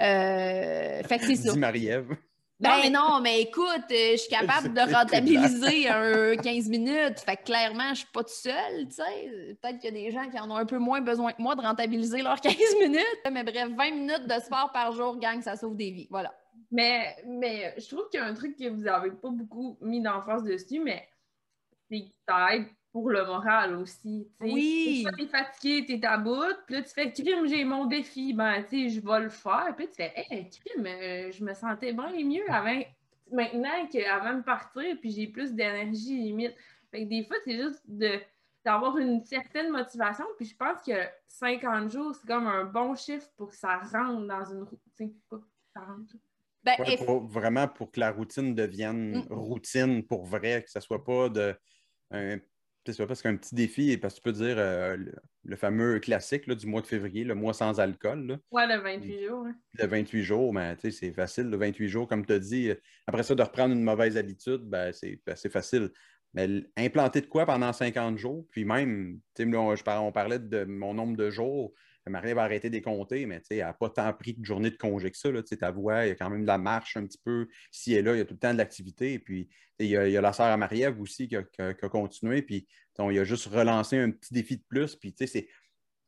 Euh, 0.01 1.03
fait 1.03 1.19
que 1.19 1.25
c'est 1.25 1.35
ça. 1.35 1.55
Marie-Ève. 1.55 2.15
Ben 2.63 2.91
non, 2.91 3.19
mais 3.21 3.41
écoute, 3.41 3.91
euh, 3.91 4.11
je 4.13 4.17
suis 4.17 4.29
capable 4.35 4.73
de 4.73 4.93
rentabiliser 4.93 5.89
un 5.89 6.35
15 6.35 6.69
minutes. 6.69 7.19
Fait 7.19 7.37
que 7.37 7.43
clairement, 7.43 7.89
je 7.89 7.99
suis 7.99 8.07
pas 8.07 8.23
toute 8.23 8.29
seule, 8.29 8.87
tu 8.87 8.95
sais. 8.95 9.57
Peut-être 9.61 9.79
qu'il 9.79 9.95
y 9.95 9.99
a 9.99 10.05
des 10.05 10.11
gens 10.11 10.29
qui 10.29 10.39
en 10.39 10.49
ont 10.49 10.55
un 10.55 10.65
peu 10.65 10.77
moins 10.77 11.01
besoin 11.01 11.33
que 11.33 11.41
moi 11.41 11.55
de 11.55 11.61
rentabiliser 11.61 12.21
leurs 12.21 12.39
15 12.41 12.55
minutes. 12.81 13.21
Mais 13.31 13.43
bref, 13.43 13.69
20 13.75 13.91
minutes 13.91 14.27
de 14.27 14.41
sport 14.41 14.71
par 14.71 14.91
jour, 14.93 15.17
gang, 15.17 15.41
ça 15.41 15.55
sauve 15.55 15.75
des 15.75 15.91
vies. 15.91 16.07
Voilà. 16.09 16.33
Mais, 16.71 17.15
mais 17.27 17.75
je 17.77 17.87
trouve 17.87 18.09
qu'il 18.09 18.19
y 18.19 18.23
a 18.23 18.25
un 18.25 18.33
truc 18.33 18.57
que 18.57 18.67
vous 18.69 18.81
n'avez 18.81 19.11
pas 19.11 19.29
beaucoup 19.29 19.77
mis 19.81 20.01
d'emphase 20.01 20.43
dessus, 20.43 20.79
mais 20.79 21.07
c'est 21.89 22.01
que 22.01 22.11
ça 22.27 22.55
aide 22.55 22.65
pour 22.93 23.09
le 23.09 23.25
moral 23.25 23.75
aussi. 23.75 24.29
Oui. 24.39 25.03
Tu 25.17 25.23
es 25.23 25.27
fatigué, 25.27 25.85
tu 25.85 25.93
es 25.93 26.05
à 26.05 26.15
bout, 26.15 26.55
puis 26.67 26.75
là, 26.75 26.83
tu 26.83 26.93
fais 26.93 27.11
crime, 27.11 27.47
j'ai 27.47 27.65
mon 27.65 27.85
défi, 27.87 28.33
ben, 28.33 28.63
tu 28.69 28.87
sais, 28.87 28.89
je 28.89 29.05
vais 29.05 29.19
le 29.19 29.29
faire. 29.29 29.73
Puis 29.75 29.87
tu 29.87 29.95
fais, 29.95 30.13
hé, 30.29 30.47
crime, 30.47 30.85
euh, 30.85 31.31
je 31.31 31.43
me 31.43 31.55
sentais 31.55 31.91
bien 31.91 32.11
mieux 32.23 32.49
avant, 32.49 32.79
maintenant 33.31 33.87
qu'avant 33.91 34.37
de 34.37 34.43
partir, 34.43 34.95
puis 35.01 35.09
j'ai 35.09 35.27
plus 35.27 35.53
d'énergie 35.53 36.19
limite. 36.19 36.53
Fait 36.91 37.03
que 37.03 37.09
des 37.09 37.25
fois, 37.25 37.35
c'est 37.43 37.57
juste 37.57 37.81
de 37.87 38.19
d'avoir 38.63 38.97
une 38.97 39.25
certaine 39.25 39.71
motivation. 39.71 40.23
Puis 40.37 40.45
je 40.45 40.55
pense 40.55 40.81
que 40.83 40.93
50 41.27 41.91
jours, 41.91 42.15
c'est 42.15 42.25
comme 42.25 42.47
un 42.47 42.63
bon 42.63 42.95
chiffre 42.95 43.27
pour 43.35 43.49
que 43.49 43.57
ça 43.57 43.79
rentre 43.79 44.25
dans 44.25 44.45
une 44.45 44.63
routine. 44.63 45.13
Ça 45.73 45.81
rentre. 45.81 46.15
Ben, 46.63 46.77
vraiment 47.27 47.67
pour 47.67 47.91
que 47.91 47.99
la 47.99 48.11
routine 48.11 48.55
devienne 48.55 49.17
mm. 49.17 49.33
routine 49.33 50.07
pour 50.07 50.23
vrai, 50.23 50.63
que 50.63 50.71
ça 50.71 50.79
soit 50.79 51.03
pas 51.03 51.27
de 51.27 51.53
un 52.11 52.37
C'est 52.85 53.05
parce 53.05 53.21
qu'un 53.21 53.35
petit 53.35 53.55
défi, 53.55 53.97
parce 53.97 54.15
que 54.15 54.19
tu 54.19 54.23
peux 54.23 54.31
dire 54.33 54.55
euh, 54.57 54.97
le, 55.43 55.55
fameux 55.55 55.99
classique 55.99 56.49
du 56.49 56.67
mois 56.67 56.81
de 56.81 56.87
février, 56.87 57.23
le 57.23 57.35
mois 57.35 57.53
sans 57.53 57.79
alcool. 57.79 58.27
Là. 58.27 58.37
Ouais, 58.51 58.67
le 58.67 58.81
28 58.81 59.25
jours. 59.25 59.45
Le 59.79 59.87
28 59.87 60.23
jours, 60.23 60.53
ben, 60.53 60.75
c'est 60.77 61.13
facile, 61.13 61.49
le 61.49 61.57
28 61.57 61.87
jours, 61.87 62.07
comme 62.07 62.25
tu 62.25 62.33
as 62.33 62.39
dit. 62.39 62.71
Après 63.07 63.23
ça, 63.23 63.35
de 63.35 63.41
reprendre 63.41 63.73
une 63.73 63.83
mauvaise 63.83 64.17
habitude, 64.17 64.61
ben, 64.63 64.91
c'est 64.91 65.21
assez 65.27 65.49
facile. 65.49 65.91
Mais 66.33 66.63
implanter 66.75 67.21
de 67.21 67.27
quoi 67.27 67.45
pendant 67.45 67.71
50 67.71 68.17
jours, 68.17 68.45
puis 68.49 68.65
même, 68.65 69.19
on, 69.39 69.75
on 69.87 70.11
parlait 70.11 70.39
de 70.39 70.65
mon 70.65 70.93
nombre 70.93 71.15
de 71.15 71.29
jours, 71.29 71.73
Marie 72.07 72.33
va 72.33 72.43
arrêter 72.43 72.69
des 72.69 72.81
compter, 72.81 73.25
mais 73.25 73.41
elle 73.49 73.57
n'a 73.59 73.73
pas 73.73 73.89
tant 73.89 74.11
pris 74.13 74.33
de 74.33 74.43
journée 74.43 74.69
de 74.69 74.75
congé 74.75 75.09
que 75.09 75.17
ça. 75.17 75.31
Là, 75.31 75.41
il 75.49 76.07
y 76.07 76.11
a 76.11 76.15
quand 76.15 76.29
même 76.29 76.41
de 76.41 76.47
la 76.47 76.57
marche 76.57 76.97
un 76.97 77.05
petit 77.05 77.19
peu 77.23 77.47
ici 77.71 77.93
et 77.93 78.01
là, 78.01 78.13
il 78.13 78.17
y 78.17 78.21
a 78.21 78.25
tout 78.25 78.33
le 78.33 78.39
temps 78.39 78.53
de 78.53 78.57
l'activité. 78.57 79.19
Puis 79.19 79.49
il 79.79 79.87
y, 79.87 79.97
a, 79.97 80.21
la 80.21 80.33
sœur 80.33 80.47
à 80.47 80.57
Marie-Ève 80.57 80.99
aussi 80.99 81.27
qui 81.27 81.35
a, 81.35 81.43
continué. 81.89 82.41
Puis 82.41 82.67
il 82.99 83.19
a 83.19 83.23
juste 83.23 83.47
relancé 83.47 83.97
un 83.97 84.11
petit 84.11 84.33
défi 84.33 84.57
de 84.57 84.63
plus. 84.67 84.95
Puis 84.95 85.15
ça 85.17 85.27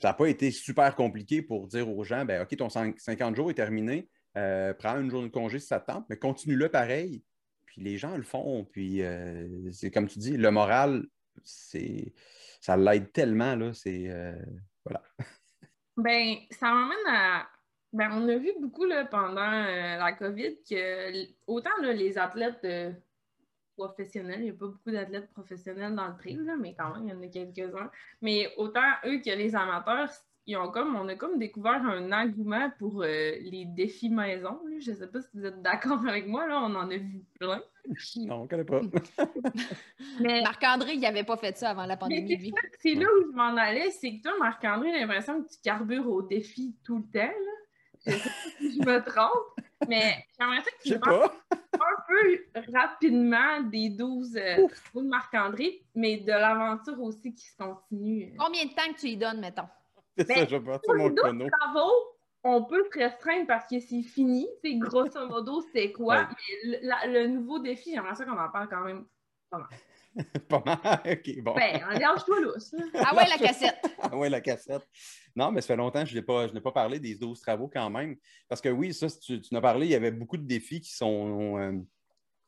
n'a 0.04 0.14
pas 0.14 0.28
été 0.28 0.52
super 0.52 0.96
compliqué 0.96 1.42
pour 1.42 1.68
dire 1.68 1.90
aux 1.90 2.04
gens 2.04 2.26
ben, 2.26 2.42
OK, 2.42 2.56
ton 2.58 2.70
50 2.70 3.36
jours 3.36 3.50
est 3.50 3.56
terminé, 3.56 4.10
euh, 4.38 4.74
prends 4.74 5.00
une 5.00 5.10
journée 5.10 5.30
de 5.30 5.34
congé 5.34 5.60
si 5.60 5.68
ça 5.68 5.80
te 5.80 5.92
tente, 5.92 6.06
mais 6.10 6.18
continue-le 6.18 6.70
pareil. 6.70 7.24
Puis 7.66 7.82
les 7.82 7.98
gens 7.98 8.18
le 8.18 8.24
font. 8.24 8.66
Puis 8.66 9.02
euh, 9.02 9.72
c'est 9.72 9.92
comme 9.92 10.08
tu 10.08 10.20
dis, 10.20 10.36
le 10.36 10.52
moral, 10.52 11.06
c'est 11.44 12.14
ça 12.62 12.78
l'aide 12.78 13.12
tellement. 13.12 13.56
Là, 13.56 13.74
c'est 13.74 14.10
euh, 14.10 14.36
voilà. 14.84 15.04
Ben, 15.98 16.36
ça 16.52 16.72
m'amène 16.72 17.08
à. 17.08 17.48
Ben, 17.94 18.10
on 18.12 18.28
a 18.28 18.36
vu 18.36 18.52
beaucoup 18.60 18.86
là, 18.86 19.06
pendant 19.06 19.42
euh, 19.42 19.98
la 19.98 20.12
COVID 20.14 20.58
que 20.70 21.28
autant 21.48 21.70
les 21.82 22.18
athlètes 22.18 22.60
euh, 22.66 22.92
professionnels, 23.78 24.40
il 24.40 24.44
n'y 24.44 24.50
a 24.50 24.54
pas 24.54 24.68
beaucoup 24.68 24.92
d'athlètes 24.92 25.32
professionnels 25.32 25.96
dans 25.96 26.08
le 26.08 26.18
trail, 26.18 26.40
mais 26.60 26.76
quand 26.78 26.94
même, 26.94 27.08
il 27.08 27.12
y 27.12 27.14
en 27.14 27.22
a 27.22 27.28
quelques-uns. 27.28 27.90
Mais 28.22 28.54
autant 28.58 28.92
eux 29.06 29.20
que 29.20 29.30
les 29.30 29.56
amateurs, 29.56 30.10
ils 30.48 30.58
ont 30.58 30.70
comme, 30.70 30.96
on 30.96 31.08
a 31.08 31.16
comme 31.16 31.40
découvert 31.40 31.84
un 31.84 32.12
engouement 32.12 32.70
pour 32.78 33.02
euh, 33.02 33.32
les 33.42 33.66
défis 33.66 34.10
maison. 34.10 34.60
Je 34.80 34.92
ne 34.92 34.96
sais 34.96 35.08
pas 35.08 35.22
si 35.22 35.30
vous 35.34 35.46
êtes 35.46 35.62
d'accord 35.62 36.00
avec 36.08 36.28
moi, 36.28 36.48
là, 36.48 36.60
on 36.62 36.76
en 36.76 36.90
a 36.90 36.98
vu 36.98 37.24
plein. 37.40 37.62
Non, 38.16 38.38
on 38.38 38.44
ne 38.44 38.48
connaît 38.48 38.64
pas. 38.64 38.82
Marc-André, 40.20 40.94
il 40.94 41.02
n'avait 41.02 41.24
pas 41.24 41.38
fait 41.38 41.56
ça 41.56 41.70
avant 41.70 41.86
la 41.86 41.96
pandémie. 41.96 42.52
C'est 42.80 42.96
là 42.96 43.06
où 43.06 43.32
je 43.32 43.36
m'en 43.36 43.56
allais, 43.56 43.92
c'est 43.92 44.18
que 44.18 44.24
toi, 44.24 44.32
Marc-André, 44.40 44.92
j'ai 44.92 45.02
l'impression 45.02 45.44
que 45.44 45.48
tu 45.48 45.58
carbures 45.64 46.10
au 46.10 46.24
défi 46.24 46.76
tout 46.84 46.98
le 46.98 47.04
temps. 47.04 47.34
Je 48.08 48.12
sais 48.12 48.18
pas 48.18 48.30
si 48.58 48.74
je 48.74 48.80
me 48.80 49.04
trompe, 49.04 49.60
mais 49.88 50.26
j'aimerais 50.40 50.64
que 50.64 50.84
tu 50.84 51.00
parles 51.00 51.30
un 51.74 52.04
peu 52.08 52.72
rapidement 52.74 53.62
des 53.62 53.90
12 53.90 54.36
euh, 54.36 54.68
de 54.96 55.02
Marc-André, 55.02 55.84
mais 55.94 56.18
de 56.18 56.32
l'aventure 56.32 57.00
aussi 57.02 57.34
qui 57.36 57.46
se 57.46 57.56
continue. 57.56 58.36
Combien 58.40 58.66
de 58.66 58.70
temps 58.70 58.92
que 58.94 59.00
tu 59.00 59.08
y 59.10 59.18
donnes, 59.18 59.42
mettons? 59.42 59.68
C'est 60.18 60.28
ça, 60.28 60.46
je 60.46 60.56
vais 60.56 60.80
mon 60.98 61.16
chrono. 61.16 61.48
travaux, 61.50 61.92
on 62.44 62.64
peut 62.64 62.84
se 62.92 63.00
restreindre 63.00 63.48
parce 63.48 63.68
que 63.68 63.80
c'est 63.80 64.04
fini. 64.04 64.48
C'est 64.64 64.76
grosso 64.76 65.28
modo, 65.28 65.62
c'est 65.74 65.92
quoi? 65.92 66.30
Mais 66.64 66.80
le, 67.08 67.28
nouveau 67.28 67.60
défi, 67.60 67.92
j'aimerais 67.94 68.16
ça 68.16 68.26
qu'on 68.26 68.40
en 68.40 68.50
parle 68.50 68.70
quand 68.70 68.84
même 68.84 69.06
pas 69.50 69.58
mal. 69.58 69.70
pas 70.48 70.64
mal, 70.66 71.02
ok, 71.06 71.42
bon. 71.42 71.56
Ben, 71.56 71.84
engage-toi 71.92 72.40
lousse. 72.42 72.74
ah 72.94 73.16
ouais, 73.16 73.28
la 73.28 73.38
cassette. 73.38 73.80
ah 74.00 74.16
ouais, 74.16 74.30
la 74.30 74.42
cassette. 74.42 74.88
Non, 75.36 75.52
mais 75.52 75.62
ça 75.62 75.68
fait 75.68 75.76
longtemps 75.76 76.04
que 76.04 76.10
je 76.10 76.16
n'ai 76.16 76.22
pas, 76.22 76.48
pas 76.48 76.72
parlé 76.72 77.00
des 77.00 77.16
12 77.16 77.42
travaux 77.42 77.68
quand 77.68 77.90
même. 77.90 78.16
Parce 78.48 78.62
que 78.62 78.70
oui, 78.70 78.94
ça, 78.94 79.08
tu, 79.10 79.42
tu 79.42 79.54
en 79.54 79.58
as 79.58 79.62
parlé, 79.62 79.88
il 79.88 79.92
y 79.92 79.96
avait 79.96 80.12
beaucoup 80.12 80.38
de 80.38 80.46
défis 80.46 80.82
qui 80.82 80.94
sont. 80.94 81.60
Euh, 81.60 81.74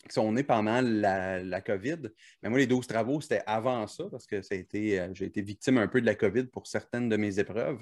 qui 0.08 0.13
sont 0.13 0.32
nés 0.32 0.43
pendant 0.43 0.82
la, 0.82 1.62
COVID. 1.62 2.10
Mais 2.41 2.50
moi, 2.50 2.60
les 2.60 2.67
12 2.67 2.88
travaux, 2.88 3.22
c'était 3.22 3.43
avant 3.46 3.88
ça, 3.88 4.06
parce 4.10 4.26
que 4.26 4.38
euh, 4.38 5.10
j'ai 5.13 5.26
été 5.26 5.41
victime 5.41 5.78
un 5.78 5.88
peu 5.88 6.02
de 6.02 6.06
la 6.06 6.15
COVID 6.15 6.46
pour 6.46 6.67
certaines 6.67 7.10
de 7.10 7.17
mes 7.17 7.39
épreuves. 7.39 7.82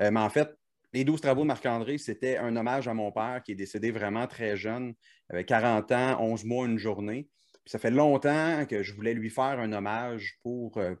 Euh, 0.00 0.10
mais 0.10 0.20
en 0.20 0.30
fait, 0.30 0.48
les 0.92 1.04
12 1.04 1.20
travaux 1.20 1.42
de 1.42 1.46
Marc-André, 1.46 1.98
c'était 1.98 2.38
un 2.38 2.56
hommage 2.56 2.88
à 2.88 2.94
mon 2.94 3.12
père 3.12 3.42
qui 3.44 3.52
est 3.52 3.56
décédé 3.56 3.90
vraiment 3.90 4.26
très 4.26 4.56
jeune, 4.56 4.94
avec 5.28 5.46
40 5.46 5.92
ans, 5.92 6.20
11 6.20 6.44
mois, 6.44 6.66
une 6.66 6.78
journée. 6.78 7.28
ça 7.66 7.78
fait 7.78 7.90
longtemps 7.90 8.64
que 8.66 8.82
je 8.82 8.94
voulais 8.94 9.14
lui 9.14 9.30
faire 9.30 9.60
un 9.60 9.72
hommage 9.72 10.38
pour, 10.42 10.78
euh, 10.78 10.94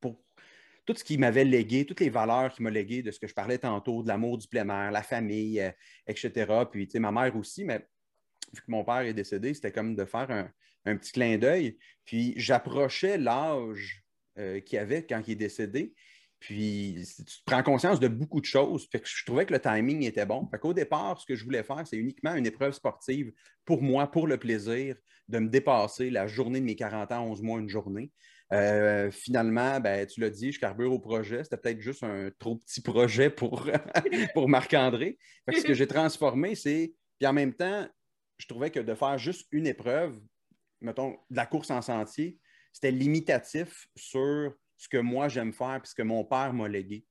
pour 0.00 0.22
tout 0.86 0.94
ce 0.96 1.04
qu'il 1.04 1.20
m'avait 1.20 1.44
légué, 1.44 1.84
toutes 1.84 2.00
les 2.00 2.10
valeurs 2.10 2.52
qu'il 2.52 2.64
m'a 2.64 2.70
léguées 2.70 3.02
de 3.02 3.10
ce 3.10 3.20
que 3.20 3.26
je 3.26 3.34
parlais 3.34 3.58
tantôt, 3.58 4.02
de 4.02 4.08
l'amour 4.08 4.38
du 4.38 4.48
plein 4.48 4.68
air, 4.68 4.90
la 4.90 5.02
famille, 5.02 5.62
etc. 6.06 6.64
Puis, 6.70 6.86
tu 6.86 6.92
sais, 6.92 6.98
ma 6.98 7.12
mère 7.12 7.36
aussi, 7.36 7.64
mais 7.64 7.86
vu 8.54 8.60
que 8.62 8.70
mon 8.70 8.84
père 8.84 9.00
est 9.00 9.14
décédé, 9.14 9.54
c'était 9.54 9.72
comme 9.72 9.94
de 9.94 10.04
faire 10.04 10.30
un, 10.84 10.96
petit 10.96 11.12
clin 11.12 11.38
d'œil. 11.38 11.78
Puis 12.04 12.34
j'approchais 12.36 13.16
l'âge 13.18 14.04
euh, 14.38 14.60
qu'il 14.60 14.78
avait 14.78 15.06
quand 15.06 15.22
il 15.26 15.32
est 15.32 15.36
décédé. 15.36 15.94
Puis 16.40 17.02
tu 17.26 17.38
prends 17.46 17.62
conscience 17.62 18.00
de 18.00 18.08
beaucoup 18.08 18.40
de 18.40 18.44
choses. 18.44 18.86
Je 18.92 19.24
trouvais 19.24 19.46
que 19.46 19.54
le 19.54 19.60
timing 19.60 20.02
était 20.02 20.26
bon. 20.26 20.46
Fait 20.50 20.58
qu'au 20.58 20.74
départ, 20.74 21.18
ce 21.18 21.24
que 21.24 21.34
je 21.34 21.42
voulais 21.42 21.62
faire, 21.62 21.86
c'est 21.86 21.96
uniquement 21.96 22.34
une 22.34 22.44
épreuve 22.44 22.74
sportive 22.74 23.32
pour 23.64 23.80
moi, 23.82 24.10
pour 24.10 24.26
le 24.26 24.36
plaisir 24.36 24.96
de 25.28 25.38
me 25.38 25.48
dépasser 25.48 26.10
la 26.10 26.26
journée 26.26 26.60
de 26.60 26.66
mes 26.66 26.76
40 26.76 27.12
ans, 27.12 27.24
11 27.30 27.40
mois, 27.40 27.60
une 27.60 27.70
journée. 27.70 28.10
Euh, 28.52 29.10
finalement, 29.10 29.80
ben, 29.80 30.06
tu 30.06 30.20
l'as 30.20 30.28
dit, 30.28 30.52
je 30.52 30.60
carbure 30.60 30.92
au 30.92 30.98
projet. 30.98 31.42
C'était 31.44 31.56
peut-être 31.56 31.80
juste 31.80 32.04
un 32.04 32.30
trop 32.38 32.56
petit 32.56 32.82
projet 32.82 33.30
pour, 33.30 33.66
pour 34.34 34.48
Marc-André. 34.48 35.18
Ce 35.50 35.62
que 35.62 35.74
j'ai 35.74 35.86
transformé, 35.86 36.54
c'est. 36.54 36.92
Puis 37.18 37.26
en 37.26 37.32
même 37.32 37.54
temps, 37.54 37.88
je 38.38 38.46
trouvais 38.46 38.70
que 38.70 38.80
de 38.80 38.94
faire 38.94 39.18
juste 39.18 39.48
une 39.52 39.66
épreuve, 39.66 40.20
mettons, 40.80 41.12
de 41.30 41.36
la 41.36 41.46
course 41.46 41.70
en 41.70 41.82
sentier, 41.82 42.38
c'était 42.72 42.90
limitatif 42.90 43.88
sur 43.96 44.54
ce 44.76 44.88
que 44.88 44.98
moi 44.98 45.28
j'aime 45.28 45.52
faire 45.52 45.80
et 45.82 45.86
ce 45.86 45.94
que 45.94 46.02
mon 46.02 46.24
père 46.24 46.52
m'a 46.52 46.68
légué. 46.68 47.06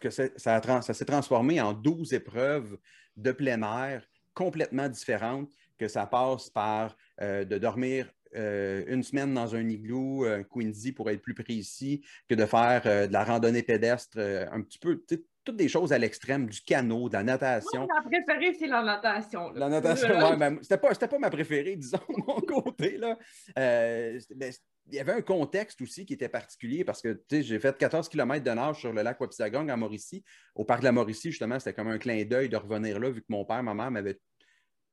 que 0.00 0.10
ça, 0.10 0.80
s'est 0.80 1.04
transformé 1.04 1.60
en 1.60 1.72
12 1.72 2.14
épreuves 2.14 2.78
de 3.16 3.32
plein 3.32 3.62
air 3.62 4.08
complètement 4.34 4.88
différentes, 4.88 5.52
que 5.76 5.88
ça 5.88 6.06
passe 6.06 6.48
par 6.50 6.96
euh, 7.20 7.44
de 7.44 7.58
dormir 7.58 8.08
euh, 8.36 8.84
une 8.86 9.02
semaine 9.02 9.34
dans 9.34 9.54
un 9.56 9.68
igloo, 9.68 10.24
un 10.24 10.44
Quincy 10.44 10.92
pour 10.92 11.10
être 11.10 11.22
plus 11.22 11.34
précis, 11.34 12.04
que 12.28 12.34
de 12.34 12.46
faire 12.46 12.82
euh, 12.86 13.06
de 13.06 13.12
la 13.12 13.24
randonnée 13.24 13.62
pédestre 13.62 14.18
un 14.18 14.62
petit 14.62 14.78
peu, 14.78 15.02
toutes 15.48 15.56
des 15.56 15.68
choses 15.68 15.94
à 15.94 15.98
l'extrême, 15.98 16.46
du 16.46 16.60
canot, 16.60 17.08
de 17.08 17.14
la 17.14 17.22
natation. 17.22 17.86
Moi, 17.86 18.02
ma 18.02 18.02
préférée, 18.02 18.54
c'est 18.58 18.66
la 18.66 18.82
natation. 18.82 19.50
La 19.54 19.70
natation, 19.70 20.08
oui. 20.10 20.58
C'était 20.60 20.76
pas, 20.76 20.94
pas 20.94 21.18
ma 21.18 21.30
préférée, 21.30 21.74
disons, 21.74 21.96
de 22.10 22.22
mon 22.26 22.38
côté. 22.40 22.98
Là. 22.98 23.18
Euh, 23.58 24.20
il 24.30 24.94
y 24.94 24.98
avait 24.98 25.12
un 25.12 25.22
contexte 25.22 25.80
aussi 25.80 26.04
qui 26.04 26.12
était 26.12 26.28
particulier 26.28 26.84
parce 26.84 27.00
que 27.00 27.18
j'ai 27.30 27.58
fait 27.58 27.78
14 27.78 28.10
km 28.10 28.44
de 28.44 28.50
nage 28.50 28.80
sur 28.80 28.92
le 28.92 29.00
lac 29.00 29.18
Wapisagong 29.18 29.70
à 29.70 29.76
Mauricie. 29.78 30.22
Au 30.54 30.66
parc 30.66 30.80
de 30.80 30.84
la 30.84 30.92
Mauricie, 30.92 31.30
justement, 31.30 31.58
c'était 31.58 31.72
comme 31.72 31.88
un 31.88 31.98
clin 31.98 32.22
d'œil 32.26 32.50
de 32.50 32.56
revenir 32.58 33.00
là, 33.00 33.08
vu 33.08 33.22
que 33.22 33.26
mon 33.30 33.46
père, 33.46 33.62
ma 33.62 33.72
mère 33.72 33.90
m'avait. 33.90 34.18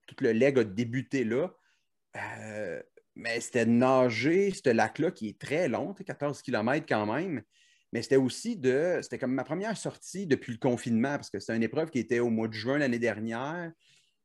Tout 0.07 0.15
le 0.21 0.31
leg 0.31 0.57
a 0.57 0.63
débuté 0.63 1.25
là. 1.25 1.49
Euh, 2.15 2.81
mais 3.15 3.41
c'était 3.41 3.65
de 3.65 3.71
nager, 3.71 4.51
ce 4.51 4.69
lac-là 4.69 5.11
qui 5.11 5.27
est 5.27 5.39
très 5.39 5.67
long, 5.67 5.93
14 5.93 6.41
km 6.41 6.85
quand 6.87 7.13
même. 7.13 7.43
Mais 7.95 8.01
c'était 8.01 8.17
aussi 8.17 8.57
de. 8.57 8.99
C'était 9.01 9.17
comme 9.17 9.31
ma 9.31 9.45
première 9.45 9.77
sortie 9.77 10.27
depuis 10.27 10.51
le 10.51 10.57
confinement, 10.57 11.15
parce 11.15 11.29
que 11.29 11.39
c'était 11.39 11.55
une 11.55 11.63
épreuve 11.63 11.91
qui 11.91 11.99
était 11.99 12.19
au 12.19 12.29
mois 12.29 12.49
de 12.49 12.53
juin 12.53 12.77
l'année 12.77 12.99
dernière. 12.99 13.71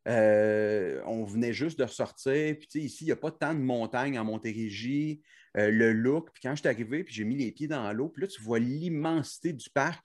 Euh, 0.09 1.00
on 1.06 1.22
venait 1.22 1.52
juste 1.52 1.78
de 1.78 1.85
ressortir. 1.85 2.56
Puis, 2.59 2.66
tu 2.66 2.80
sais, 2.80 2.85
ici, 2.85 3.04
il 3.04 3.06
n'y 3.06 3.12
a 3.12 3.16
pas 3.16 3.30
tant 3.30 3.54
de 3.54 3.61
montagnes 3.61 4.18
en 4.18 4.24
Montérégie. 4.24 5.22
Euh, 5.56 5.70
le 5.70 5.92
look. 5.92 6.33
Puis, 6.33 6.40
quand 6.42 6.56
je 6.56 6.62
suis 6.62 6.68
arrivé, 6.68 7.04
puis 7.04 7.14
j'ai 7.14 7.22
mis 7.22 7.37
les 7.37 7.52
pieds 7.52 7.68
dans 7.68 7.92
l'eau, 7.92 8.09
puis 8.09 8.22
là, 8.22 8.26
tu 8.26 8.42
vois 8.42 8.59
l'immensité 8.59 9.52
du 9.52 9.70
parc. 9.70 10.04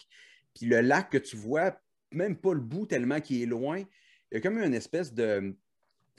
Puis, 0.53 0.67
le 0.67 0.81
lac 0.81 1.09
que 1.09 1.17
tu 1.17 1.35
vois, 1.35 1.75
même 2.11 2.35
pas 2.35 2.53
le 2.53 2.59
bout 2.59 2.85
tellement 2.85 3.19
qu'il 3.19 3.41
est 3.41 3.47
loin. 3.47 3.79
Il 4.31 4.35
y 4.35 4.37
a 4.37 4.41
comme 4.41 4.59
une 4.59 4.75
espèce 4.75 5.11
de 5.11 5.57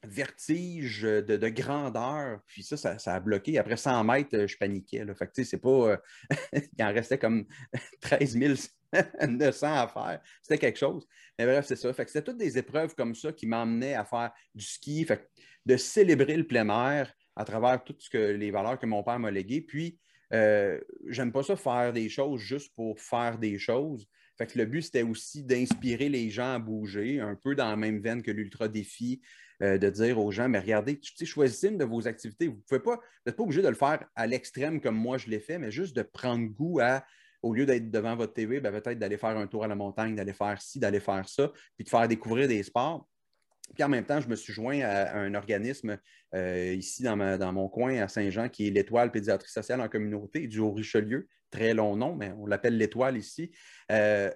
vertige 0.08 1.02
de, 1.02 1.48
grandeur. 1.48 2.40
Puis 2.46 2.62
ça, 2.62 2.76
ça, 2.76 3.14
a 3.14 3.20
bloqué. 3.20 3.58
Après 3.58 3.76
100 3.76 4.04
mètres, 4.04 4.36
euh, 4.36 4.46
je 4.46 4.56
paniquais. 4.56 5.04
Fait 5.14 5.26
que, 5.26 5.44
c'est 5.44 5.58
pas... 5.58 5.68
Euh, 5.68 5.96
il 6.78 6.84
en 6.84 6.92
restait 6.92 7.18
comme 7.18 7.46
13 8.00 8.36
900 9.28 9.66
à 9.72 9.88
faire. 9.88 10.20
C'était 10.42 10.58
quelque 10.58 10.78
chose. 10.78 11.06
Mais 11.38 11.44
bref, 11.44 11.66
c'est 11.66 11.76
ça. 11.76 11.92
Fait 11.92 12.04
que 12.04 12.10
c'était 12.10 12.24
toutes 12.24 12.38
des 12.38 12.58
épreuves 12.58 12.94
comme 12.94 13.14
ça 13.14 13.32
qui 13.32 13.46
m'emmenaient 13.46 13.94
à 13.94 14.04
faire 14.04 14.32
du 14.54 14.64
ski. 14.64 15.04
Fait 15.04 15.28
de 15.64 15.76
célébrer 15.76 16.36
le 16.36 16.46
plein 16.46 16.68
air 16.68 17.12
à 17.34 17.44
travers 17.44 17.82
toutes 17.84 18.08
que, 18.08 18.18
les 18.18 18.50
valeurs 18.50 18.78
que 18.78 18.86
mon 18.86 19.02
père 19.02 19.18
m'a 19.18 19.30
léguées. 19.30 19.60
Puis, 19.60 19.98
euh, 20.32 20.80
j'aime 21.08 21.32
pas 21.32 21.42
ça 21.42 21.56
faire 21.56 21.92
des 21.92 22.08
choses 22.08 22.40
juste 22.40 22.74
pour 22.74 23.00
faire 23.00 23.38
des 23.38 23.58
choses. 23.58 24.06
Fait 24.38 24.46
que 24.46 24.58
le 24.58 24.66
but, 24.66 24.82
c'était 24.82 25.02
aussi 25.02 25.44
d'inspirer 25.44 26.08
les 26.08 26.30
gens 26.30 26.54
à 26.54 26.58
bouger, 26.58 27.20
un 27.20 27.34
peu 27.34 27.54
dans 27.54 27.68
la 27.68 27.76
même 27.76 28.00
veine 28.00 28.22
que 28.22 28.30
l'ultra 28.30 28.68
défi, 28.68 29.22
euh, 29.62 29.78
de 29.78 29.88
dire 29.88 30.18
aux 30.18 30.30
gens, 30.30 30.48
mais 30.48 30.58
regardez, 30.58 31.00
choisissez 31.24 31.68
une 31.68 31.78
de 31.78 31.84
vos 31.84 32.06
activités. 32.06 32.48
Vous 32.48 32.62
pouvez 32.68 32.80
pas, 32.80 33.00
n'êtes 33.24 33.36
pas 33.36 33.42
obligé 33.42 33.62
de 33.62 33.68
le 33.68 33.74
faire 33.74 34.04
à 34.14 34.26
l'extrême 34.26 34.80
comme 34.80 34.96
moi 34.96 35.16
je 35.16 35.28
l'ai 35.28 35.40
fait, 35.40 35.58
mais 35.58 35.70
juste 35.70 35.96
de 35.96 36.02
prendre 36.02 36.46
goût 36.46 36.80
à, 36.80 37.04
au 37.42 37.54
lieu 37.54 37.64
d'être 37.64 37.90
devant 37.90 38.16
votre 38.16 38.34
TV, 38.34 38.60
ben, 38.60 38.70
peut-être 38.70 38.98
d'aller 38.98 39.16
faire 39.16 39.36
un 39.36 39.46
tour 39.46 39.64
à 39.64 39.68
la 39.68 39.74
montagne, 39.74 40.14
d'aller 40.14 40.34
faire 40.34 40.60
ci, 40.60 40.78
d'aller 40.78 41.00
faire 41.00 41.28
ça, 41.28 41.50
puis 41.76 41.84
de 41.84 41.88
faire 41.88 42.06
découvrir 42.06 42.48
des 42.48 42.62
sports. 42.62 43.08
Puis 43.74 43.82
en 43.82 43.88
même 43.88 44.04
temps, 44.04 44.20
je 44.20 44.28
me 44.28 44.36
suis 44.36 44.52
joint 44.52 44.80
à, 44.80 45.16
un 45.18 45.34
organisme 45.34 45.98
euh, 46.34 46.74
ici 46.74 47.02
dans, 47.02 47.16
dans, 47.38 47.52
mon 47.52 47.68
coin 47.68 47.96
à 48.00 48.08
Saint-Jean 48.08 48.48
qui 48.48 48.68
est 48.68 48.70
l'Étoile 48.70 49.10
Pédiatrie 49.10 49.50
sociale 49.50 49.80
en 49.80 49.88
communauté 49.88 50.46
du 50.46 50.60
Haut-Richelieu. 50.60 51.28
Très 51.50 51.74
long 51.74 51.96
nom, 51.96 52.14
mais 52.14 52.32
on 52.38 52.46
l'appelle 52.46 52.76
l'Étoile 52.76 53.16
ici, 53.16 53.52
euh, 53.90 54.30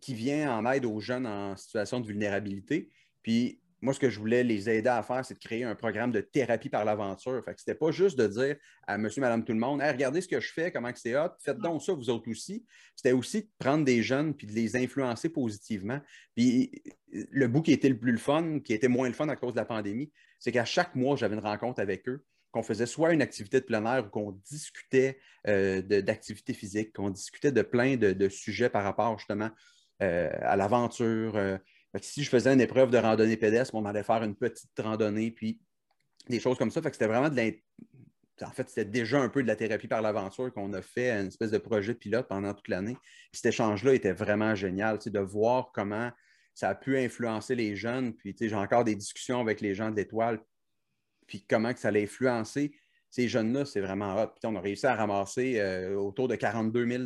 qui 0.00 0.14
vient 0.14 0.54
en 0.56 0.70
aide 0.70 0.84
aux 0.84 1.00
jeunes 1.00 1.26
en 1.26 1.56
situation 1.56 2.00
de 2.00 2.06
vulnérabilité. 2.06 2.90
Puis 3.22 3.59
moi, 3.82 3.94
ce 3.94 3.98
que 3.98 4.10
je 4.10 4.18
voulais 4.18 4.44
les 4.44 4.68
aider 4.68 4.88
à 4.88 5.02
faire, 5.02 5.24
c'est 5.24 5.34
de 5.34 5.38
créer 5.38 5.64
un 5.64 5.74
programme 5.74 6.12
de 6.12 6.20
thérapie 6.20 6.68
par 6.68 6.84
l'aventure. 6.84 7.42
Fait 7.44 7.54
que 7.54 7.60
c'était 7.60 7.74
pas 7.74 7.90
juste 7.90 8.18
de 8.18 8.26
dire 8.26 8.56
à 8.86 8.98
monsieur, 8.98 9.20
madame, 9.20 9.44
tout 9.44 9.52
le 9.52 9.58
monde, 9.58 9.80
regardez 9.82 10.20
ce 10.20 10.28
que 10.28 10.40
je 10.40 10.52
fais, 10.52 10.70
comment 10.70 10.90
c'est 10.94 11.16
hot, 11.16 11.30
faites 11.40 11.58
donc 11.58 11.82
ça, 11.82 11.92
vous 11.92 12.10
autres 12.10 12.30
aussi. 12.30 12.64
C'était 12.94 13.12
aussi 13.12 13.42
de 13.42 13.48
prendre 13.58 13.84
des 13.84 14.02
jeunes 14.02 14.34
puis 14.34 14.46
de 14.46 14.52
les 14.52 14.76
influencer 14.76 15.28
positivement. 15.28 16.00
Puis 16.36 16.82
le 17.12 17.48
bout 17.48 17.62
qui 17.62 17.72
était 17.72 17.88
le 17.88 17.98
plus 17.98 18.12
le 18.12 18.18
fun, 18.18 18.60
qui 18.60 18.72
était 18.74 18.88
moins 18.88 19.08
le 19.08 19.14
fun 19.14 19.28
à 19.28 19.36
cause 19.36 19.52
de 19.52 19.58
la 19.58 19.64
pandémie, 19.64 20.12
c'est 20.38 20.52
qu'à 20.52 20.64
chaque 20.64 20.94
mois, 20.94 21.16
j'avais 21.16 21.34
une 21.34 21.42
rencontre 21.42 21.80
avec 21.80 22.08
eux 22.08 22.24
qu'on 22.50 22.62
faisait 22.62 22.86
soit 22.86 23.12
une 23.12 23.22
activité 23.22 23.60
de 23.60 23.64
plein 23.64 23.84
air 23.86 24.06
ou 24.06 24.08
qu'on 24.08 24.32
discutait 24.32 25.18
euh, 25.46 25.82
d'activités 25.82 26.52
physiques, 26.52 26.92
qu'on 26.92 27.10
discutait 27.10 27.52
de 27.52 27.62
plein 27.62 27.96
de, 27.96 28.28
sujets 28.28 28.68
par 28.68 28.82
rapport 28.82 29.18
justement 29.18 29.50
euh, 30.02 30.30
à 30.40 30.56
l'aventure, 30.56 31.36
euh, 31.36 31.58
si 32.00 32.22
je 32.22 32.30
faisais 32.30 32.52
une 32.52 32.60
épreuve 32.60 32.90
de 32.90 32.98
randonnée 32.98 33.36
pédestre, 33.36 33.74
on 33.74 33.84
allait 33.84 34.02
faire 34.02 34.22
une 34.22 34.36
petite 34.36 34.70
randonnée, 34.78 35.30
puis 35.30 35.60
des 36.28 36.40
choses 36.40 36.58
comme 36.58 36.70
ça. 36.70 36.80
Fait 36.82 36.90
que 36.90 36.96
c'était 36.96 37.08
vraiment 37.08 37.28
de 37.28 37.52
c'était 38.66 38.84
déjà 38.84 39.20
un 39.20 39.28
peu 39.28 39.42
de 39.42 39.48
la 39.48 39.56
thérapie 39.56 39.88
par 39.88 40.00
l'aventure 40.00 40.52
qu'on 40.52 40.72
a 40.72 40.82
fait, 40.82 41.10
une 41.10 41.26
espèce 41.26 41.50
de 41.50 41.58
projet 41.58 41.94
pilote 41.94 42.26
pendant 42.28 42.54
toute 42.54 42.68
l'année. 42.68 42.96
Cet 43.32 43.46
échange-là 43.46 43.94
était 43.94 44.12
vraiment 44.12 44.54
génial, 44.54 44.98
de 44.98 45.18
voir 45.18 45.72
comment 45.74 46.10
ça 46.54 46.70
a 46.70 46.74
pu 46.74 46.98
influencer 46.98 47.54
les 47.54 47.76
jeunes. 47.76 48.14
Puis, 48.14 48.34
j'ai 48.38 48.54
encore 48.54 48.84
des 48.84 48.94
discussions 48.94 49.40
avec 49.40 49.60
les 49.60 49.74
gens 49.74 49.90
de 49.90 49.96
l'Étoile, 49.96 50.40
puis 51.26 51.44
comment 51.48 51.72
que 51.72 51.80
ça 51.80 51.88
allait 51.88 52.04
influencer 52.04 52.72
ces 53.10 53.28
jeunes-là, 53.28 53.64
c'est 53.64 53.80
vraiment 53.80 54.14
hot. 54.22 54.28
Puis, 54.28 54.44
on 54.44 54.54
a 54.56 54.60
réussi 54.60 54.86
à 54.86 54.94
ramasser 54.94 55.58
euh, 55.58 55.96
autour 55.96 56.28
de 56.28 56.36
42 56.36 56.86
000 56.86 57.02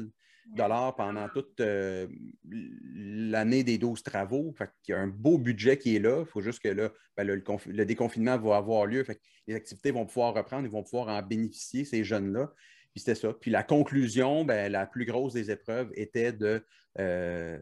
dollars 0.46 0.94
pendant 0.96 1.28
toute 1.28 1.60
euh, 1.60 2.06
l'année 2.44 3.64
des 3.64 3.78
12 3.78 4.02
travaux. 4.02 4.54
Il 4.86 4.90
y 4.90 4.94
a 4.94 4.98
un 4.98 5.06
beau 5.06 5.38
budget 5.38 5.78
qui 5.78 5.96
est 5.96 5.98
là. 5.98 6.20
Il 6.20 6.26
faut 6.26 6.40
juste 6.40 6.60
que 6.60 6.72
ben, 7.16 7.26
le, 7.26 7.84
déconfinement 7.84 8.38
va 8.38 8.56
avoir 8.56 8.86
lieu. 8.86 9.04
les 9.46 9.54
activités 9.54 9.90
vont 9.90 10.06
pouvoir 10.06 10.34
reprendre, 10.34 10.64
ils 10.64 10.70
vont 10.70 10.82
pouvoir 10.82 11.08
en 11.08 11.22
bénéficier, 11.22 11.84
ces 11.84 12.04
jeunes-là. 12.04 12.52
Puis 12.92 13.00
c'était 13.00 13.14
ça. 13.14 13.32
Puis 13.32 13.50
la 13.50 13.62
conclusion, 13.62 14.44
ben, 14.44 14.70
la 14.70 14.86
plus 14.86 15.04
grosse 15.04 15.32
des 15.32 15.50
épreuves 15.50 15.90
était 15.94 16.32
de 16.32 16.64
euh, 17.00 17.58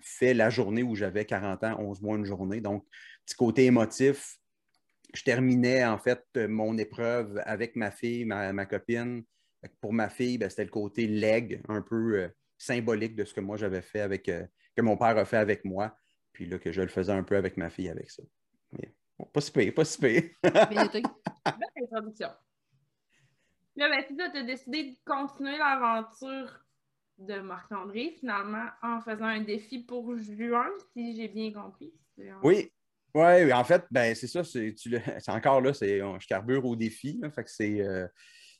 faire 0.00 0.34
la 0.34 0.50
journée 0.50 0.82
où 0.82 0.94
j'avais 0.94 1.24
40 1.24 1.64
ans, 1.64 1.76
11 1.78 2.00
mois, 2.02 2.16
une 2.16 2.24
journée. 2.24 2.60
Donc, 2.60 2.84
petit 3.24 3.36
côté 3.36 3.66
émotif. 3.66 4.36
Je 5.14 5.22
terminais 5.24 5.84
en 5.84 5.98
fait 5.98 6.24
mon 6.48 6.78
épreuve 6.78 7.40
avec 7.44 7.76
ma 7.76 7.90
fille, 7.90 8.24
ma 8.24 8.64
copine. 8.64 9.24
Pour 9.80 9.92
ma 9.92 10.08
fille, 10.08 10.38
ben, 10.38 10.50
c'était 10.50 10.64
le 10.64 10.70
côté 10.70 11.06
leg, 11.06 11.62
un 11.68 11.82
peu 11.82 12.18
euh, 12.18 12.28
symbolique 12.58 13.14
de 13.14 13.24
ce 13.24 13.34
que 13.34 13.40
moi 13.40 13.56
j'avais 13.56 13.82
fait 13.82 14.00
avec, 14.00 14.28
euh, 14.28 14.46
que 14.76 14.82
mon 14.82 14.96
père 14.96 15.16
a 15.16 15.24
fait 15.24 15.36
avec 15.36 15.64
moi, 15.64 15.96
puis 16.32 16.46
là, 16.46 16.58
que 16.58 16.72
je 16.72 16.82
le 16.82 16.88
faisais 16.88 17.12
un 17.12 17.22
peu 17.22 17.36
avec 17.36 17.56
ma 17.56 17.70
fille 17.70 17.88
avec 17.88 18.10
ça. 18.10 18.22
pas 19.32 19.40
si 19.40 19.52
pire, 19.52 19.74
pas 19.74 19.84
si 19.84 19.98
pire. 19.98 20.22
Belle 20.42 20.90
introduction. 21.76 22.30
Là, 23.76 23.88
ben, 23.88 24.04
tu 24.08 24.38
as 24.38 24.42
décidé 24.42 24.90
de 24.90 24.96
continuer 25.04 25.56
l'aventure 25.56 26.62
de 27.18 27.40
Marc-André, 27.40 28.16
finalement, 28.18 28.66
en 28.82 29.00
faisant 29.00 29.26
un 29.26 29.40
défi 29.40 29.80
pour 29.80 30.16
juin, 30.16 30.68
si 30.92 31.16
j'ai 31.16 31.28
bien 31.28 31.52
compris. 31.52 31.92
Oui, 32.42 32.70
oui, 33.14 33.52
en 33.52 33.64
fait, 33.64 33.84
ben, 33.90 34.14
c'est 34.14 34.26
ça, 34.26 34.42
c'est 34.44 35.28
encore 35.28 35.60
là, 35.60 35.72
je 35.72 36.26
carbure 36.26 36.64
au 36.64 36.76
défi. 36.76 37.20
fait 37.34 37.44
que 37.44 37.50
c'est. 37.50 37.80
Euh, 37.80 38.06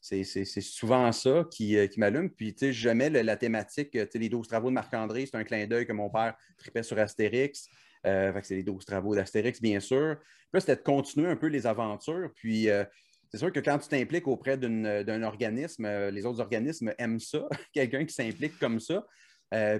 c'est 0.02 0.44
souvent 0.60 1.12
ça 1.12 1.46
qui, 1.48 1.76
euh, 1.78 1.86
qui 1.86 2.00
m'allume. 2.00 2.28
Puis, 2.28 2.52
tu 2.52 2.66
sais, 2.66 2.72
jamais 2.72 3.08
la 3.08 3.36
thématique, 3.36 3.92
tu 3.92 3.98
sais, 4.00 4.18
les 4.18 4.28
12 4.28 4.48
travaux 4.48 4.68
de 4.68 4.74
Marc-André, 4.74 5.26
c'est 5.26 5.36
un 5.36 5.44
clin 5.44 5.64
d'œil 5.66 5.86
que 5.86 5.92
mon 5.92 6.10
père 6.10 6.34
tripait 6.58 6.82
sur 6.82 6.98
Astérix. 6.98 7.68
Euh, 8.04 8.32
c'est 8.42 8.56
les 8.56 8.64
12 8.64 8.84
travaux 8.84 9.14
d'Astérix, 9.14 9.60
bien 9.60 9.78
sûr. 9.78 10.16
Puis 10.50 10.60
c'était 10.60 10.74
de 10.74 10.82
continuer 10.82 11.28
un 11.28 11.36
peu 11.36 11.46
les 11.46 11.68
aventures. 11.68 12.30
Puis, 12.34 12.68
euh, 12.68 12.84
c'est 13.30 13.38
sûr 13.38 13.52
que 13.52 13.60
quand 13.60 13.78
tu 13.78 13.88
t'impliques 13.88 14.26
auprès 14.26 14.58
d'un 14.58 15.22
organisme, 15.22 15.86
les 16.10 16.26
autres 16.26 16.40
organismes 16.40 16.92
aiment 16.98 17.20
ça, 17.20 17.48
quelqu'un 17.72 18.04
qui 18.04 18.12
s'implique 18.12 18.58
comme 18.58 18.80
ça. 18.80 19.06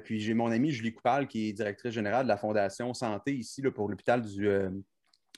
puis 0.05 0.21
j'ai 0.21 0.35
mon 0.35 0.51
amie 0.53 0.71
Julie 0.71 0.95
Coupal, 0.95 1.27
qui 1.27 1.49
est 1.49 1.53
directrice 1.53 1.93
générale 1.93 2.25
de 2.25 2.29
la 2.29 2.39
Fondation 2.39 2.95
Santé 2.95 3.35
ici 3.35 3.61
pour 3.75 3.91
l'hôpital 3.91 4.23
du, 4.23 4.49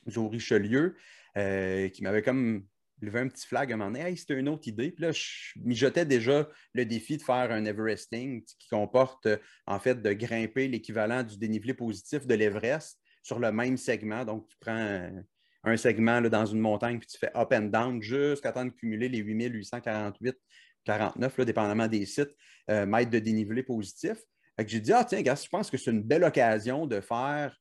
du 0.07 0.19
Richelieu, 0.21 0.95
qui 1.35 2.03
m'avait 2.03 2.23
comme 2.23 2.65
lever 3.01 3.21
un 3.21 3.29
petit 3.29 3.47
flag 3.47 3.71
à 3.71 3.75
un 3.75 3.79
moment 3.79 3.91
donné. 3.91 4.05
Hey, 4.05 4.17
c'était 4.17 4.35
une 4.35 4.49
autre 4.49 4.69
idée. 4.69 4.91
Puis 4.91 5.03
là, 5.05 5.13
je 5.13 6.05
déjà 6.05 6.49
le 6.73 6.85
défi 6.85 7.17
de 7.17 7.23
faire 7.23 7.51
un 7.51 7.65
Everesting 7.65 8.45
qui 8.45 8.69
comporte 8.69 9.29
en 9.67 9.79
fait 9.79 10.01
de 10.01 10.13
grimper 10.13 10.69
l'équivalent 10.69 11.23
du 11.23 11.37
dénivelé 11.39 11.75
positif 11.75 12.27
de 12.27 12.35
l'Everest 12.35 13.01
sur 13.23 13.39
le 13.39 13.51
même 13.53 13.77
segment. 13.77 14.25
Donc, 14.25 14.49
tu 14.49 14.57
prends 14.61 15.11
un, 15.65 15.77
segment 15.77 16.21
dans 16.21 16.47
une 16.47 16.61
montagne, 16.61 16.99
puis 16.99 17.09
tu 17.09 17.19
fais 17.19 17.31
up 17.35 17.53
and 17.53 17.71
down 17.71 18.03
jusqu'à 18.03 18.53
temps 18.53 18.67
de 18.67 18.71
cumuler 18.71 19.09
les 19.09 19.19
8848, 19.19 20.37
49, 20.85 21.39
là, 21.39 21.45
dépendamment 21.45 21.89
des 21.89 22.05
sites, 22.05 22.37
euh, 22.71 22.85
mètres 22.85 23.11
de 23.11 23.19
dénivelé 23.19 23.63
positif. 23.63 24.19
j'ai 24.67 24.81
dit, 24.81 24.93
ah 24.93 25.05
tiens, 25.05 25.23
gars, 25.23 25.35
je 25.35 25.49
pense 25.49 25.71
que 25.71 25.79
c'est 25.79 25.91
une 25.91 26.03
belle 26.03 26.25
occasion 26.25 26.87
de 26.87 27.01
faire 27.01 27.59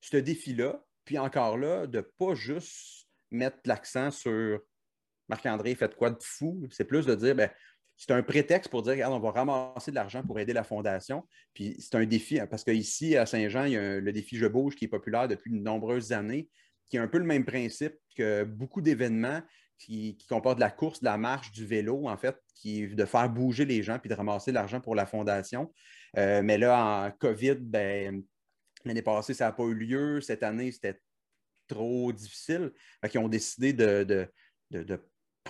ce 0.00 0.16
défi-là, 0.16 0.80
puis 1.04 1.18
encore 1.18 1.58
là, 1.58 1.88
de 1.88 2.00
pas 2.00 2.34
juste 2.34 3.08
mettre 3.32 3.58
l'accent 3.64 4.12
sur 4.12 4.60
Marc-André, 5.30 5.74
faites 5.74 5.94
quoi 5.94 6.10
de 6.10 6.18
fou? 6.20 6.66
C'est 6.70 6.84
plus 6.84 7.06
de 7.06 7.14
dire, 7.14 7.34
ben, 7.34 7.48
c'est 7.96 8.12
un 8.12 8.22
prétexte 8.22 8.70
pour 8.70 8.82
dire, 8.82 8.92
regarde, 8.92 9.12
on 9.12 9.20
va 9.20 9.30
ramasser 9.30 9.90
de 9.90 9.96
l'argent 9.96 10.22
pour 10.22 10.40
aider 10.40 10.52
la 10.52 10.64
fondation. 10.64 11.26
Puis 11.54 11.76
c'est 11.78 11.94
un 11.96 12.04
défi, 12.04 12.40
hein, 12.40 12.46
parce 12.46 12.64
qu'ici, 12.64 13.16
à 13.16 13.26
Saint-Jean, 13.26 13.64
il 13.64 13.72
y 13.72 13.76
a 13.76 14.00
le 14.00 14.12
défi 14.12 14.36
Je 14.36 14.46
bouge 14.46 14.74
qui 14.74 14.86
est 14.86 14.88
populaire 14.88 15.28
depuis 15.28 15.50
de 15.50 15.58
nombreuses 15.58 16.12
années, 16.12 16.48
qui 16.88 16.96
est 16.96 17.00
un 17.00 17.08
peu 17.08 17.18
le 17.18 17.24
même 17.24 17.44
principe 17.44 17.94
que 18.16 18.44
beaucoup 18.44 18.80
d'événements 18.80 19.42
qui, 19.78 20.16
comportent 20.28 20.60
la 20.60 20.70
course, 20.70 21.00
de 21.00 21.04
la 21.04 21.18
marche, 21.18 21.52
du 21.52 21.66
vélo, 21.66 22.08
en 22.08 22.16
fait, 22.16 22.36
qui 22.54 22.88
de 22.88 23.04
faire 23.04 23.28
bouger 23.28 23.66
les 23.66 23.82
gens 23.82 23.98
puis 23.98 24.08
de 24.08 24.14
ramasser 24.14 24.50
de 24.50 24.56
l'argent 24.56 24.80
pour 24.80 24.94
la 24.94 25.04
fondation. 25.04 25.72
Euh, 26.16 26.42
mais 26.42 26.58
là, 26.58 27.06
en 27.06 27.10
COVID, 27.10 27.56
ben, 27.56 28.22
l'année 28.86 29.02
passée, 29.02 29.34
ça 29.34 29.44
n'a 29.44 29.52
pas 29.52 29.64
eu 29.64 29.74
lieu. 29.74 30.20
Cette 30.22 30.42
année, 30.42 30.72
c'était 30.72 30.98
trop 31.68 32.12
difficile. 32.12 32.72
Ils 33.12 33.18
ont 33.18 33.28
décidé 33.28 33.74
de, 33.74 34.04
de 34.70 35.00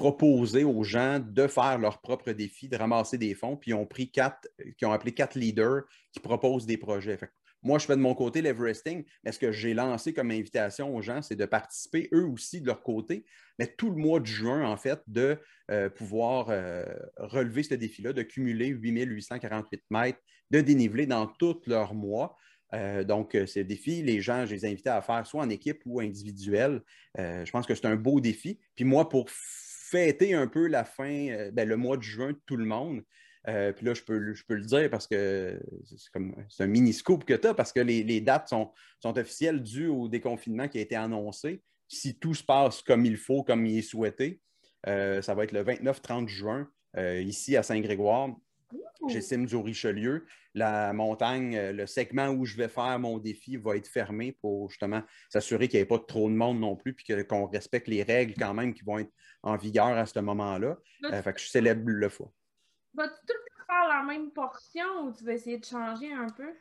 proposer 0.01 0.65
aux 0.65 0.83
gens 0.83 1.21
de 1.21 1.47
faire 1.47 1.79
leur 1.79 2.01
propre 2.01 2.33
défi, 2.33 2.71
de 2.71 2.77
ramasser 2.79 3.19
des 3.19 3.35
fonds, 3.35 3.59
puis 3.59 3.73
ils 3.73 3.75
ont 3.75 3.85
pris 3.85 4.11
quatre, 4.11 4.49
qui 4.79 4.87
ont 4.87 4.93
appelé 4.93 5.13
quatre 5.13 5.35
leaders 5.35 5.83
qui 6.11 6.21
proposent 6.21 6.65
des 6.65 6.79
projets. 6.79 7.19
moi, 7.63 7.79
je 7.79 7.85
fais 7.85 7.97
de 7.97 8.01
mon 8.01 8.15
côté 8.15 8.41
l'Everesting, 8.41 9.05
mais 9.23 9.33
ce 9.33 9.39
que 9.39 9.53
j'ai 9.53 9.75
lancé 9.75 10.15
comme 10.15 10.31
invitation 10.31 10.97
aux 10.97 11.03
gens, 11.03 11.21
c'est 11.21 11.37
de 11.37 11.45
participer 11.45 12.09
eux 12.15 12.25
aussi 12.25 12.63
de 12.63 12.67
leur 12.67 12.83
côté, 12.83 13.27
mais 13.59 13.67
tout 13.67 13.91
le 13.91 13.97
mois 13.97 14.21
de 14.21 14.27
juin, 14.27 14.65
en 14.65 14.79
fait, 14.79 15.03
de 15.07 15.37
euh, 15.71 15.91
pouvoir 15.91 16.47
euh, 16.49 16.83
relever 17.19 17.63
ce 17.63 17.75
défi-là, 17.75 18.15
de 18.15 18.23
cumuler 18.23 18.69
8848 18.69 19.83
mètres 19.91 20.21
de 20.51 20.63
dénivelé 20.63 21.05
dans 21.05 21.27
tous 21.27 21.61
leurs 21.67 21.93
mois. 21.93 22.39
Euh, 22.73 23.05
donc, 23.05 23.37
ces 23.47 23.65
défis, 23.65 24.03
les 24.03 24.23
gens, 24.23 24.47
je 24.47 24.55
les 24.55 24.65
ai 24.65 24.71
invités 24.71 24.89
à 24.89 25.03
faire 25.03 25.27
soit 25.27 25.43
en 25.43 25.51
équipe 25.51 25.83
ou 25.85 26.01
individuel. 26.01 26.81
je 27.19 27.51
pense 27.51 27.67
que 27.67 27.75
c'est 27.75 27.87
un 27.87 27.97
beau 27.97 28.19
défi. 28.19 28.59
Puis 28.75 28.87
moi, 28.87 29.07
pour 29.11 29.29
fêter 29.91 30.35
un 30.35 30.47
peu 30.47 30.67
la 30.67 30.85
fin, 30.85 31.29
euh, 31.29 31.51
ben, 31.51 31.69
le 31.69 31.77
mois 31.77 31.97
de 31.97 32.03
juin 32.03 32.33
de 32.33 32.41
tout 32.47 32.57
le 32.57 32.65
monde. 32.65 33.03
Euh, 33.49 33.73
puis 33.73 33.87
là, 33.87 33.95
je 33.95 34.03
peux, 34.03 34.35
je 34.35 34.45
peux 34.45 34.55
le 34.55 34.65
dire 34.65 34.91
parce 34.91 35.07
que 35.07 35.59
c'est 35.87 36.63
un 36.63 36.67
mini 36.67 36.93
scoop 36.93 37.25
que 37.25 37.35
tu 37.35 37.49
as 37.49 37.55
parce 37.55 37.73
que 37.73 37.81
les, 37.81 38.21
dates 38.21 38.49
sont, 38.49 38.71
sont, 39.01 39.17
officielles 39.19 39.63
dues 39.63 39.89
au 39.89 40.09
déconfinement 40.09 40.69
qui 40.69 40.79
a 40.79 40.83
été 40.83 40.95
annoncé. 40.95 41.63
Si 41.89 42.19
tout 42.19 42.35
se 42.35 42.45
passe 42.45 42.83
comme 42.83 43.07
il 43.07 43.17
faut, 43.17 43.43
comme 43.43 43.67
il 43.67 43.79
est 43.79 43.83
souhaité, 43.83 44.41
euh, 44.87 45.23
ça 45.23 45.35
va 45.35 45.45
être 45.45 45.53
le 45.53 45.65
29-30 45.65 46.29
juin 46.29 46.69
ici 46.97 47.57
à 47.57 47.63
Saint-Grégoire. 47.63 48.31
J'estime 49.09 49.47
du 49.47 49.57
Richelieu. 49.57 50.27
La 50.55 50.93
montagne, 50.93 51.57
euh, 51.57 51.73
le 51.73 51.87
segment 51.87 52.29
où 52.29 52.45
je 52.45 52.57
vais 52.57 52.69
faire 52.69 52.99
mon 52.99 53.19
défi 53.19 53.57
va 53.57 53.77
être 53.77 53.89
fermé 53.89 54.33
pour 54.33 54.69
justement 54.71 55.03
s'assurer 55.29 55.69
qu'il 55.69 55.79
n'y 55.79 55.83
ait 55.83 55.87
pas 55.87 55.99
trop 55.99 56.29
de 56.29 56.35
monde 56.35 56.61
non 56.61 56.77
plus, 56.77 56.93
puis 56.93 57.07
qu'on 57.25 57.47
respecte 57.47 57.89
les 57.89 58.03
règles 58.03 58.35
quand 58.39 58.55
même 58.55 58.75
qui 58.75 58.85
vont 58.85 58.99
être 58.99 59.13
en 59.43 59.57
vigueur 59.57 59.97
à 59.97 60.07
ce 60.07 60.19
moment-là. 60.21 60.77
Euh, 61.05 61.23
fait 61.23 61.33
que 61.33 61.41
je 61.41 61.49
célèbre 61.49 61.83
le 61.87 62.09
fois. 62.09 62.33
Vas-tu 62.95 63.27
tout 63.27 63.35
faire 63.67 63.89
la 63.89 64.03
même 64.05 64.31
portion 64.33 65.07
ou 65.07 65.13
tu 65.13 65.25
vas 65.25 65.33
essayer 65.33 65.59
de 65.59 65.65
changer 65.65 66.13
un 66.13 66.29
peu? 66.29 66.53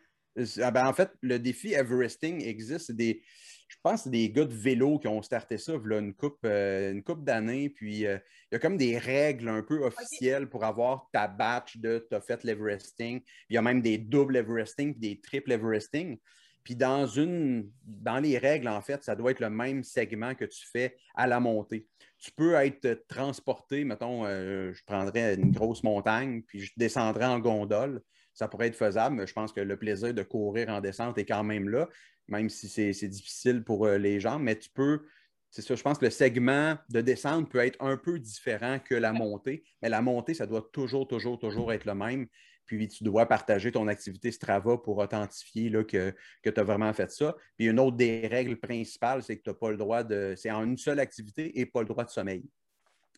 Ah 0.62 0.72
ben, 0.72 0.88
en 0.88 0.93
fait, 0.93 1.12
le 1.22 1.39
défi 1.39 1.74
Everesting 1.74 2.41
existe. 2.43 2.91
Des, 2.91 3.22
je 3.70 3.78
pense 3.84 3.93
que 3.93 4.03
c'est 4.05 4.09
des 4.09 4.32
gars 4.32 4.45
de 4.45 4.53
vélo 4.53 4.97
qui 4.97 5.07
ont 5.07 5.22
starté 5.22 5.57
ça 5.59 5.74
là, 5.86 5.99
une 5.99 6.13
coupe, 6.13 6.39
euh, 6.43 6.91
une 6.91 7.03
coupe 7.03 7.24
d'années. 7.24 7.70
Puis 7.70 8.05
euh, 8.05 8.17
il 8.51 8.55
y 8.55 8.57
a 8.57 8.59
comme 8.59 8.78
des 8.78 8.97
règles 8.97 9.47
un 9.47 9.61
peu 9.61 9.86
officielles 9.86 10.49
pour 10.49 10.63
avoir 10.65 11.07
ta 11.13 11.28
batch 11.28 11.78
de 11.78 12.05
tu 12.09 12.15
as 12.15 12.22
fait 12.22 12.43
l'Everesting. 12.43 13.22
Il 13.49 13.53
y 13.53 13.57
a 13.57 13.61
même 13.61 13.82
des 13.82 13.99
doubles 13.99 14.36
Everesting 14.38 14.97
des 14.99 15.22
triples 15.22 15.51
Everesting. 15.51 16.17
Puis 16.63 16.76
dans 16.76 17.05
une, 17.05 17.72
dans 17.86 18.20
les 18.20 18.38
règles, 18.38 18.67
en 18.67 18.82
fait, 18.82 19.03
ça 19.03 19.15
doit 19.15 19.32
être 19.32 19.39
le 19.39 19.51
même 19.51 19.84
segment 19.84 20.34
que 20.34 20.45
tu 20.45 20.67
fais 20.67 20.97
à 21.15 21.28
la 21.28 21.39
montée. 21.39 21.88
Tu 22.17 22.32
peux 22.32 22.55
être 22.55 23.05
transporté, 23.07 23.86
mettons, 23.86 24.26
euh, 24.26 24.74
je 24.74 24.84
prendrais 24.84 25.36
une 25.36 25.51
grosse 25.51 25.84
montagne, 25.84 26.41
puis 26.41 26.61
je 26.61 26.74
descendrais 26.76 27.26
en 27.26 27.39
gondole. 27.39 28.01
Ça 28.34 28.47
pourrait 28.47 28.67
être 28.67 28.76
faisable, 28.76 29.15
mais 29.15 29.28
je 29.28 29.34
pense 29.34 29.53
que 29.53 29.61
le 29.61 29.78
plaisir 29.78 30.13
de 30.13 30.24
courir 30.24 30.70
en 30.70 30.82
descente 30.82 31.17
est 31.17 31.26
quand 31.26 31.43
même 31.43 31.70
là, 31.70 31.88
même 32.30 32.50
si 32.50 32.70
c'est 32.70 33.08
difficile 33.08 33.64
pour 33.64 33.86
euh, 33.86 33.98
les 33.98 34.20
gens. 34.20 34.40
Mais 34.40 34.58
tu 34.58 34.70
peux, 34.70 35.06
c'est 35.50 35.62
ça, 35.62 35.76
je 35.76 35.82
pense 35.82 35.98
que 35.98 36.06
le 36.06 36.12
segment 36.12 36.78
de 36.90 37.02
descente 37.02 37.50
peut 37.50 37.60
être 37.60 37.82
un 37.82 37.98
peu 37.98 38.20
différent 38.20 38.80
que 38.80 38.96
la 38.96 39.14
montée, 39.14 39.64
mais 39.82 39.90
la 39.90 40.02
montée, 40.02 40.34
ça 40.34 40.46
doit 40.46 40.70
toujours, 40.72 41.08
toujours, 41.08 41.40
toujours 41.40 41.74
être 41.74 41.86
le 41.86 41.96
même. 41.96 42.28
Puis 42.66 42.88
tu 42.88 43.04
dois 43.04 43.26
partager 43.26 43.72
ton 43.72 43.88
activité 43.88 44.32
Strava 44.32 44.78
pour 44.78 45.00
authentifier 45.00 45.70
là, 45.70 45.84
que, 45.84 46.14
que 46.44 46.52
tu 46.52 46.60
as 46.60 46.64
vraiment 46.64 46.94
fait 46.94 47.12
ça. 47.12 47.36
Puis 47.58 47.68
une 47.68 47.80
autre 47.80 47.98
des 47.98 48.28
règles 48.28 48.58
principales, 48.58 49.24
c'est 49.24 49.38
que 49.38 49.44
tu 49.44 49.50
n'as 49.50 49.56
pas 49.56 49.72
le 49.72 49.78
droit 49.78 50.04
de. 50.04 50.36
C'est 50.38 50.52
en 50.52 50.64
une 50.64 50.78
seule 50.78 51.00
activité 51.00 51.60
et 51.60 51.66
pas 51.66 51.82
le 51.82 51.88
droit 51.88 52.04
de 52.04 52.12
sommeil. 52.12 52.48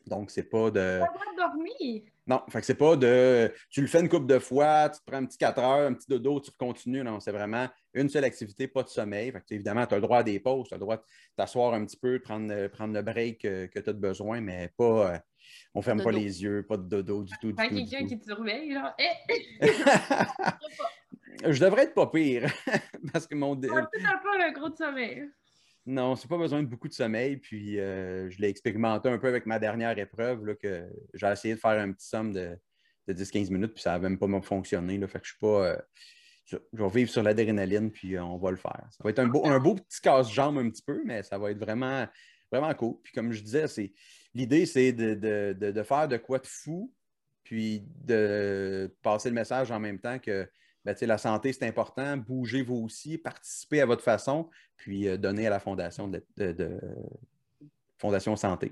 Donc, 0.07 0.31
c'est 0.31 0.43
pas 0.43 0.71
de. 0.71 0.99
Pas 0.99 1.07
le 1.07 1.13
droit 1.13 1.31
de 1.31 1.37
dormir. 1.37 2.03
Non, 2.27 2.41
fait 2.49 2.59
que 2.59 2.65
c'est 2.65 2.75
pas 2.75 2.95
de. 2.95 3.51
Tu 3.69 3.81
le 3.81 3.87
fais 3.87 3.99
une 3.99 4.09
couple 4.09 4.27
de 4.27 4.39
fois, 4.39 4.89
tu 4.89 4.99
te 4.99 5.05
prends 5.05 5.17
un 5.17 5.25
petit 5.25 5.37
4 5.37 5.59
heures, 5.59 5.87
un 5.87 5.93
petit 5.93 6.07
dodo, 6.07 6.39
tu 6.39 6.51
continues. 6.51 7.03
Non, 7.03 7.19
c'est 7.19 7.31
vraiment 7.31 7.67
une 7.93 8.09
seule 8.09 8.23
activité, 8.23 8.67
pas 8.67 8.83
de 8.83 8.89
sommeil. 8.89 9.31
Fait 9.31 9.39
que, 9.39 9.53
évidemment, 9.53 9.85
tu 9.85 9.93
as 9.93 9.97
le 9.97 10.01
droit 10.03 10.19
à 10.19 10.23
des 10.23 10.39
pauses, 10.39 10.67
tu 10.67 10.73
as 10.73 10.77
le 10.77 10.81
droit 10.81 10.97
de 10.97 11.03
t'asseoir 11.35 11.73
un 11.73 11.85
petit 11.85 11.97
peu, 11.97 12.19
prendre, 12.19 12.67
prendre 12.67 12.93
le 12.93 13.01
break 13.01 13.41
que, 13.41 13.79
tu 13.79 13.89
as 13.89 13.93
besoin, 13.93 14.41
mais 14.41 14.71
pas. 14.77 15.13
Euh, 15.13 15.17
on 15.73 15.81
ferme 15.81 16.03
pas 16.03 16.11
les 16.11 16.43
yeux, 16.43 16.63
pas 16.67 16.77
de 16.77 16.83
dodo 16.83 17.23
du 17.23 17.33
tout. 17.41 17.51
Tout, 17.51 17.55
quelqu'un 17.55 18.05
qui 18.05 18.19
te 18.19 18.25
surveille, 18.25 18.73
là. 18.73 18.95
je 21.49 21.59
devrais 21.59 21.83
être 21.83 21.93
pas 21.93 22.07
pire. 22.07 22.51
parce 23.13 23.27
que 23.27 23.35
mon. 23.35 23.59
Tu 23.59 23.67
n'as 23.67 23.81
pas 23.83 24.37
le 24.37 24.53
gros 24.53 24.69
de 24.69 24.75
sommeil. 24.75 25.29
Non, 25.85 26.15
c'est 26.15 26.27
pas 26.27 26.37
besoin 26.37 26.61
de 26.61 26.67
beaucoup 26.67 26.87
de 26.87 26.93
sommeil. 26.93 27.37
Puis 27.37 27.79
euh, 27.79 28.29
je 28.29 28.39
l'ai 28.39 28.49
expérimenté 28.49 29.09
un 29.09 29.17
peu 29.17 29.27
avec 29.27 29.45
ma 29.45 29.59
dernière 29.59 29.97
épreuve, 29.97 30.45
là, 30.45 30.55
que 30.55 30.87
j'ai 31.13 31.27
essayé 31.27 31.55
de 31.55 31.59
faire 31.59 31.79
un 31.79 31.91
petit 31.91 32.07
somme 32.07 32.31
de, 32.31 32.57
10-15 33.09 33.51
minutes, 33.51 33.73
puis 33.73 33.81
ça 33.81 33.91
n'a 33.91 33.99
même 33.99 34.17
pas 34.17 34.27
fonctionné. 34.41 34.97
Là, 34.97 35.07
fait 35.07 35.19
que 35.19 35.25
je 35.25 35.31
suis 35.31 35.39
pas. 35.39 35.67
Euh, 35.67 35.77
je 36.45 36.57
vais 36.73 36.89
vivre 36.89 37.09
sur 37.09 37.23
l'adrénaline, 37.23 37.91
puis 37.91 38.15
euh, 38.15 38.23
on 38.23 38.37
va 38.37 38.51
le 38.51 38.57
faire. 38.57 38.87
Ça 38.91 39.03
va 39.03 39.09
être 39.09 39.19
un 39.19 39.27
beau, 39.27 39.45
un 39.45 39.59
beau 39.59 39.75
petit 39.75 40.01
casse-jambe 40.01 40.57
un 40.57 40.69
petit 40.69 40.83
peu, 40.83 41.01
mais 41.05 41.23
ça 41.23 41.37
va 41.37 41.51
être 41.51 41.59
vraiment, 41.59 42.07
vraiment 42.51 42.73
cool. 42.73 42.95
Puis 43.03 43.13
comme 43.13 43.31
je 43.31 43.41
disais, 43.41 43.67
c'est 43.67 43.91
l'idée, 44.33 44.65
c'est 44.65 44.91
de, 44.91 45.83
faire 45.83 46.07
de 46.07 46.17
quoi 46.17 46.39
de 46.39 46.47
fou, 46.47 46.93
puis 47.43 47.83
de 48.05 48.93
passer 49.01 49.29
le 49.29 49.35
message 49.35 49.71
en 49.71 49.79
même 49.79 49.99
temps 49.99 50.19
que 50.19 50.47
ben, 50.83 50.95
la 51.01 51.17
santé, 51.17 51.53
c'est 51.53 51.67
important. 51.67 52.17
Bougez 52.17 52.63
vous 52.63 52.83
aussi, 52.83 53.17
participez 53.17 53.81
à 53.81 53.85
votre 53.85 54.03
façon, 54.03 54.49
puis 54.75 55.07
euh, 55.07 55.17
donnez 55.17 55.47
à 55.47 55.49
la 55.49 55.59
Fondation 55.59 56.07
de, 56.07 56.23
Fondation 57.97 58.35
Santé. 58.35 58.71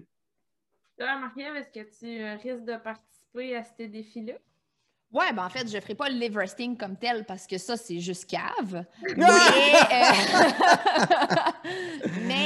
Toi, 0.97 1.19
Marie-Ève, 1.19 1.55
est-ce 1.55 1.71
que 1.71 1.99
tu 1.99 2.21
euh, 2.21 2.35
risques 2.35 2.65
de 2.65 2.77
participer 2.77 3.55
à 3.55 3.63
ces 3.63 3.87
défis-là? 3.87 4.33
Ouais, 5.11 5.33
ben 5.33 5.43
en 5.43 5.49
fait, 5.49 5.67
je 5.67 5.75
ne 5.75 5.81
ferai 5.81 5.95
pas 5.95 6.07
le 6.07 6.19
live 6.19 6.37
resting 6.37 6.77
comme 6.77 6.95
tel 6.95 7.25
parce 7.25 7.47
que 7.47 7.57
ça, 7.57 7.75
c'est 7.75 7.99
juste 7.99 8.29
cave. 8.29 8.85
Mais, 9.17 9.25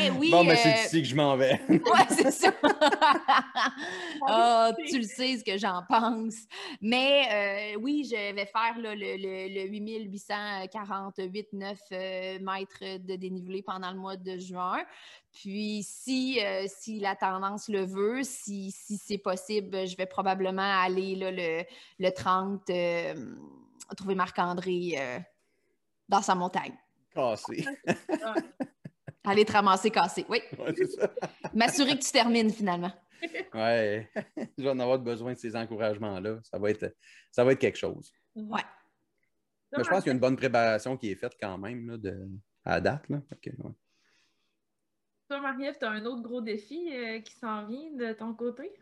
euh, 0.09 0.13
oui. 0.17 0.31
Bon, 0.31 0.45
ben, 0.45 0.55
c'est 0.55 0.85
ici 0.85 1.01
que 1.01 1.07
je 1.09 1.15
m'en 1.15 1.35
vais. 1.35 1.59
ouais, 1.67 2.07
c'est 2.09 2.31
ça. 2.31 2.53
oh, 4.29 4.69
tu 4.87 4.99
le 4.99 5.03
sais 5.03 5.35
ce 5.37 5.43
que 5.43 5.57
j'en 5.57 5.83
pense. 5.89 6.35
Mais 6.79 7.75
oui, 7.81 8.07
je 8.09 8.33
vais 8.33 8.45
faire 8.45 8.77
le, 8.77 8.95
le, 8.95 9.17
le 9.17 9.69
8848,9 9.69 12.39
mètres 12.39 12.97
de 13.05 13.17
dénivelé 13.17 13.61
pendant 13.61 13.91
le 13.91 13.97
mois 13.97 14.15
de 14.15 14.37
juin. 14.37 14.85
Puis 15.33 15.81
si, 15.83 16.39
euh, 16.39 16.65
si 16.67 16.99
la 16.99 17.15
tendance 17.15 17.67
le 17.67 17.83
veut, 17.83 18.21
si, 18.23 18.71
c'est 18.71 19.17
possible, 19.17 19.87
je 19.87 19.97
vais 19.97 20.05
probablement 20.05 20.61
aller 20.61 21.15
le, 21.15 21.63
le 21.99 22.11
30 22.11 22.52
euh, 22.69 23.35
trouver 23.95 24.15
Marc-André 24.15 24.95
euh, 24.97 25.19
dans 26.07 26.21
sa 26.21 26.35
montagne. 26.35 26.75
Cassé. 27.13 27.65
aller 29.23 29.45
te 29.45 29.51
ramasser 29.51 29.89
cassé, 29.89 30.25
oui. 30.29 30.41
M'assurer 31.53 31.97
que 31.97 32.03
tu 32.03 32.11
termines 32.11 32.51
finalement. 32.51 32.91
Oui, 33.53 34.05
je 34.57 34.63
vais 34.63 34.69
en 34.69 34.79
avoir 34.79 34.99
besoin 34.99 35.31
de 35.31 35.37
ces 35.37 35.55
encouragements-là. 35.55 36.39
Ça 36.43 36.59
va 36.59 36.69
être, 36.69 36.93
ça 37.31 37.45
va 37.45 37.53
être 37.53 37.59
quelque 37.59 37.77
chose. 37.77 38.11
Ouais. 38.35 38.59
Mais 39.71 39.81
je 39.81 39.89
pense 39.89 39.99
qu'il 39.99 40.07
y 40.07 40.09
a 40.09 40.13
une 40.13 40.19
bonne 40.19 40.35
préparation 40.35 40.97
qui 40.97 41.09
est 41.09 41.15
faite 41.15 41.37
quand 41.39 41.57
même 41.57 41.87
là, 41.87 41.97
de, 41.97 42.29
à 42.65 42.81
date. 42.81 43.07
Là. 43.07 43.21
Toi, 45.29 45.39
Marie-Ève, 45.39 45.77
tu 45.79 45.85
as 45.85 45.91
un 45.91 46.05
autre 46.05 46.21
gros 46.21 46.41
défi 46.41 46.93
euh, 46.93 47.19
qui 47.21 47.33
s'en 47.33 47.65
vient 47.65 47.91
de 47.91 48.11
ton 48.11 48.33
côté? 48.33 48.73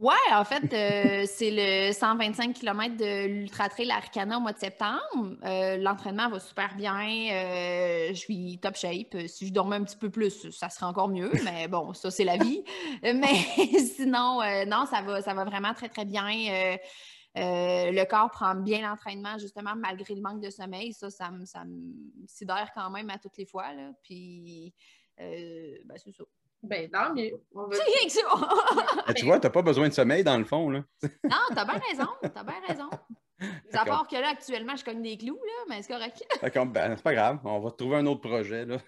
Oui, 0.00 0.14
en 0.32 0.44
fait, 0.44 0.72
euh, 0.72 1.24
c'est 1.26 1.50
le 1.52 1.92
125 1.92 2.52
km 2.52 2.96
de 2.96 3.26
l'Ultra 3.26 3.68
Trail 3.68 3.90
Arcana 3.92 4.38
au 4.38 4.40
mois 4.40 4.52
de 4.52 4.58
septembre. 4.58 4.98
Euh, 5.44 5.76
l'entraînement 5.76 6.28
va 6.28 6.40
super 6.40 6.74
bien. 6.74 7.28
je 8.10 8.14
suis 8.14 8.58
top 8.58 8.76
shape. 8.76 9.16
Si 9.28 9.46
je 9.46 9.52
dormais 9.52 9.76
un 9.76 9.84
petit 9.84 9.96
peu 9.96 10.10
plus, 10.10 10.50
ça 10.50 10.68
serait 10.68 10.86
encore 10.86 11.08
mieux, 11.08 11.30
mais 11.44 11.68
bon, 11.68 11.94
ça, 11.94 12.10
c'est 12.10 12.24
la 12.24 12.36
vie. 12.36 12.64
mais 13.02 13.36
sinon, 13.78 14.40
non, 14.66 14.84
ça 14.86 15.00
va, 15.02 15.22
ça 15.22 15.32
va 15.32 15.44
vraiment 15.44 15.74
très, 15.74 15.88
très 15.88 16.04
bien. 16.04 16.76
le 17.36 18.04
corps 18.04 18.30
prend 18.30 18.56
bien 18.56 18.82
l'entraînement, 18.82 19.38
justement, 19.38 19.76
malgré 19.76 20.14
le 20.14 20.20
manque 20.20 20.40
de 20.40 20.50
sommeil. 20.50 20.92
Ça, 20.92 21.08
ça, 21.08 21.30
me, 21.30 21.44
ça 21.44 21.62
sidère 22.26 22.72
quand 22.74 22.90
même 22.90 23.10
à 23.10 23.18
toutes 23.18 23.36
les 23.38 23.46
fois. 23.46 23.72
Là. 23.72 23.92
Puis 24.02 24.74
euh, 25.20 25.76
ben, 25.84 25.96
c'est 25.96 26.12
ça. 26.12 26.24
Ben, 26.64 26.90
tant 26.90 27.12
mieux. 27.12 27.30
Rien 27.54 28.06
que 28.06 28.12
ça. 28.12 29.12
tu 29.14 29.26
vois, 29.26 29.38
tu 29.38 29.46
n'as 29.46 29.50
pas 29.50 29.62
besoin 29.62 29.88
de 29.88 29.92
sommeil 29.92 30.24
dans 30.24 30.38
le 30.38 30.44
fond. 30.44 30.70
Là. 30.70 30.82
non, 31.24 31.36
tu 31.50 31.58
as 31.58 31.64
bien 31.64 31.80
raison. 31.90 32.08
Tu 32.22 32.30
as 32.34 32.44
bien 32.44 32.60
raison. 32.66 32.88
À 33.72 33.84
part 33.84 34.08
que 34.08 34.16
là, 34.16 34.28
actuellement, 34.30 34.76
je 34.76 34.84
cogne 34.84 35.02
des 35.02 35.18
clous, 35.18 35.38
là, 35.44 35.64
mais 35.68 35.82
c'est 35.82 35.92
correct. 35.92 36.22
Ben, 36.72 36.96
c'est 36.96 37.02
pas 37.02 37.14
grave. 37.14 37.40
On 37.44 37.60
va 37.60 37.70
trouver 37.72 37.96
un 37.96 38.06
autre 38.06 38.22
projet. 38.22 38.64
Là. 38.64 38.78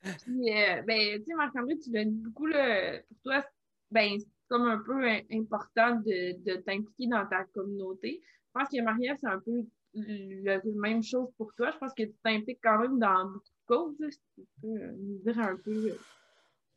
Puis, 0.00 0.50
euh, 0.50 0.82
ben, 0.82 1.18
tu 1.18 1.24
sais, 1.24 1.34
Marc-André, 1.34 1.78
tu 1.78 1.90
l'as 1.90 2.04
dit 2.04 2.22
beaucoup, 2.22 2.46
là, 2.46 2.98
pour 3.08 3.18
toi, 3.24 3.44
ben, 3.90 4.18
c'est 4.18 4.26
comme 4.48 4.66
un 4.68 4.78
peu 4.78 5.04
important 5.32 5.96
de, 5.96 6.42
de 6.44 6.56
t'impliquer 6.62 7.08
dans 7.08 7.26
ta 7.26 7.44
communauté. 7.52 8.22
Je 8.22 8.60
pense 8.60 8.68
que 8.70 8.80
Marie-Ève, 8.82 9.16
c'est 9.20 9.26
un 9.26 9.40
peu 9.40 9.66
la 9.94 10.60
même 10.64 11.02
chose 11.02 11.28
pour 11.36 11.52
toi. 11.56 11.70
Je 11.72 11.78
pense 11.78 11.92
que 11.92 12.04
tu 12.04 12.14
t'impliques 12.22 12.60
quand 12.62 12.78
même 12.78 12.98
dans 12.98 13.24
beaucoup 13.24 13.55
causes. 13.66 13.94
euh, 14.00 14.92
nous 14.98 15.18
dire 15.18 15.38
un 15.38 15.56
peu. 15.56 15.90
Euh. 15.90 15.98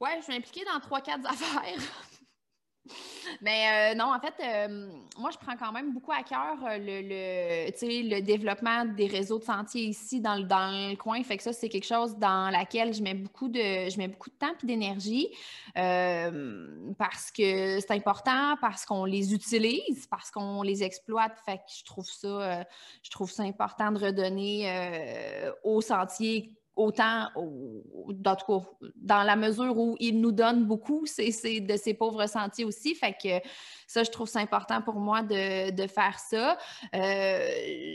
Oui, 0.01 0.09
je 0.17 0.23
suis 0.23 0.33
impliquée 0.33 0.65
dans 0.65 0.79
trois, 0.79 1.01
quatre 1.01 1.25
affaires. 1.29 1.81
Mais 3.41 3.91
euh, 3.93 3.95
non, 3.95 4.05
en 4.05 4.19
fait, 4.19 4.33
moi, 5.17 5.29
je 5.29 5.37
prends 5.37 5.55
quand 5.55 5.71
même 5.71 5.93
beaucoup 5.93 6.11
à 6.11 6.23
cœur 6.23 6.55
le, 6.79 7.01
le, 7.01 8.09
le 8.09 8.21
développement 8.21 8.85
des 8.85 9.05
réseaux 9.05 9.37
de 9.37 9.43
sentiers 9.43 9.83
ici 9.83 10.21
dans 10.21 10.35
le, 10.35 10.43
dans 10.45 10.89
le 10.89 10.95
coin. 10.95 11.21
Fait 11.21 11.37
que 11.37 11.43
ça, 11.43 11.53
c'est 11.53 11.69
quelque 11.69 11.85
chose 11.85 12.17
dans 12.17 12.49
laquelle 12.49 12.93
je 12.93 13.03
mets 13.03 13.13
beaucoup 13.13 13.47
de, 13.47 13.59
je 13.59 13.97
mets 13.99 14.07
beaucoup 14.07 14.31
de 14.31 14.35
temps 14.35 14.55
et 14.63 14.65
d'énergie 14.65 15.27
parce 15.75 17.29
que 17.29 17.79
c'est 17.79 17.91
important, 17.91 18.55
parce 18.59 18.85
qu'on 18.85 19.05
les 19.05 19.35
utilise, 19.35 20.07
parce 20.07 20.31
qu'on 20.31 20.63
les 20.63 20.81
exploite. 20.81 21.37
Fait 21.45 21.57
que 21.57 21.63
je 21.77 21.83
trouve 21.83 22.09
ça, 22.09 22.65
je 23.03 23.11
trouve 23.11 23.29
ça 23.29 23.43
important 23.43 23.91
de 23.91 23.99
redonner 23.99 25.51
aux 25.63 25.81
sentiers 25.81 26.55
autant, 26.79 27.27
dans, 28.09 28.37
dans 28.95 29.23
la 29.23 29.35
mesure 29.35 29.77
où 29.77 29.95
il 29.99 30.19
nous 30.21 30.31
donne 30.31 30.65
beaucoup 30.65 31.05
c'est 31.05 31.59
de 31.59 31.75
ces 31.75 31.93
pauvres 31.93 32.25
sentiers 32.25 32.65
aussi. 32.65 32.95
Fait 32.95 33.13
que 33.13 33.45
ça, 33.85 34.03
je 34.03 34.11
trouve 34.11 34.29
ça 34.29 34.39
important 34.39 34.81
pour 34.81 34.95
moi 34.95 35.21
de, 35.23 35.87
faire 35.87 36.17
ça. 36.19 36.57
Euh, 36.95 37.49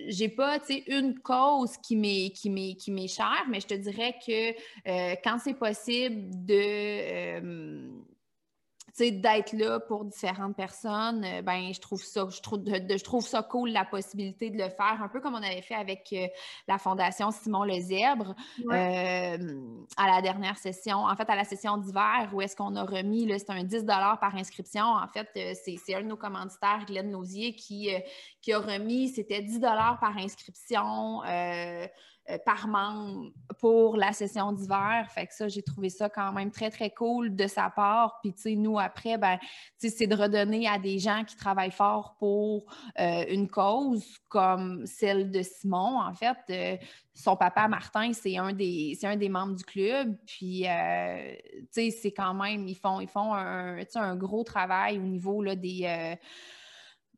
j'ai 0.09 0.28
pas, 0.28 0.59
une 0.87 1.18
cause 1.20 1.76
qui 1.78 1.97
m'est 1.97 3.09
chère, 3.09 3.45
mais 3.49 3.61
je 3.61 3.66
te 3.66 3.74
dirais 3.74 4.16
que 4.24 4.51
euh, 4.51 5.14
quand 5.24 5.39
c'est 5.43 5.55
possible 5.55 6.45
de... 6.45 7.41
Euh, 7.41 7.89
d'être 8.99 9.53
là 9.53 9.80
pour 9.80 10.05
différentes 10.05 10.57
personnes, 10.57 11.24
euh, 11.24 11.42
ben 11.42 11.72
je 11.72 11.80
trouve 11.80 12.03
ça, 12.03 12.26
je 12.30 12.40
trouve, 12.40 12.62
je 12.64 13.03
trouve 13.03 13.26
ça 13.26 13.42
cool 13.42 13.70
la 13.70 13.84
possibilité 13.84 14.51
de 14.51 14.59
le 14.59 14.68
faire, 14.68 15.01
un 15.03 15.09
peu 15.09 15.20
comme 15.20 15.34
on 15.34 15.42
avait 15.42 15.62
fait 15.62 15.74
avec 15.74 16.09
euh, 16.12 16.26
la 16.68 16.78
Fondation 16.78 17.30
Simon 17.30 17.64
Le 17.64 17.80
Zèbre 17.80 18.34
euh, 18.70 19.36
à 19.97 20.07
la 20.07 20.22
dernière 20.22 20.57
session, 20.59 20.99
en 20.99 21.16
fait 21.16 21.28
à 21.28 21.34
la 21.34 21.45
session 21.45 21.76
d'hiver, 21.76 22.30
où 22.32 22.40
est-ce 22.40 22.55
qu'on 22.55 22.76
a 22.76 22.84
remis, 22.84 23.28
c'est 23.38 23.51
un 23.51 23.64
10 23.64 23.84
par 23.84 24.34
inscription. 24.36 24.84
En 24.84 25.09
fait, 25.09 25.28
c'est 25.55 25.95
un 25.95 26.03
de 26.03 26.07
nos 26.07 26.16
commanditaires, 26.16 26.84
Glenn 26.86 27.11
Nausier, 27.11 27.55
qui, 27.55 27.90
qui 28.40 28.53
a 28.53 28.59
remis, 28.59 29.09
c'était 29.09 29.42
10 29.42 29.61
par 29.61 30.16
inscription. 30.16 31.22
euh, 31.24 31.86
par 32.44 32.66
membre 32.68 33.30
pour 33.60 33.96
la 33.96 34.12
session 34.12 34.52
d'hiver. 34.52 35.06
Fait 35.10 35.26
que 35.26 35.34
ça, 35.34 35.48
j'ai 35.48 35.62
trouvé 35.62 35.90
ça 35.90 36.08
quand 36.08 36.32
même 36.32 36.50
très, 36.50 36.70
très 36.70 36.90
cool 36.90 37.36
de 37.36 37.46
sa 37.46 37.68
part. 37.70 38.18
Puis, 38.22 38.32
tu 38.32 38.40
sais, 38.40 38.54
nous, 38.54 38.78
après, 38.78 39.18
ben, 39.18 39.38
c'est 39.76 40.06
de 40.06 40.14
redonner 40.16 40.66
à 40.66 40.78
des 40.78 40.98
gens 40.98 41.24
qui 41.24 41.36
travaillent 41.36 41.70
fort 41.70 42.16
pour 42.18 42.64
euh, 42.98 43.24
une 43.28 43.48
cause 43.48 44.18
comme 44.28 44.86
celle 44.86 45.30
de 45.30 45.42
Simon. 45.42 46.00
En 46.00 46.14
fait, 46.14 46.36
euh, 46.50 46.76
son 47.14 47.36
papa, 47.36 47.68
Martin, 47.68 48.12
c'est 48.12 48.38
un, 48.38 48.52
des, 48.52 48.98
un 49.02 49.16
des 49.16 49.28
membres 49.28 49.54
du 49.54 49.64
club. 49.64 50.16
Puis, 50.26 50.64
tu 50.64 51.66
sais, 51.70 51.90
c'est 51.90 52.12
quand 52.12 52.34
même, 52.34 52.66
ils 52.66 52.76
font, 52.76 53.00
ils 53.00 53.08
font 53.08 53.34
un, 53.34 53.78
un 53.94 54.16
gros 54.16 54.44
travail 54.44 54.98
au 54.98 55.02
niveau 55.02 55.42
là, 55.42 55.54
des 55.54 56.16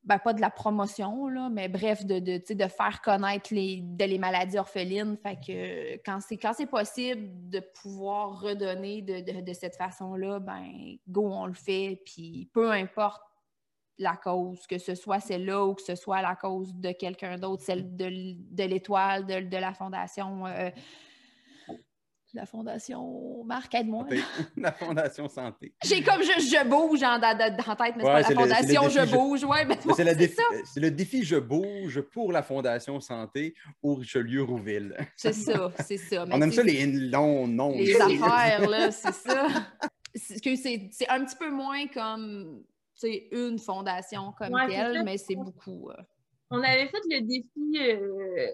ben, 0.06 0.20
pas 0.20 0.32
de 0.32 0.40
la 0.40 0.50
promotion, 0.50 1.26
là, 1.26 1.48
mais 1.50 1.68
bref, 1.68 2.06
de, 2.06 2.20
de, 2.20 2.54
de 2.54 2.68
faire 2.68 3.02
connaître 3.02 3.52
les, 3.52 3.80
de 3.82 4.04
les 4.04 4.18
maladies 4.18 4.56
orphelines. 4.56 5.16
Fait 5.16 5.34
que 5.34 5.96
quand 6.04 6.20
c'est, 6.20 6.66
possible 6.66 7.50
de 7.50 7.58
pouvoir 7.82 8.40
redonner 8.40 9.02
de, 9.02 9.40
de 9.40 9.52
cette 9.52 9.74
façon-là, 9.74 10.38
ben 10.38 10.96
go, 11.08 11.28
on 11.28 11.46
le 11.46 11.54
fait. 11.54 12.00
Puis 12.06 12.48
peu 12.54 12.70
importe 12.70 13.20
la 13.98 14.16
cause, 14.16 14.64
que 14.68 14.78
ce 14.78 14.94
soit 14.94 15.18
celle-là 15.18 15.64
ou 15.64 15.74
que 15.74 15.82
ce 15.82 15.96
soit 15.96 16.22
la 16.22 16.36
cause 16.36 16.72
de 16.74 16.92
quelqu'un 16.92 17.36
d'autre, 17.36 17.64
celle 17.64 17.96
de, 17.96 18.08
de 18.08 18.64
l'étoile, 18.64 19.26
de, 19.26 19.40
de, 19.40 19.56
la 19.56 19.72
fondation. 19.72 20.46
Euh, 20.46 20.70
la 22.34 22.46
Fondation 22.46 23.44
Marc, 23.44 23.74
aide-moi. 23.74 24.06
la 24.56 24.72
Fondation 24.72 25.28
Santé. 25.28 25.74
J'ai 25.84 26.02
comme 26.02 26.22
juste 26.22 26.50
je 26.50 26.68
bouge 26.68 27.02
en, 27.02 27.20
tête, 27.20 27.94
mais 27.96 28.02
c'est 28.02 28.02
pas 28.02 28.20
la 28.20 28.24
Fondation 28.24 28.88
Je 28.88 29.10
bouge. 29.10 29.44
Ouais, 29.44 29.64
mais 29.64 29.78
c'est, 29.94 30.04
le 30.04 30.14
défi, 30.14 30.36
c'est 30.64 30.80
le 30.80 30.90
défi 30.90 31.24
Je 31.24 31.36
bouge 31.36 32.00
pour 32.00 32.32
la 32.32 32.42
Fondation 32.42 33.00
Santé 33.00 33.54
au 33.82 33.94
Richelieu-Rouville. 33.94 34.96
C'est 35.16 35.32
ça, 35.32 35.70
c'est 35.84 35.96
ça. 35.96 36.24
On 36.30 36.40
aime 36.40 36.52
ça 36.52 36.62
les 36.62 36.86
longs 36.86 37.46
noms. 37.46 37.72
Les 37.72 38.00
affaires, 38.00 38.68
là, 38.68 38.90
c'est 38.90 39.14
ça. 39.14 39.48
C'est, 40.14 40.90
c'est, 40.90 41.08
un 41.08 41.24
petit 41.24 41.36
peu 41.36 41.50
moins 41.50 41.86
comme 41.88 42.62
une 43.32 43.58
fondation 43.58 44.32
comme 44.38 44.54
telle, 44.68 45.02
mais 45.04 45.18
c'est 45.18 45.36
beaucoup. 45.36 45.90
Euh. 45.90 46.02
On 46.50 46.58
avait 46.58 46.86
fait 46.86 47.02
le 47.10 47.20
défi 47.20 47.92
euh, 47.92 48.52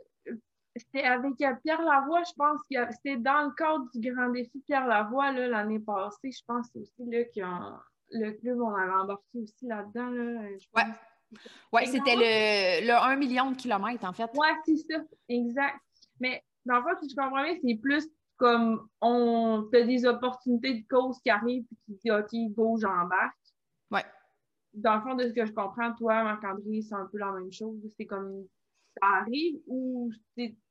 c'était 0.85 1.07
avec 1.07 1.41
euh, 1.41 1.55
Pierre 1.63 1.83
Lavoie, 1.83 2.23
je 2.25 2.33
pense. 2.37 2.61
C'était 2.93 3.17
dans 3.17 3.45
le 3.45 3.55
cadre 3.55 3.87
du 3.95 4.13
grand 4.13 4.29
défi 4.31 4.61
Pierre 4.67 4.87
Lavoie 4.87 5.33
l'année 5.33 5.81
passée. 5.81 6.31
Je 6.31 6.45
pense 6.47 6.69
aussi 6.75 7.05
là, 7.11 7.25
que 7.25 8.19
le 8.19 8.33
club, 8.33 8.61
on 8.61 8.75
avait 8.75 8.93
embarqué 8.93 9.39
aussi 9.39 9.67
là-dedans. 9.67 10.11
Là, 10.11 10.41
ouais. 10.77 10.93
Ouais, 11.73 11.87
c'était 11.87 12.15
le, 12.15 12.87
le 12.87 12.93
1 12.93 13.17
million 13.17 13.51
de 13.51 13.57
kilomètres, 13.57 14.05
en 14.05 14.13
fait. 14.13 14.31
Ouais, 14.35 14.53
c'est 14.67 14.77
ça, 14.77 15.03
exact. 15.29 15.79
Mais 16.21 16.43
dans 16.67 16.77
le 16.77 16.83
fond, 16.83 16.91
si 17.01 17.09
je 17.09 17.17
comprends 17.17 17.43
bien, 17.43 17.57
c'est 17.63 17.75
plus 17.77 18.07
comme 18.37 18.89
on 19.01 19.69
fait 19.71 19.85
des 19.85 20.05
opportunités 20.05 20.75
de 20.75 20.87
cause 20.89 21.19
qui 21.21 21.31
arrivent 21.31 21.65
et 21.71 21.77
qui 21.87 22.01
dit 22.03 22.11
OK, 22.11 22.55
go, 22.55 22.77
j'embarque. 22.81 23.37
Ouais. 23.91 24.05
Dans 24.75 24.97
le 24.97 25.03
fond, 25.03 25.15
de 25.15 25.29
ce 25.29 25.33
que 25.33 25.47
je 25.47 25.53
comprends, 25.53 25.95
toi, 25.95 26.25
Marc-André, 26.25 26.83
c'est 26.83 26.95
un 26.95 27.07
peu 27.11 27.19
la 27.19 27.33
même 27.33 27.53
chose. 27.53 27.79
C'est 27.97 28.07
comme 28.07 28.47
ça 29.01 29.07
arrive 29.21 29.61
ou 29.67 30.11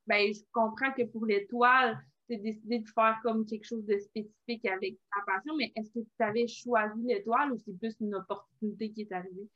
ben, 0.06 0.32
je 0.32 0.40
comprends 0.52 0.92
que 0.92 1.04
pour 1.04 1.26
l'étoile, 1.26 1.98
tu 2.28 2.34
as 2.34 2.38
décidé 2.38 2.80
de 2.80 2.88
faire 2.88 3.18
comme 3.22 3.46
quelque 3.46 3.64
chose 3.64 3.84
de 3.84 3.98
spécifique 3.98 4.64
avec 4.66 4.96
ta 5.14 5.32
passion, 5.32 5.54
mais 5.56 5.72
est-ce 5.76 5.90
que 5.90 6.00
tu 6.00 6.22
avais 6.22 6.46
choisi 6.46 7.02
l'étoile 7.04 7.52
ou 7.52 7.58
c'est 7.58 7.78
plus 7.78 7.94
une 8.00 8.14
opportunité 8.14 8.90
qui 8.92 9.02
est 9.02 9.12
arrivée? 9.12 9.48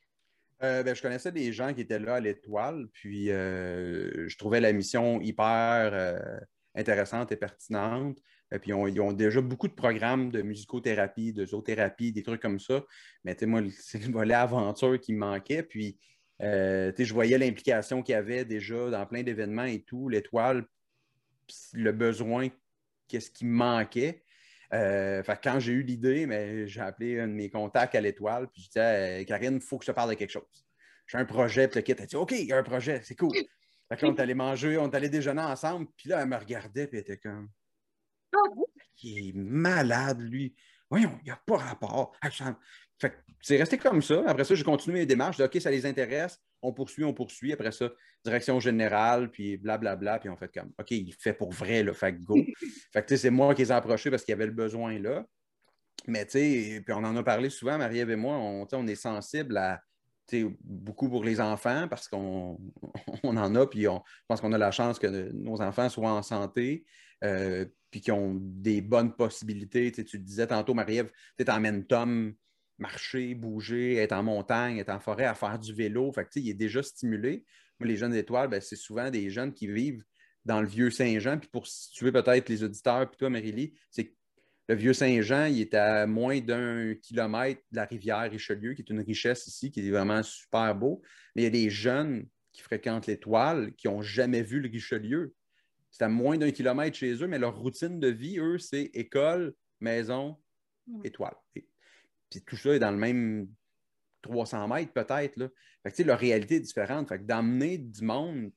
Euh, 0.63 0.83
ben, 0.83 0.95
je 0.95 1.01
connaissais 1.01 1.31
des 1.31 1.53
gens 1.53 1.73
qui 1.73 1.81
étaient 1.81 1.99
là 1.99 2.15
à 2.15 2.19
l'étoile, 2.19 2.87
puis 2.91 3.29
euh, 3.29 4.27
je 4.27 4.37
trouvais 4.37 4.59
la 4.59 4.73
mission 4.73 5.21
hyper 5.21 5.91
euh, 5.93 6.39
intéressante 6.75 7.31
et 7.31 7.37
pertinente. 7.37 8.17
Puis, 8.61 8.71
ils 8.71 9.01
ont 9.01 9.11
déjà 9.11 9.41
beaucoup 9.41 9.67
de 9.67 9.73
programmes 9.73 10.31
de 10.31 10.41
musicothérapie, 10.41 11.33
de 11.33 11.45
zoothérapie, 11.45 12.13
des 12.13 12.23
trucs 12.23 12.41
comme 12.41 12.59
ça. 12.59 12.81
Mais 13.25 13.35
moi, 13.41 13.61
c'est 13.77 14.03
le 14.05 14.11
volet 14.11 14.33
aventure 14.33 14.99
qui 14.99 15.13
me 15.13 15.19
manquait. 15.19 15.63
Puis, 15.63 15.99
euh, 16.41 16.91
je 16.97 17.13
voyais 17.13 17.37
l'implication 17.37 18.03
qu'il 18.03 18.13
y 18.13 18.15
avait 18.15 18.45
déjà 18.45 18.89
dans 18.89 19.05
plein 19.05 19.23
d'événements 19.23 19.65
et 19.65 19.81
tout, 19.81 20.09
l'étoile, 20.09 20.65
le 21.73 21.91
besoin, 21.91 22.49
qu'est-ce 23.07 23.31
qui 23.31 23.45
me 23.45 23.55
manquait. 23.55 24.23
Euh, 24.73 25.23
quand 25.41 25.59
j'ai 25.59 25.71
eu 25.71 25.83
l'idée, 25.83 26.67
j'ai 26.67 26.81
appelé 26.81 27.19
un 27.19 27.27
de 27.27 27.33
mes 27.33 27.49
contacts 27.49 27.95
à 27.95 28.01
l'étoile, 28.01 28.47
puis 28.49 28.63
je 28.63 28.67
disais 28.67 29.25
Karine, 29.25 29.55
il 29.55 29.61
faut 29.61 29.77
que 29.77 29.85
je 29.85 29.91
te 29.91 29.95
parle 29.95 30.09
de 30.09 30.15
quelque 30.15 30.31
chose. 30.31 30.43
J'ai 31.07 31.17
un 31.17 31.25
projet, 31.25 31.67
puis 31.67 31.79
le 31.79 31.83
kit 31.83 32.01
a 32.01 32.05
dit 32.05 32.15
OK, 32.15 32.31
il 32.33 32.45
y 32.45 32.53
a 32.53 32.57
un 32.57 32.63
projet, 32.63 33.01
c'est 33.03 33.15
cool. 33.15 33.31
Fait 33.89 34.03
on 34.03 34.13
est 34.13 34.19
allé 34.19 34.33
manger, 34.33 34.77
on 34.77 34.91
est 34.91 34.95
allé 34.95 35.07
déjeuner 35.07 35.41
ensemble, 35.41 35.87
puis 35.95 36.09
là, 36.09 36.21
elle 36.21 36.27
me 36.27 36.35
regardait, 36.35 36.87
puis 36.87 36.97
elle 36.97 37.03
était 37.03 37.17
comme 37.17 37.49
Il 39.01 39.29
est 39.29 39.33
malade, 39.33 40.19
lui. 40.19 40.53
Voyons, 40.89 41.17
il 41.21 41.25
n'y 41.25 41.31
a 41.31 41.41
pas 41.45 41.57
rapport. 41.57 42.13
C'est 43.41 43.57
resté 43.57 43.77
comme 43.77 44.01
ça. 44.01 44.23
Après 44.27 44.43
ça, 44.43 44.55
j'ai 44.55 44.63
continué 44.63 44.99
mes 44.99 45.05
démarches. 45.05 45.39
OK, 45.39 45.57
ça 45.59 45.71
les 45.71 45.85
intéresse. 45.85 46.39
On 46.61 46.73
poursuit, 46.73 47.03
on 47.03 47.13
poursuit. 47.13 47.53
Après 47.53 47.71
ça, 47.71 47.89
direction 48.23 48.59
générale, 48.59 49.29
puis 49.31 49.57
blablabla. 49.57 50.19
puis 50.19 50.29
on 50.29 50.35
fait 50.35 50.51
comme 50.53 50.71
OK, 50.79 50.91
il 50.91 51.13
fait 51.13 51.33
pour 51.33 51.51
vrai, 51.51 51.83
le 51.83 51.93
fait 51.93 52.13
go. 52.13 52.35
fait 52.91 53.05
que 53.05 53.15
c'est 53.17 53.29
moi 53.29 53.53
qui 53.53 53.61
les 53.61 53.69
ai 53.69 53.75
approchés 53.75 54.09
parce 54.09 54.23
qu'il 54.23 54.31
y 54.31 54.35
avait 54.35 54.47
le 54.47 54.51
besoin 54.51 54.99
là. 54.99 55.25
Mais 56.07 56.25
tu 56.25 56.31
sais, 56.33 56.81
puis 56.85 56.93
on 56.93 57.03
en 57.03 57.15
a 57.15 57.23
parlé 57.23 57.49
souvent, 57.49 57.77
Marie-Ève 57.77 58.11
et 58.11 58.15
moi, 58.15 58.35
on, 58.35 58.67
on 58.71 58.87
est 58.87 58.95
sensible 58.95 59.57
à 59.57 59.81
beaucoup 60.61 61.09
pour 61.09 61.23
les 61.23 61.39
enfants 61.39 61.87
parce 61.87 62.07
qu'on 62.07 62.59
on 63.23 63.37
en 63.37 63.55
a, 63.55 63.67
puis 63.67 63.87
on, 63.87 64.03
je 64.05 64.25
pense 64.27 64.41
qu'on 64.41 64.53
a 64.53 64.57
la 64.57 64.71
chance 64.71 64.99
que 64.99 65.07
nos 65.33 65.61
enfants 65.61 65.89
soient 65.89 66.11
en 66.11 66.23
santé. 66.23 66.85
Euh, 67.23 67.65
puis 67.89 68.01
qui 68.01 68.11
ont 68.11 68.35
des 68.39 68.81
bonnes 68.81 69.15
possibilités. 69.15 69.91
Tu, 69.91 70.03
tu 70.03 70.19
disais 70.19 70.47
tantôt, 70.47 70.73
Marie-Ève, 70.73 71.09
tu 71.37 71.45
t'emmènes 71.45 71.85
Tom 71.85 72.33
marcher, 72.77 73.33
bouger, 73.33 73.95
être 73.95 74.13
en 74.13 74.23
montagne, 74.23 74.77
être 74.77 74.89
en 74.89 74.99
forêt, 74.99 75.25
à 75.25 75.33
faire 75.33 75.57
du 75.57 75.73
vélo. 75.73 76.11
Fait 76.11 76.27
il 76.35 76.49
est 76.49 76.53
déjà 76.53 76.83
stimulé. 76.83 77.45
Moi, 77.79 77.87
les 77.87 77.97
jeunes 77.97 78.15
étoiles, 78.15 78.49
ben, 78.49 78.61
c'est 78.61 78.75
souvent 78.75 79.09
des 79.09 79.29
jeunes 79.29 79.53
qui 79.53 79.67
vivent 79.67 80.03
dans 80.45 80.61
le 80.61 80.67
vieux 80.67 80.89
Saint-Jean. 80.89 81.37
Puis 81.37 81.49
pour 81.49 81.67
situer 81.67 82.11
peut-être 82.11 82.49
les 82.49 82.63
auditeurs, 82.63 83.09
puis 83.09 83.17
toi, 83.17 83.29
Marie-Lie, 83.29 83.73
c'est 83.91 84.13
le 84.69 84.75
vieux 84.75 84.93
Saint-Jean, 84.93 85.45
il 85.45 85.61
est 85.61 85.73
à 85.75 86.05
moins 86.07 86.41
d'un 86.41 86.93
kilomètre 86.95 87.61
de 87.71 87.77
la 87.77 87.85
rivière 87.85 88.29
Richelieu, 88.29 88.73
qui 88.73 88.81
est 88.81 88.89
une 88.89 88.99
richesse 88.99 89.47
ici, 89.47 89.71
qui 89.71 89.79
est 89.79 89.91
vraiment 89.91 90.21
super 90.23 90.75
beau. 90.75 91.01
Mais 91.35 91.43
il 91.43 91.45
y 91.45 91.47
a 91.47 91.51
des 91.51 91.69
jeunes 91.69 92.27
qui 92.51 92.61
fréquentent 92.61 93.07
l'étoile, 93.07 93.73
qui 93.75 93.87
n'ont 93.87 94.01
jamais 94.01 94.41
vu 94.41 94.59
le 94.59 94.69
Richelieu. 94.69 95.33
C'est 95.89 96.03
à 96.03 96.09
moins 96.09 96.37
d'un 96.37 96.51
kilomètre 96.51 96.97
chez 96.97 97.13
eux, 97.13 97.27
mais 97.27 97.39
leur 97.39 97.57
routine 97.57 97.99
de 97.99 98.09
vie, 98.09 98.39
eux, 98.39 98.57
c'est 98.57 98.89
école, 98.93 99.53
maison, 99.79 100.37
étoile. 101.03 101.35
Puis 102.29 102.41
tout 102.41 102.57
ça 102.57 102.73
est 102.73 102.79
dans 102.79 102.91
le 102.91 102.97
même 102.97 103.47
300 104.21 104.67
mètres 104.67 104.93
peut-être. 104.93 105.37
Là. 105.37 105.47
Fait 105.83 106.03
que, 106.03 106.11
réalité 106.11 106.55
est 106.55 106.61
différente. 106.61 107.09
Fait 107.09 107.19
que 107.19 107.23
d'emmener 107.23 107.77
du 107.77 108.03
monde, 108.03 108.51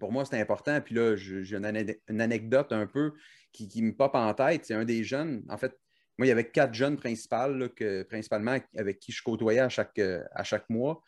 pour 0.00 0.12
moi, 0.12 0.24
c'est 0.24 0.40
important. 0.40 0.80
Puis 0.80 0.94
là, 0.94 1.16
j'ai 1.16 1.54
une, 1.54 2.20
anecdote 2.20 2.72
un 2.72 2.86
peu 2.86 3.12
qui, 3.52 3.82
me 3.82 3.94
pop 3.94 4.14
en 4.14 4.34
tête. 4.34 4.64
C'est 4.64 4.74
un 4.74 4.84
des 4.84 5.04
jeunes, 5.04 5.44
en 5.48 5.56
fait, 5.56 5.78
moi, 6.18 6.26
il 6.26 6.28
y 6.28 6.32
avait 6.32 6.48
quatre 6.48 6.74
jeunes 6.74 6.96
principaux, 6.96 7.68
que, 7.74 8.04
principalement 8.04 8.56
avec 8.76 9.00
qui 9.00 9.10
je 9.10 9.22
côtoyais 9.22 9.60
à 9.60 9.68
chaque, 9.68 9.98
à 9.98 10.44
chaque 10.44 10.68
mois. 10.70 11.02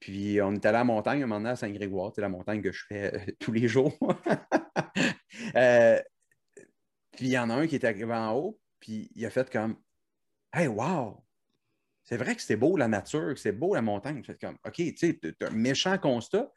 Puis 0.00 0.40
on 0.40 0.54
est 0.54 0.64
allé 0.64 0.76
à 0.76 0.80
la 0.80 0.84
montagne 0.84 1.22
un 1.22 1.26
moment 1.26 1.40
donné 1.40 1.50
à 1.50 1.56
Saint-Grégoire, 1.56 2.10
c'est 2.14 2.22
la 2.22 2.30
montagne 2.30 2.62
que 2.62 2.72
je 2.72 2.84
fais 2.88 3.14
euh, 3.14 3.32
tous 3.38 3.52
les 3.52 3.68
jours. 3.68 3.96
Euh, 5.56 5.98
puis 7.12 7.26
il 7.26 7.30
y 7.30 7.38
en 7.38 7.50
a 7.50 7.54
un 7.54 7.66
qui 7.66 7.74
est 7.74 7.84
arrivé 7.84 8.12
en 8.12 8.34
haut, 8.34 8.60
puis 8.78 9.10
il 9.14 9.24
a 9.24 9.30
fait 9.30 9.50
comme 9.50 9.76
Hey, 10.52 10.68
wow! 10.68 11.24
C'est 12.04 12.16
vrai 12.16 12.34
que 12.34 12.42
c'est 12.42 12.56
beau 12.56 12.76
la 12.76 12.88
nature, 12.88 13.34
que 13.34 13.40
c'est 13.40 13.52
beau 13.52 13.74
la 13.74 13.82
montagne. 13.82 14.22
Fait 14.24 14.38
comme 14.40 14.56
OK, 14.66 14.74
tu 14.74 14.96
sais, 14.96 15.20
un 15.42 15.50
méchant 15.50 15.98
constat. 15.98 16.50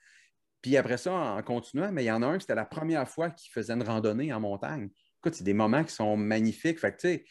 Puis 0.62 0.78
après 0.78 0.98
ça, 0.98 1.14
en 1.14 1.44
continuant, 1.44 1.92
mais 1.92 2.06
il 2.06 2.08
y 2.08 2.12
en 2.12 2.24
a 2.24 2.28
un, 2.28 2.40
c'était 2.40 2.56
la 2.56 2.66
première 2.66 3.08
fois 3.08 3.30
qu'il 3.30 3.52
faisait 3.52 3.74
une 3.74 3.84
randonnée 3.84 4.32
en 4.32 4.40
montagne. 4.40 4.90
Écoute, 5.20 5.36
c'est 5.36 5.44
des 5.44 5.54
moments 5.54 5.84
qui 5.84 5.94
sont 5.94 6.16
magnifiques. 6.16 6.80
Fait 6.80 6.94
que, 6.94 7.02
tu 7.02 7.08
sais, 7.08 7.26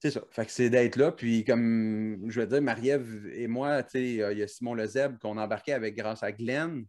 c'est 0.00 0.10
ça. 0.10 0.22
Fait 0.30 0.44
que 0.44 0.52
c'est 0.52 0.70
d'être 0.70 0.96
là. 0.96 1.10
Puis, 1.10 1.44
comme 1.44 2.30
je 2.30 2.40
veux 2.40 2.46
dire, 2.46 2.62
Marie-Ève 2.62 3.26
et 3.32 3.46
moi, 3.48 3.82
tu 3.82 3.90
sais, 3.90 4.04
il 4.32 4.38
y 4.38 4.42
a 4.42 4.46
Simon 4.46 4.74
Lezeb 4.74 5.18
qu'on 5.18 5.38
embarquait 5.38 5.72
avec 5.72 5.96
grâce 5.96 6.22
à 6.22 6.30
Glenn. 6.30 6.84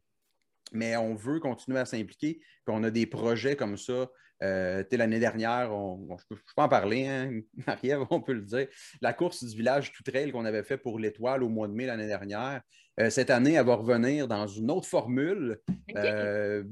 Mais 0.73 0.95
on 0.97 1.15
veut 1.15 1.39
continuer 1.39 1.79
à 1.79 1.85
s'impliquer. 1.85 2.35
Puis, 2.35 2.75
on 2.75 2.83
a 2.83 2.91
des 2.91 3.05
projets 3.05 3.55
comme 3.55 3.77
ça. 3.77 4.09
Euh, 4.41 4.83
l'année 4.91 5.19
dernière, 5.19 5.69
je, 5.69 6.23
peux, 6.29 6.37
en 6.57 6.69
parler, 6.69 7.07
hein, 7.07 7.41
Marie-Ève, 7.67 8.05
on 8.09 8.21
peut 8.21 8.33
le 8.33 8.41
dire. 8.41 8.67
La 9.01 9.13
course 9.13 9.43
du 9.43 9.55
village 9.55 9.91
tout 9.91 10.03
trail 10.03 10.31
qu'on 10.31 10.45
avait 10.45 10.63
fait 10.63 10.77
pour 10.77 10.99
l'Étoile 10.99 11.43
au 11.43 11.49
mois 11.49 11.67
de 11.67 11.73
mai 11.73 11.85
l'année 11.85 12.07
dernière. 12.07 12.61
Euh, 12.99 13.09
cette 13.09 13.29
année, 13.29 13.53
elle 13.53 13.65
va 13.65 13.75
revenir 13.75 14.27
dans 14.27 14.47
une 14.47 14.71
autre 14.71 14.87
formule. 14.87 15.59
Euh, 15.95 16.63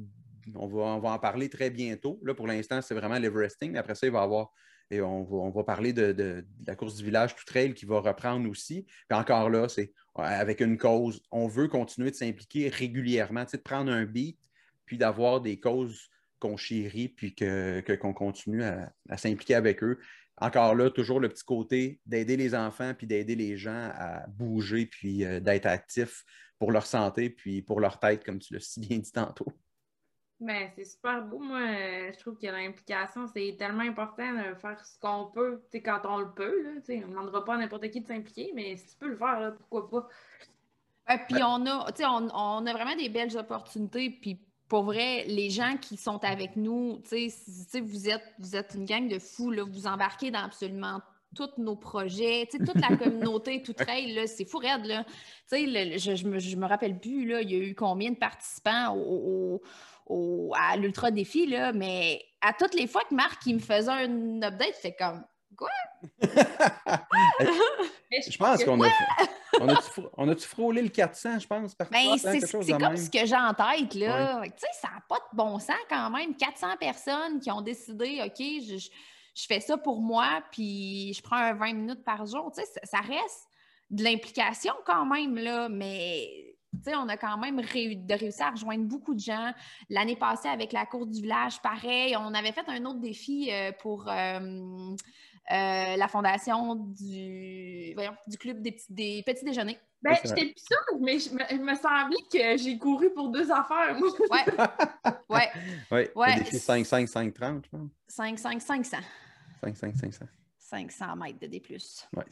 on, 0.55 0.67
va, 0.67 0.81
on, 0.81 0.99
va, 0.99 1.11
en 1.11 1.19
parler 1.19 1.49
très 1.49 1.69
bientôt. 1.69 2.19
Là, 2.23 2.33
pour 2.33 2.47
l'instant, 2.47 2.81
c'est 2.81 2.95
vraiment 2.95 3.19
l'Everesting. 3.19 3.75
Après 3.77 3.95
ça, 3.95 4.07
il 4.07 4.13
va 4.13 4.21
y 4.21 4.23
avoir 4.23 4.51
et 4.89 5.01
on 5.01 5.49
va, 5.49 5.63
parler 5.63 5.91
de, 5.91 6.45
la 6.65 6.75
course 6.75 6.95
du 6.95 7.03
village 7.03 7.35
tout 7.35 7.43
trail 7.45 7.73
qui 7.73 7.85
va 7.85 7.99
reprendre 7.99 8.49
aussi. 8.49 8.85
Puis 9.09 9.19
encore 9.19 9.49
là, 9.49 9.67
c'est 9.67 9.91
avec 10.15 10.61
une 10.61 10.77
cause. 10.77 11.21
On 11.31 11.47
veut 11.47 11.67
continuer 11.67 12.09
de 12.09 12.15
s'impliquer 12.15 12.69
régulièrement, 12.69 13.43
de 13.43 13.57
prendre 13.57 13.91
un 13.91 14.05
beat, 14.05 14.39
puis 14.85 14.97
d'avoir 14.97 15.41
des 15.41 15.59
causes 15.59 16.09
qu'on 16.39 16.57
chérit 16.57 17.09
puis 17.09 17.35
qu'on 17.35 17.45
que, 17.45 17.95
qu'on 17.95 18.13
continue 18.13 18.63
à, 18.63 18.91
à 19.09 19.17
s'impliquer 19.17 19.55
avec 19.55 19.83
eux. 19.83 19.99
Encore 20.39 20.75
là, 20.75 20.91
toujours 20.91 21.19
le 21.19 21.29
petit 21.29 21.43
côté 21.43 21.99
d'aider 22.05 22.37
les 22.37 22.53
enfants 22.53 22.93
puis 22.95 23.07
d'aider 23.07 23.35
les 23.35 23.57
gens 23.57 23.89
à 23.95 24.27
bouger 24.27 24.85
puis 24.85 25.25
euh, 25.25 25.39
d'être 25.39 25.65
actifs 25.65 26.23
pour 26.59 26.71
leur 26.71 26.85
santé 26.85 27.29
puis 27.29 27.61
pour 27.61 27.79
leur 27.79 27.99
tête, 27.99 28.23
comme 28.23 28.39
tu 28.39 28.53
l'as 28.53 28.59
si 28.59 28.79
bien 28.79 28.99
dit 28.99 29.11
tantôt. 29.11 29.47
Ben, 30.39 30.69
c'est 30.75 30.85
super 30.85 31.23
beau. 31.23 31.39
Moi, 31.39 31.59
euh, 31.59 32.11
je 32.13 32.19
trouve 32.19 32.37
que 32.37 32.45
l'implication, 32.45 33.25
c'est 33.25 33.55
tellement 33.57 33.81
important 33.81 34.33
de 34.33 34.53
faire 34.53 34.85
ce 34.85 34.99
qu'on 34.99 35.31
peut, 35.33 35.63
tu 35.71 35.77
sais, 35.77 35.81
quand 35.81 36.01
on 36.03 36.19
le 36.19 36.31
peut. 36.31 36.63
Là, 36.63 36.69
on 36.87 36.93
ne 36.93 37.07
demandera 37.07 37.43
pas 37.43 37.55
à 37.55 37.57
n'importe 37.57 37.89
qui 37.89 38.01
de 38.01 38.07
s'impliquer, 38.07 38.51
mais 38.53 38.77
si 38.77 38.91
tu 38.91 38.97
peux 38.97 39.07
le 39.07 39.17
faire, 39.17 39.39
là, 39.39 39.51
pourquoi 39.51 39.89
pas? 39.89 40.07
Ouais, 41.09 41.19
puis 41.27 41.41
on 41.41 41.65
a, 41.65 41.91
on, 42.03 42.29
on 42.31 42.65
a 42.67 42.73
vraiment 42.73 42.95
des 42.95 43.09
belles 43.09 43.35
opportunités. 43.35 44.11
Puis 44.11 44.46
pour 44.67 44.83
vrai, 44.83 45.23
les 45.27 45.49
gens 45.49 45.77
qui 45.81 45.97
sont 45.97 46.23
avec 46.23 46.55
nous, 46.55 47.01
vous 47.09 48.09
êtes, 48.09 48.23
vous 48.39 48.55
êtes 48.55 48.73
une 48.75 48.85
gang 48.85 49.07
de 49.07 49.19
fous, 49.19 49.51
là, 49.51 49.63
vous 49.63 49.87
embarquez 49.87 50.31
dans 50.31 50.43
absolument 50.43 50.99
tous 51.35 51.49
nos 51.57 51.75
projets, 51.75 52.47
toute 52.49 52.75
la 52.75 52.95
communauté, 52.97 53.61
tout 53.65 53.73
trail, 53.73 54.27
c'est 54.27 54.45
fou 54.45 54.57
raide. 54.57 54.85
Là. 54.85 55.05
je, 55.51 56.15
je, 56.15 56.27
me, 56.27 56.39
je 56.39 56.55
me 56.55 56.65
rappelle 56.65 56.99
plus, 56.99 57.25
là, 57.27 57.41
il 57.41 57.51
y 57.51 57.55
a 57.55 57.59
eu 57.59 57.75
combien 57.75 58.11
de 58.11 58.17
participants 58.17 58.95
au, 58.95 59.61
au, 60.07 60.51
à 60.55 60.75
l'Ultra 60.77 61.11
Défi, 61.11 61.45
là, 61.47 61.71
mais 61.73 62.23
à 62.41 62.53
toutes 62.53 62.73
les 62.73 62.87
fois 62.87 63.01
que 63.09 63.15
Marc 63.15 63.45
il 63.45 63.55
me 63.55 63.59
faisait 63.59 63.91
un 63.91 64.41
update, 64.41 64.75
fait 64.75 64.95
comme 64.97 65.23
Quoi? 65.57 65.69
je 68.11 68.37
pense 68.37 68.63
qu'on 68.63 68.81
a, 68.83 68.89
on 70.17 70.29
a-tu 70.29 70.47
frôlé 70.47 70.81
le 70.81 70.89
400, 70.89 71.39
je 71.39 71.47
pense? 71.47 71.75
Ben, 71.91 72.17
c'est 72.17 72.39
comme 72.77 72.97
ce 72.97 73.09
que 73.09 73.25
j'ai 73.25 73.35
en 73.35 73.53
tête, 73.53 73.93
là. 73.95 74.41
Tu 74.43 74.51
sais, 74.57 74.67
ça 74.73 74.89
n'a 74.89 75.01
pas 75.07 75.17
de 75.17 75.35
bon 75.35 75.59
sens 75.59 75.75
quand 75.89 76.09
même. 76.11 76.35
400 76.35 76.77
personnes 76.79 77.39
qui 77.39 77.51
ont 77.51 77.61
décidé, 77.61 78.21
OK, 78.25 78.37
je, 78.39 78.77
je 79.37 79.45
fais 79.45 79.59
ça 79.59 79.77
pour 79.77 80.01
moi, 80.01 80.41
puis 80.51 81.13
je 81.13 81.21
prends 81.21 81.37
un 81.37 81.53
20 81.53 81.73
minutes 81.73 82.03
par 82.03 82.25
jour. 82.25 82.51
Tu 82.55 82.61
sais, 82.63 82.81
ça, 82.83 82.99
reste 82.99 83.47
de 83.89 84.03
l'implication 84.03 84.73
quand 84.85 85.05
même, 85.05 85.35
là, 85.35 85.69
mais 85.69 86.27
tu 86.73 86.91
sais, 86.91 86.95
on 86.95 87.07
a 87.07 87.17
quand 87.17 87.37
même 87.37 87.61
de 87.61 88.13
réussi 88.13 88.41
à 88.41 88.51
rejoindre 88.51 88.85
beaucoup 88.85 89.13
de 89.13 89.19
gens. 89.19 89.51
L'année 89.89 90.15
passée, 90.15 90.49
avec 90.49 90.73
la 90.73 90.85
course 90.85 91.07
du 91.07 91.21
village, 91.21 91.61
pareil, 91.61 92.15
on 92.17 92.33
avait 92.33 92.51
fait 92.51 92.67
un 92.67 92.83
autre 92.85 92.99
défi 92.99 93.49
euh, 93.51 93.71
pour 93.79 94.07
euh, 94.09 94.95
euh, 95.49 95.95
la 95.95 96.07
fondation 96.07 96.75
du, 96.75 97.95
du 98.27 98.37
club 98.37 98.61
des 98.61 98.73
petits, 98.73 98.93
des 98.93 99.23
petits 99.25 99.45
déjeuners. 99.45 99.79
Ben, 100.01 100.15
j'étais 100.23 100.45
plus 100.45 100.53
sûre, 100.57 100.99
mais 100.99 101.17
il 101.51 101.63
me 101.63 101.73
semblait 101.75 102.17
que 102.31 102.57
j'ai 102.57 102.77
couru 102.77 103.11
pour 103.13 103.29
deux 103.29 103.49
affaires. 103.51 103.97
ouais. 105.29 105.49
ouais. 105.89 106.11
Ouais. 106.15 106.43
5, 106.43 106.85
5, 106.85 107.07
5, 107.07 107.33
30, 107.33 107.65
je 107.65 107.69
pense. 107.69 107.89
5, 108.07 108.37
5, 108.39 108.61
500. 108.61 108.97
5, 109.63 109.75
5, 109.77 109.95
500. 109.95 110.25
500 110.57 111.15
mètres 111.15 111.39
de 111.39 111.47
D+. 111.47 111.61
Ouais, 112.15 112.25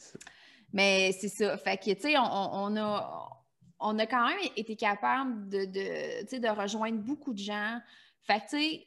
Mais 0.72 1.12
c'est 1.18 1.28
ça. 1.28 1.56
Fait 1.56 1.78
que, 1.78 1.92
tu 1.94 2.00
sais, 2.02 2.18
on, 2.18 2.22
on, 2.22 2.76
a, 2.76 3.28
on 3.80 3.98
a 3.98 4.06
quand 4.06 4.28
même 4.28 4.38
été 4.56 4.76
capable 4.76 5.48
de, 5.48 5.64
de, 5.64 6.38
de 6.38 6.48
rejoindre 6.48 6.98
beaucoup 6.98 7.32
de 7.32 7.38
gens. 7.38 7.80
Fait 8.22 8.40
que, 8.40 8.50
tu 8.50 8.58
sais, 8.58 8.86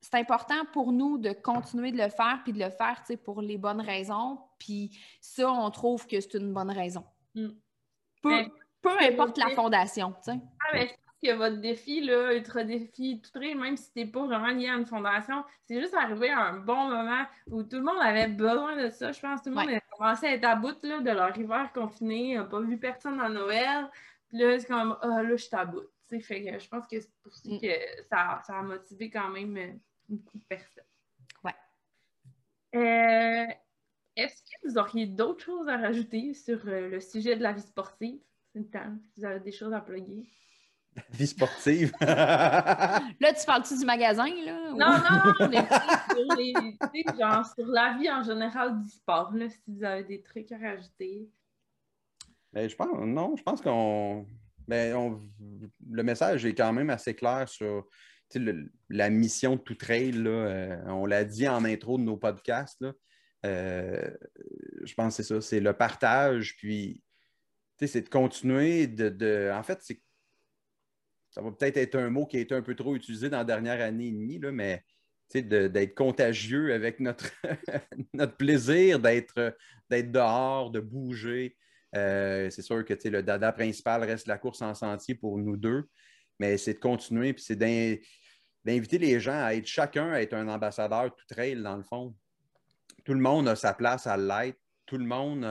c'est 0.00 0.14
important 0.14 0.64
pour 0.72 0.92
nous 0.92 1.18
de 1.18 1.32
continuer 1.32 1.92
de 1.92 1.98
le 1.98 2.08
faire 2.08 2.40
puis 2.44 2.52
de 2.52 2.58
le 2.58 2.70
faire 2.70 3.02
pour 3.24 3.42
les 3.42 3.58
bonnes 3.58 3.80
raisons. 3.80 4.38
Puis 4.58 4.98
ça, 5.20 5.50
on 5.50 5.70
trouve 5.70 6.06
que 6.06 6.20
c'est 6.20 6.34
une 6.34 6.52
bonne 6.52 6.70
raison. 6.70 7.04
Mm. 7.34 7.48
Peu, 8.22 8.90
importe 9.00 9.38
la 9.38 9.50
fondation. 9.50 10.14
Ah, 10.26 10.70
mais 10.72 10.86
je 10.86 10.92
pense 10.94 11.16
que 11.22 11.36
votre 11.36 11.56
défi, 11.56 12.00
là, 12.00 12.32
Ultra 12.32 12.64
Défi, 12.64 13.20
tout 13.20 13.38
même 13.40 13.76
si 13.76 13.92
t'es 13.92 14.06
pas 14.06 14.24
vraiment 14.24 14.48
lié 14.48 14.68
à 14.68 14.74
une 14.74 14.86
fondation, 14.86 15.44
c'est 15.66 15.80
juste 15.80 15.94
arrivé 15.94 16.30
à 16.30 16.46
un 16.46 16.58
bon 16.58 16.88
moment 16.88 17.24
où 17.48 17.62
tout 17.62 17.76
le 17.76 17.82
monde 17.82 18.00
avait 18.00 18.28
besoin 18.28 18.76
de 18.76 18.88
ça. 18.88 19.12
Je 19.12 19.20
pense 19.20 19.40
que 19.40 19.44
tout 19.44 19.50
le 19.50 19.56
monde 19.56 19.70
a 19.70 19.80
commencé 19.96 20.26
à 20.26 20.34
être 20.34 20.44
à 20.44 20.54
bout 20.54 20.80
de 20.80 21.10
leur 21.10 21.36
hiver 21.36 21.70
confiné, 21.74 22.36
n'a 22.36 22.44
pas 22.44 22.60
vu 22.60 22.78
personne 22.78 23.20
à 23.20 23.28
Noël. 23.28 23.90
Puis 24.28 24.38
là, 24.38 24.58
c'est 24.58 24.66
comme, 24.66 24.96
ah, 25.02 25.22
là, 25.22 25.30
je 25.30 25.42
suis 25.42 25.56
à 25.56 25.64
bout. 25.64 25.88
Fait 26.08 26.42
que 26.42 26.58
je 26.58 26.68
pense 26.68 26.86
que 26.86 27.00
c'est 27.00 27.12
pour 27.22 27.34
ça 27.34 27.50
mm. 27.50 27.60
que 27.60 28.02
ça, 28.08 28.40
ça 28.46 28.58
a 28.58 28.62
motivé 28.62 29.10
quand 29.10 29.28
même 29.28 29.56
euh, 29.56 29.72
beaucoup 30.08 30.38
de 30.38 30.44
personnes. 30.44 30.84
Ouais. 31.44 31.54
Euh, 32.74 33.52
est-ce 34.16 34.42
que 34.42 34.68
vous 34.68 34.78
auriez 34.78 35.06
d'autres 35.06 35.44
choses 35.44 35.68
à 35.68 35.76
rajouter 35.76 36.34
sur 36.34 36.60
euh, 36.66 36.88
le 36.88 37.00
sujet 37.00 37.36
de 37.36 37.42
la 37.42 37.52
vie 37.52 37.62
sportive? 37.62 38.18
Vous 38.54 39.24
avez 39.24 39.40
des 39.40 39.52
choses 39.52 39.72
à 39.72 39.80
plugger? 39.80 40.26
Vie 41.10 41.26
sportive. 41.26 41.92
là, 42.00 43.00
tu 43.20 43.46
parles-tu 43.46 43.78
du 43.78 43.84
magasin, 43.84 44.26
là? 44.26 44.70
Non, 44.70 44.98
non, 44.98 45.32
non, 45.38 45.48
mais 45.48 45.64
sur, 46.10 46.36
les, 46.36 46.52
genre, 47.18 47.46
sur 47.46 47.66
la 47.66 47.96
vie 47.96 48.10
en 48.10 48.22
général 48.22 48.80
du 48.80 48.88
sport, 48.88 49.32
là, 49.32 49.48
si 49.48 49.60
vous 49.68 49.84
avez 49.84 50.02
des 50.04 50.22
trucs 50.22 50.50
à 50.50 50.58
rajouter. 50.58 51.28
Ben, 52.52 52.68
je 52.68 52.74
pense, 52.74 52.88
non, 52.98 53.36
je 53.36 53.42
pense 53.42 53.60
qu'on. 53.60 54.26
Ben, 54.66 55.20
le 55.90 56.02
message 56.02 56.44
est 56.44 56.54
quand 56.54 56.72
même 56.72 56.90
assez 56.90 57.14
clair 57.14 57.48
sur 57.48 57.86
la 58.88 59.10
mission 59.10 59.56
de 59.56 59.60
tout 59.60 59.74
trail, 59.74 60.12
là, 60.12 60.30
euh, 60.30 60.82
on 60.86 61.06
l'a 61.06 61.24
dit 61.24 61.48
en 61.48 61.64
intro 61.64 61.98
de 61.98 62.02
nos 62.02 62.16
podcasts, 62.16 62.84
euh, 63.46 64.10
je 64.84 64.94
pense 64.94 65.16
que 65.16 65.22
c'est 65.22 65.34
ça, 65.34 65.40
c'est 65.40 65.60
le 65.60 65.72
partage, 65.72 66.56
puis 66.56 67.02
c'est 67.78 68.02
de 68.02 68.08
continuer 68.08 68.86
de, 68.86 69.50
En 69.52 69.62
fait, 69.62 69.80
ça 71.30 71.42
va 71.42 71.52
peut-être 71.52 71.76
être 71.76 71.94
un 71.94 72.10
mot 72.10 72.26
qui 72.26 72.36
a 72.36 72.40
été 72.40 72.54
un 72.54 72.62
peu 72.62 72.74
trop 72.74 72.96
utilisé 72.96 73.30
dans 73.30 73.38
la 73.38 73.44
dernière 73.44 73.80
année 73.80 74.08
et 74.08 74.12
demie, 74.12 74.38
là, 74.38 74.50
mais 74.50 74.82
d'être 75.34 75.94
contagieux 75.94 76.72
avec 76.72 77.00
notre, 77.00 77.30
notre 78.14 78.36
plaisir 78.36 78.98
d'être 78.98 79.54
dehors, 79.90 80.70
de 80.70 80.80
bouger. 80.80 81.56
Euh, 81.94 82.50
c'est 82.50 82.62
sûr 82.62 82.84
que 82.84 82.94
le 83.08 83.22
dada 83.22 83.52
principal 83.52 84.02
reste 84.04 84.26
la 84.26 84.38
course 84.38 84.62
en 84.62 84.74
sentier 84.74 85.14
pour 85.14 85.38
nous 85.38 85.56
deux, 85.56 85.84
mais 86.38 86.58
c'est 86.58 86.74
de 86.74 86.78
continuer, 86.78 87.32
puis 87.32 87.42
c'est 87.42 87.56
d'inviter 88.68 88.98
les 88.98 89.18
gens 89.18 89.42
à 89.42 89.54
être 89.54 89.66
chacun 89.66 90.12
à 90.12 90.20
être 90.20 90.34
un 90.34 90.46
ambassadeur 90.48 91.14
tout 91.14 91.26
trail, 91.26 91.56
dans 91.62 91.76
le 91.76 91.82
fond. 91.82 92.14
Tout 93.04 93.14
le 93.14 93.20
monde 93.20 93.48
a 93.48 93.56
sa 93.56 93.72
place 93.72 94.06
à 94.06 94.16
l'être. 94.16 94.58
Tout 94.84 94.98
le 94.98 95.06
monde 95.06 95.46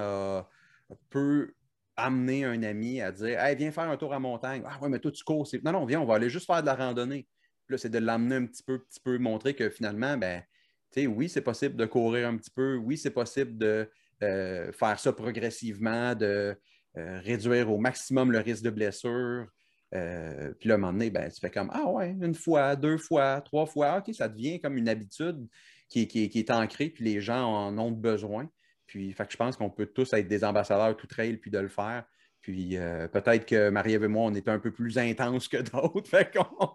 peut 1.09 1.53
amener 1.95 2.45
un 2.45 2.61
ami 2.61 3.01
à 3.01 3.11
dire 3.11 3.39
Hey, 3.39 3.55
viens 3.55 3.72
faire 3.72 3.89
un 3.89 3.97
tour 3.97 4.13
à 4.13 4.20
montagne. 4.20 4.61
Ah 4.65 4.80
ouais, 4.80 4.89
mais 4.89 4.99
toi, 4.99 5.11
tu 5.11 5.24
cours. 5.24 5.47
Non, 5.63 5.72
non, 5.72 5.86
viens, 5.86 5.99
on 5.99 6.05
va 6.05 6.15
aller 6.15 6.30
juste 6.30 6.45
faire 6.45 6.61
de 6.61 6.68
la 6.68 6.76
randonnée. 6.76 7.28
là, 7.70 7.78
c'est 7.78 7.89
de 7.89 7.97
l'amener 7.97 8.36
un 8.36 8.45
petit 8.45 8.63
peu, 8.63 8.80
petit 8.80 8.99
peu, 8.99 9.18
montrer 9.18 9.55
que 9.55 9.70
finalement, 9.70 10.15
ben, 10.18 10.43
oui, 10.95 11.28
c'est 11.28 11.41
possible 11.41 11.76
de 11.76 11.86
courir 11.86 12.28
un 12.28 12.38
petit 12.38 12.51
peu. 12.51 12.76
Oui, 12.76 12.97
c'est 12.97 13.11
possible 13.11 13.57
de 13.57 13.89
euh, 14.24 14.72
faire 14.72 14.99
ça 14.99 15.11
progressivement, 15.11 16.15
de 16.15 16.55
euh, 16.97 17.20
réduire 17.22 17.72
au 17.72 17.78
maximum 17.78 18.32
le 18.32 18.39
risque 18.39 18.63
de 18.63 18.70
blessure. 18.70 19.47
Euh, 19.95 20.53
puis 20.59 20.69
là, 20.69 20.75
à 20.75 20.77
un 20.77 20.81
moment 20.81 20.93
donné, 20.93 21.09
ben, 21.09 21.29
tu 21.29 21.39
fais 21.39 21.49
comme 21.49 21.71
Ah 21.73 21.89
ouais, 21.89 22.15
une 22.21 22.35
fois, 22.35 22.75
deux 22.75 22.97
fois, 22.97 23.41
trois 23.41 23.65
fois, 23.65 23.99
OK, 23.99 24.13
ça 24.13 24.27
devient 24.27 24.59
comme 24.59 24.77
une 24.77 24.89
habitude 24.89 25.47
qui, 25.88 26.01
est 26.01 26.51
ancrée, 26.51 26.89
puis 26.89 27.05
les 27.05 27.21
gens 27.21 27.43
en 27.43 27.77
ont 27.77 27.91
besoin. 27.91 28.49
Puis 28.85 29.15
je 29.17 29.38
pense 29.38 29.57
qu'on 29.57 29.69
peut 29.69 29.85
tous 29.85 30.13
être 30.13 30.27
des 30.27 30.43
ambassadeurs 30.43 30.95
tout 30.95 31.07
trail 31.07 31.38
puis 31.38 31.51
de 31.51 31.59
le 31.59 31.67
faire. 31.67 32.05
Puis 32.41 32.77
euh, 32.77 33.09
peut-être 33.09 33.45
que 33.45 33.69
Marie-Ève 33.69 34.05
et 34.05 34.07
moi, 34.07 34.23
on 34.23 34.33
est 34.33 34.47
un 34.47 34.59
peu 34.59 34.71
plus 34.71 34.97
intense 34.97 35.47
que 35.47 35.57
d'autres. 35.71 36.09
Fait 36.09 36.31
qu'on 36.33 36.69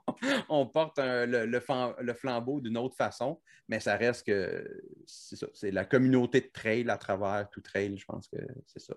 on 0.49 0.67
porte 0.67 0.99
le, 0.99 2.15
flambeau 2.15 2.61
d'une 2.61 2.77
autre 2.77 2.97
façon, 2.97 3.41
mais 3.69 3.81
ça 3.81 3.97
reste 3.97 4.27
que 4.27 4.67
c'est 5.07 5.37
ça. 5.37 5.47
C'est 5.55 5.71
la 5.71 5.85
communauté 5.85 6.41
de 6.41 6.51
trail 6.53 6.89
à 6.91 6.99
travers 6.99 7.49
tout 7.51 7.63
trail. 7.63 7.97
Je 7.97 8.05
pense 8.05 8.29
que 8.29 8.37
c'est 8.67 8.81
ça. 8.81 8.95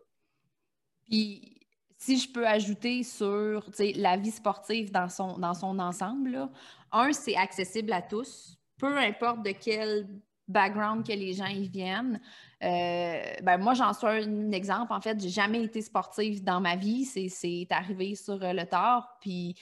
Puis 1.06 1.65
si 2.06 2.20
je 2.20 2.32
peux 2.32 2.46
ajouter 2.46 3.02
sur 3.02 3.66
la 3.96 4.16
vie 4.16 4.30
sportive 4.30 4.92
dans 4.92 5.10
son, 5.10 5.40
dans 5.40 5.56
son 5.56 5.80
ensemble, 5.80 6.50
un, 6.92 7.12
c'est 7.14 7.36
accessible 7.36 7.92
à 7.94 8.02
tous, 8.04 8.60
peu 8.78 8.96
importe 8.96 9.44
de 9.44 9.52
quel 9.52 10.08
background 10.48 11.04
que 11.04 11.14
les 11.14 11.34
gens 11.34 11.48
y 11.48 11.68
viennent. 11.68 12.22
Euh, 12.62 13.24
ben 13.42 13.58
moi, 13.58 13.74
j'en 13.74 13.92
suis 13.92 14.06
un 14.06 14.52
exemple. 14.52 14.94
En 14.94 15.02
fait, 15.02 15.20
j'ai 15.20 15.30
jamais 15.30 15.64
été 15.64 15.82
sportive 15.82 16.44
dans 16.44 16.62
ma 16.62 16.76
vie. 16.76 17.06
C'est 17.06 17.68
arrivé 17.72 18.14
sur 18.14 18.38
le 18.40 18.66
tard. 18.66 19.18
Puis 19.20 19.56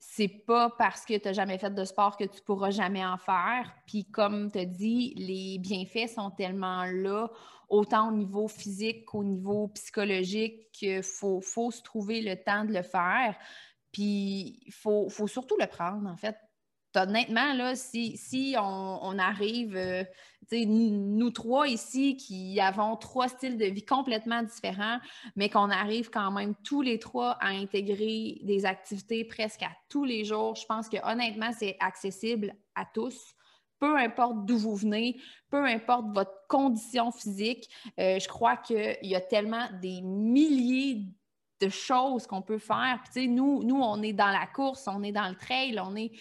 c'est 0.00 0.28
pas 0.28 0.70
parce 0.78 1.04
que 1.04 1.16
tu 1.18 1.28
n'as 1.28 1.34
jamais 1.34 1.58
fait 1.58 1.72
de 1.72 1.84
sport 1.84 2.16
que 2.16 2.24
tu 2.24 2.40
pourras 2.40 2.70
jamais 2.70 3.04
en 3.04 3.18
faire. 3.18 3.72
Puis 3.86 4.06
comme 4.06 4.50
tu 4.50 4.58
as 4.58 4.64
dit, 4.64 5.12
les 5.14 5.58
bienfaits 5.58 6.08
sont 6.08 6.30
tellement 6.30 6.84
là 6.84 7.30
autant 7.68 8.08
au 8.08 8.12
niveau 8.12 8.48
physique 8.48 9.04
qu'au 9.04 9.22
niveau 9.22 9.68
psychologique, 9.68 10.72
qu'il 10.72 11.02
faut, 11.02 11.42
se 11.42 11.82
trouver 11.82 12.22
le 12.22 12.34
temps 12.42 12.64
de 12.64 12.72
le 12.72 12.82
faire. 12.82 13.36
Puis 13.92 14.60
il 14.66 14.72
faut, 14.72 15.08
surtout 15.26 15.56
le 15.60 15.66
prendre, 15.66 16.08
en 16.08 16.16
fait. 16.16 16.36
Honnêtement, 16.96 17.52
là, 17.54 17.74
si, 17.74 18.54
on, 18.58 19.18
arrive, 19.18 19.76
euh, 19.76 20.04
nous 20.52 21.30
trois 21.30 21.68
ici 21.68 22.16
qui 22.16 22.58
avons 22.60 22.96
trois 22.96 23.28
styles 23.28 23.56
de 23.56 23.66
vie 23.66 23.84
complètement 23.84 24.42
différents, 24.42 24.98
mais 25.36 25.48
qu'on 25.48 25.70
arrive 25.70 26.10
quand 26.10 26.30
même 26.30 26.54
tous 26.64 26.82
les 26.82 26.98
trois 26.98 27.32
à 27.40 27.48
intégrer 27.48 28.40
des 28.42 28.66
activités 28.66 29.24
presque 29.24 29.62
à 29.62 29.70
tous 29.88 30.04
les 30.04 30.24
jours, 30.24 30.56
je 30.56 30.66
pense 30.66 30.88
que 30.88 30.96
honnêtement, 31.04 31.50
c'est 31.56 31.76
accessible 31.80 32.54
à 32.74 32.84
tous 32.84 33.34
peu 33.80 33.96
importe 33.96 34.44
d'où 34.44 34.58
vous 34.58 34.76
venez, 34.76 35.18
peu 35.48 35.64
importe 35.64 36.06
votre 36.14 36.46
condition 36.48 37.10
physique. 37.10 37.68
Euh, 37.98 38.18
je 38.20 38.28
crois 38.28 38.56
qu'il 38.58 38.98
y 39.02 39.16
a 39.16 39.20
tellement 39.20 39.66
des 39.80 40.02
milliers 40.02 41.06
de 41.60 41.68
choses 41.68 42.26
qu'on 42.26 42.42
peut 42.42 42.58
faire. 42.58 43.02
Puis, 43.12 43.28
nous, 43.28 43.62
nous, 43.62 43.80
on 43.80 44.02
est 44.02 44.12
dans 44.12 44.30
la 44.30 44.46
course, 44.46 44.86
on 44.86 45.02
est 45.02 45.12
dans 45.12 45.28
le 45.28 45.34
trail, 45.34 45.78
on 45.80 45.94
est 45.96 46.12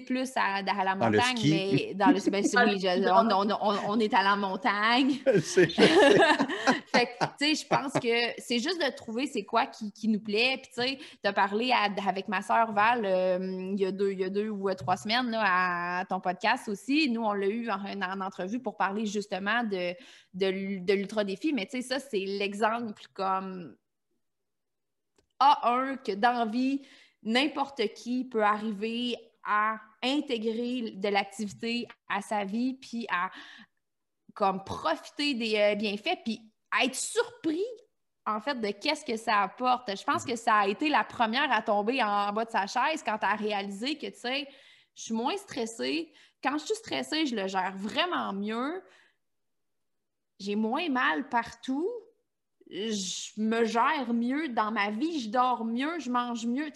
plus 0.00 0.30
à, 0.36 0.62
la 0.62 0.94
montagne, 0.94 1.38
mais 1.44 1.94
dans 1.94 2.08
le 2.08 2.30
ben, 2.30 2.44
on, 3.88 4.00
est 4.00 4.14
à 4.14 4.22
la 4.22 4.36
montagne. 4.36 5.10
fait 5.24 7.08
je 7.40 7.66
pense 7.66 7.92
que 7.94 8.32
c'est 8.38 8.58
juste 8.58 8.80
de 8.80 8.94
trouver 8.94 9.26
c'est 9.26 9.44
quoi 9.44 9.66
qui, 9.66 10.08
nous 10.08 10.20
plaît. 10.20 10.60
Puis, 10.62 10.70
tu 10.74 10.82
sais, 10.82 10.98
tu 11.22 11.28
as 11.28 11.32
parlé 11.32 11.72
avec 11.72 12.28
ma 12.28 12.42
soeur 12.42 12.72
Val 12.72 13.04
euh, 13.04 13.72
il, 13.72 13.80
y 13.80 13.86
a 13.86 13.92
deux, 13.92 14.12
il 14.12 14.20
y 14.20 14.24
a 14.24 14.30
deux 14.30 14.48
ou 14.48 14.72
trois 14.74 14.96
semaines 14.96 15.30
là, 15.30 16.00
à 16.00 16.04
ton 16.04 16.20
podcast 16.20 16.68
aussi. 16.68 17.10
Nous, 17.10 17.22
on 17.22 17.32
l'a 17.32 17.48
eu 17.48 17.68
en, 17.70 18.20
entrevue 18.20 18.60
pour 18.60 18.76
parler 18.76 19.06
justement 19.06 19.62
de, 19.64 19.94
de, 20.34 20.84
de 20.84 20.92
l'ultra-défi. 20.92 21.52
Mais, 21.52 21.66
tu 21.66 21.82
sais, 21.82 21.82
ça, 21.82 21.98
c'est 21.98 22.24
l'exemple 22.24 23.02
comme 23.12 23.74
A1 25.44 26.02
que 26.02 26.12
dans 26.12 26.48
vie, 26.48 26.82
n'importe 27.22 27.94
qui 27.94 28.24
peut 28.24 28.42
arriver 28.42 29.16
à 29.44 29.78
intégrer 30.02 30.92
de 30.92 31.08
l'activité 31.08 31.86
à 32.08 32.22
sa 32.22 32.44
vie, 32.44 32.74
puis 32.74 33.06
à 33.10 33.30
comme 34.34 34.64
profiter 34.64 35.34
des 35.34 35.56
euh, 35.56 35.74
bienfaits, 35.74 36.22
puis 36.24 36.40
à 36.70 36.84
être 36.84 36.94
surpris 36.94 37.64
en 38.26 38.40
fait 38.40 38.54
de 38.54 38.70
qu'est-ce 38.70 39.04
que 39.04 39.16
ça 39.16 39.42
apporte. 39.42 39.96
Je 39.96 40.02
pense 40.02 40.24
que 40.24 40.34
ça 40.34 40.56
a 40.56 40.66
été 40.66 40.88
la 40.88 41.04
première 41.04 41.52
à 41.52 41.62
tomber 41.62 42.02
en 42.02 42.32
bas 42.32 42.44
de 42.44 42.50
sa 42.50 42.66
chaise 42.66 43.02
quand 43.04 43.18
tu 43.18 43.26
as 43.26 43.36
réalisé 43.36 43.96
que, 43.96 44.06
tu 44.06 44.18
sais, 44.18 44.48
je 44.94 45.02
suis 45.02 45.14
moins 45.14 45.36
stressée. 45.36 46.12
Quand 46.42 46.58
je 46.58 46.64
suis 46.64 46.74
stressée, 46.76 47.26
je 47.26 47.36
le 47.36 47.46
gère 47.48 47.76
vraiment 47.76 48.32
mieux. 48.32 48.82
J'ai 50.40 50.56
moins 50.56 50.88
mal 50.88 51.28
partout 51.28 51.88
je 52.74 53.40
me 53.40 53.64
gère 53.64 54.12
mieux 54.12 54.48
dans 54.48 54.72
ma 54.72 54.90
vie, 54.90 55.20
je 55.20 55.28
dors 55.28 55.64
mieux, 55.64 56.00
je 56.00 56.10
mange 56.10 56.44
mieux. 56.44 56.68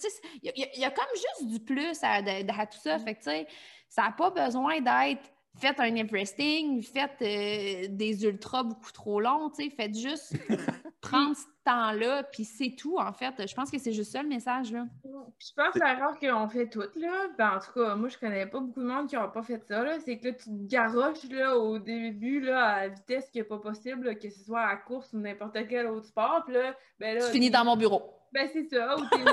il 0.42 0.53
y, 0.76 0.84
a 0.84 0.90
comme 0.90 1.05
juste 1.14 1.51
du 1.51 1.59
plus 1.59 1.99
à, 2.03 2.22
tout 2.22 2.78
ça. 2.80 2.99
Mm. 2.99 3.01
Fait 3.01 3.14
que, 3.16 3.51
ça 3.88 4.03
n'a 4.03 4.12
pas 4.12 4.30
besoin 4.30 4.80
d'être 4.80 5.28
faites 5.59 5.81
un 5.81 5.95
Everesting, 5.95 6.83
faites 6.83 7.21
euh, 7.23 7.89
des 7.89 8.25
ultras 8.25 8.63
beaucoup 8.63 8.93
trop 8.93 9.21
longs, 9.21 9.51
faites 9.77 9.97
juste 9.97 10.35
prendre 11.01 11.37
ce 11.37 11.45
temps-là, 11.65 12.23
puis 12.25 12.45
c'est 12.45 12.75
tout, 12.77 12.99
en 12.99 13.13
fait. 13.13 13.47
Je 13.47 13.55
pense 13.55 13.71
que 13.71 13.79
c'est 13.79 13.93
juste 13.93 14.13
ça 14.13 14.23
le 14.23 14.29
message, 14.29 14.73
là. 14.73 14.87
je 15.05 15.53
pense 15.55 15.75
que 15.75 15.79
l'erreur 15.79 16.19
qu'on 16.19 16.49
fait 16.49 16.69
toutes, 16.69 16.97
là, 16.97 17.29
ben, 17.37 17.57
en 17.57 17.59
tout 17.61 17.73
cas, 17.75 17.95
moi, 17.95 18.09
je 18.09 18.19
connais 18.19 18.47
pas 18.47 18.61
beaucoup 18.61 18.81
de 18.81 18.87
monde 18.87 19.09
qui 19.09 19.17
n'ont 19.17 19.31
pas 19.31 19.43
fait 19.43 19.63
ça, 19.67 19.83
là, 19.83 19.99
c'est 20.05 20.19
que 20.19 20.29
là, 20.29 20.33
tu 20.35 20.45
te 20.45 20.69
garoches, 20.69 21.29
là, 21.31 21.57
au 21.57 21.79
début, 21.79 22.41
là, 22.41 22.65
à 22.65 22.81
la 22.83 22.89
vitesse 22.89 23.29
qui 23.31 23.39
n'est 23.39 23.45
pas 23.45 23.59
possible, 23.59 24.19
que 24.19 24.31
ce 24.31 24.45
soit 24.45 24.61
à 24.61 24.73
la 24.73 24.77
course 24.77 25.13
ou 25.13 25.19
n'importe 25.19 25.59
quel 25.69 25.87
autre 25.87 26.07
sport, 26.07 26.43
puis 26.45 26.55
là, 26.55 26.75
ben 26.99 27.19
là... 27.19 27.27
Tu 27.27 27.33
finis 27.33 27.51
dans 27.51 27.65
mon 27.65 27.77
bureau. 27.77 28.18
Ben, 28.33 28.49
c'est 28.53 28.64
ça, 28.64 28.97
ou 28.97 29.05
t'es 29.07 29.24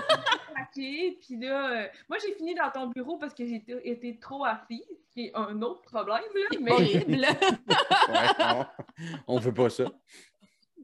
craqué, 0.53 1.17
puis 1.21 1.37
là... 1.37 1.71
Euh, 1.71 1.87
moi, 2.07 2.17
j'ai 2.21 2.33
fini 2.33 2.55
dans 2.55 2.71
ton 2.71 2.87
bureau 2.87 3.17
parce 3.17 3.33
que 3.33 3.45
j'ai 3.45 3.63
été 3.83 4.17
trop 4.19 4.45
assise, 4.45 4.85
qui 5.11 5.25
est 5.25 5.35
un 5.35 5.61
autre 5.61 5.81
problème, 5.81 6.23
là, 6.33 6.57
mais... 6.61 6.71
Horrible! 6.71 7.11
ouais, 8.09 8.27
on, 8.39 8.65
on 9.27 9.39
veut 9.39 9.53
pas 9.53 9.69
ça. 9.69 9.85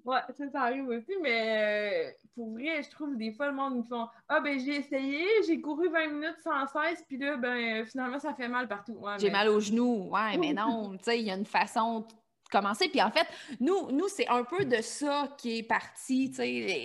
Ouais, 0.03 0.20
ça, 0.36 0.49
ça 0.49 0.62
arrive 0.62 0.88
aussi, 0.88 1.14
mais 1.22 2.09
euh, 2.09 2.26
pour 2.36 2.53
vrai, 2.53 2.82
je 2.82 2.89
trouve 2.89 3.16
des 3.18 3.32
fois 3.32 3.47
le 3.47 3.53
monde 3.53 3.78
me 3.78 3.84
font 3.84 4.07
Ah, 4.28 4.39
ben 4.39 4.59
j'ai 4.59 4.78
essayé, 4.78 5.28
j'ai 5.45 5.62
couru 5.62 5.89
20 5.89 6.07
minutes 6.07 6.38
sans 6.43 6.66
cesse, 6.68 7.03
puis 7.07 7.18
là, 7.18 7.38
ben 7.38 7.86
finalement, 7.86 8.18
ça 8.18 8.34
fait 8.34 8.47
mal 8.47 8.68
partout. 8.68 8.99
j'ai 9.20 9.30
mal 9.30 9.49
aux 9.49 9.59
genoux. 9.59 10.09
Ouais, 10.12 10.38
mais 10.38 10.53
non, 10.53 10.97
tu 10.97 11.03
sais, 11.03 11.20
il 11.20 11.28
y 11.28 11.32
a 11.32 11.36
une 11.36 11.45
façon 11.45 12.07
commencer. 12.52 12.89
Puis 12.89 13.02
en 13.02 13.10
fait, 13.10 13.28
nous, 13.60 13.91
nous 13.91 14.08
c'est 14.08 14.28
un 14.28 14.43
peu 14.43 14.66
de 14.66 14.82
ça 14.82 15.30
qui 15.38 15.60
est 15.60 15.64
parti, 15.64 16.32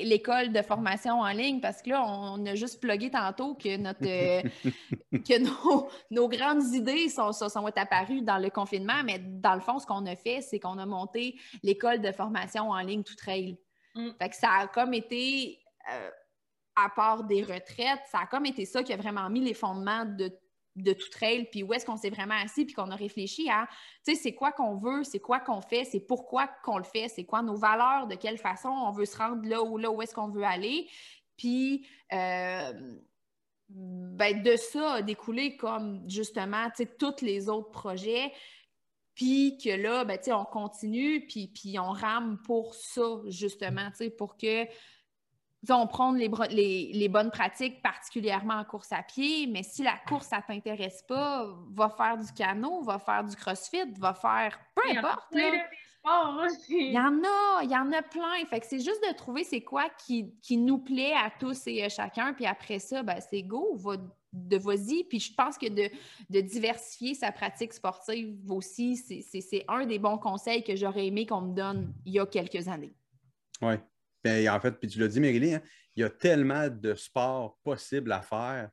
l'école 0.04 0.52
de 0.52 0.62
formation 0.62 1.20
en 1.20 1.32
ligne, 1.32 1.60
parce 1.60 1.82
que 1.82 1.90
là, 1.90 2.04
on 2.06 2.44
a 2.46 2.54
juste 2.54 2.80
plugué 2.80 3.10
tantôt 3.10 3.54
que, 3.54 3.76
notre, 3.76 4.06
euh, 4.06 4.42
que 5.12 5.38
nos, 6.10 6.28
grandes 6.28 6.64
idées 6.74 7.08
sont, 7.08 7.32
sont, 7.32 7.66
apparues 7.76 8.22
dans 8.22 8.38
le 8.38 8.48
confinement, 8.48 9.02
mais 9.04 9.18
dans 9.18 9.54
le 9.54 9.60
fond, 9.60 9.78
ce 9.78 9.86
qu'on 9.86 10.06
a 10.06 10.16
fait, 10.16 10.40
c'est 10.40 10.60
qu'on 10.60 10.78
a 10.78 10.86
monté 10.86 11.38
l'école 11.62 12.00
de 12.00 12.12
formation 12.12 12.70
en 12.70 12.80
ligne 12.80 13.02
tout 13.02 13.16
trail. 13.16 13.58
Mm. 13.94 14.10
Fait 14.18 14.28
que 14.28 14.36
ça 14.36 14.50
a 14.60 14.66
comme 14.68 14.94
été, 14.94 15.58
euh, 15.92 16.10
à 16.76 16.90
part 16.90 17.24
des 17.24 17.42
retraites, 17.42 18.02
ça 18.10 18.20
a 18.22 18.26
comme 18.26 18.46
été 18.46 18.64
ça 18.64 18.82
qui 18.82 18.92
a 18.92 18.96
vraiment 18.96 19.28
mis 19.28 19.40
les 19.40 19.54
fondements 19.54 20.04
de 20.04 20.30
de 20.76 20.92
tout 20.92 21.08
trail, 21.10 21.48
puis 21.50 21.62
où 21.62 21.72
est-ce 21.72 21.86
qu'on 21.86 21.96
s'est 21.96 22.10
vraiment 22.10 22.34
assis, 22.34 22.64
puis 22.64 22.74
qu'on 22.74 22.90
a 22.90 22.96
réfléchi 22.96 23.48
à, 23.50 23.66
tu 24.04 24.14
sais, 24.14 24.20
c'est 24.20 24.34
quoi 24.34 24.52
qu'on 24.52 24.76
veut, 24.76 25.04
c'est 25.04 25.20
quoi 25.20 25.40
qu'on 25.40 25.60
fait, 25.60 25.84
c'est 25.84 26.00
pourquoi 26.00 26.48
qu'on 26.62 26.78
le 26.78 26.84
fait, 26.84 27.08
c'est 27.08 27.24
quoi 27.24 27.42
nos 27.42 27.56
valeurs, 27.56 28.06
de 28.06 28.14
quelle 28.14 28.38
façon 28.38 28.68
on 28.68 28.92
veut 28.92 29.06
se 29.06 29.16
rendre 29.16 29.48
là 29.48 29.62
ou 29.62 29.78
là 29.78 29.90
où 29.90 30.02
est-ce 30.02 30.14
qu'on 30.14 30.28
veut 30.28 30.44
aller. 30.44 30.88
Puis, 31.36 31.86
euh, 32.12 32.72
ben, 33.68 34.42
de 34.42 34.56
ça 34.56 34.94
a 34.94 35.02
découlé 35.02 35.56
comme 35.56 36.08
justement, 36.08 36.68
tu 36.70 36.84
sais, 36.84 36.96
tous 36.98 37.22
les 37.22 37.48
autres 37.48 37.70
projets. 37.70 38.32
Puis 39.14 39.56
que 39.56 39.70
là, 39.70 40.04
ben, 40.04 40.18
tu 40.18 40.24
sais, 40.24 40.32
on 40.32 40.44
continue, 40.44 41.26
puis, 41.26 41.48
puis 41.48 41.78
on 41.78 41.90
rame 41.90 42.38
pour 42.44 42.74
ça, 42.74 43.20
justement, 43.26 43.90
tu 43.90 43.96
sais, 43.96 44.10
pour 44.10 44.36
que 44.36 44.66
on 45.70 45.86
prend 45.86 46.12
les, 46.12 46.28
les, 46.92 47.08
bonnes 47.08 47.30
pratiques, 47.30 47.82
particulièrement 47.82 48.54
en 48.54 48.64
course 48.64 48.92
à 48.92 49.02
pied, 49.02 49.46
mais 49.46 49.62
si 49.62 49.82
la 49.82 49.96
course, 50.08 50.26
ça 50.26 50.38
ne 50.38 50.42
t'intéresse 50.42 51.02
pas, 51.08 51.46
va 51.72 51.88
faire 51.88 52.18
du 52.18 52.32
canot, 52.32 52.82
va 52.82 52.98
faire 52.98 53.24
du 53.24 53.34
crossfit, 53.36 53.92
va 53.98 54.14
faire 54.14 54.58
peu 54.74 54.98
importe. 54.98 55.34
Il 56.68 56.92
y 56.92 56.98
en 56.98 57.22
a, 57.24 57.64
il 57.64 57.70
y 57.70 57.76
en 57.76 57.90
a 57.92 58.02
plein. 58.02 58.44
Fait 58.48 58.60
que 58.60 58.66
c'est 58.66 58.78
juste 58.78 59.02
de 59.08 59.14
trouver 59.16 59.42
c'est 59.42 59.62
quoi 59.62 59.88
qui, 60.06 60.32
nous 60.56 60.78
plaît 60.78 61.14
à 61.14 61.30
tous 61.36 61.66
et 61.66 61.82
à 61.82 61.88
chacun. 61.88 62.32
Puis 62.32 62.46
après 62.46 62.78
ça, 62.78 63.02
ben, 63.02 63.18
c'est 63.20 63.42
go, 63.42 63.74
va, 63.74 63.96
de 64.32 64.56
vas-y. 64.56 65.02
Puis 65.04 65.18
je 65.18 65.34
pense 65.34 65.58
que 65.58 65.68
de, 65.68 65.90
de, 66.30 66.40
diversifier 66.40 67.14
sa 67.14 67.32
pratique 67.32 67.72
sportive 67.72 68.36
aussi, 68.48 68.96
c'est 68.96 69.64
un 69.66 69.84
des 69.84 69.98
bons 69.98 70.18
conseils 70.18 70.62
que 70.62 70.76
j'aurais 70.76 71.06
aimé 71.06 71.26
qu'on 71.26 71.40
me 71.40 71.54
donne 71.54 71.92
il 72.04 72.12
y 72.12 72.20
a 72.20 72.26
quelques 72.26 72.68
années. 72.68 72.94
Oui, 73.60 73.74
ben, 74.24 74.48
en 74.48 74.60
fait, 74.60 74.72
puis 74.72 74.88
tu 74.88 74.98
l'as 74.98 75.08
dit, 75.08 75.20
Mérilyn, 75.20 75.56
hein, 75.56 75.62
il 75.94 76.00
y 76.02 76.04
a 76.04 76.10
tellement 76.10 76.68
de 76.68 76.94
sports 76.94 77.58
possibles 77.62 78.12
à 78.12 78.22
faire 78.22 78.70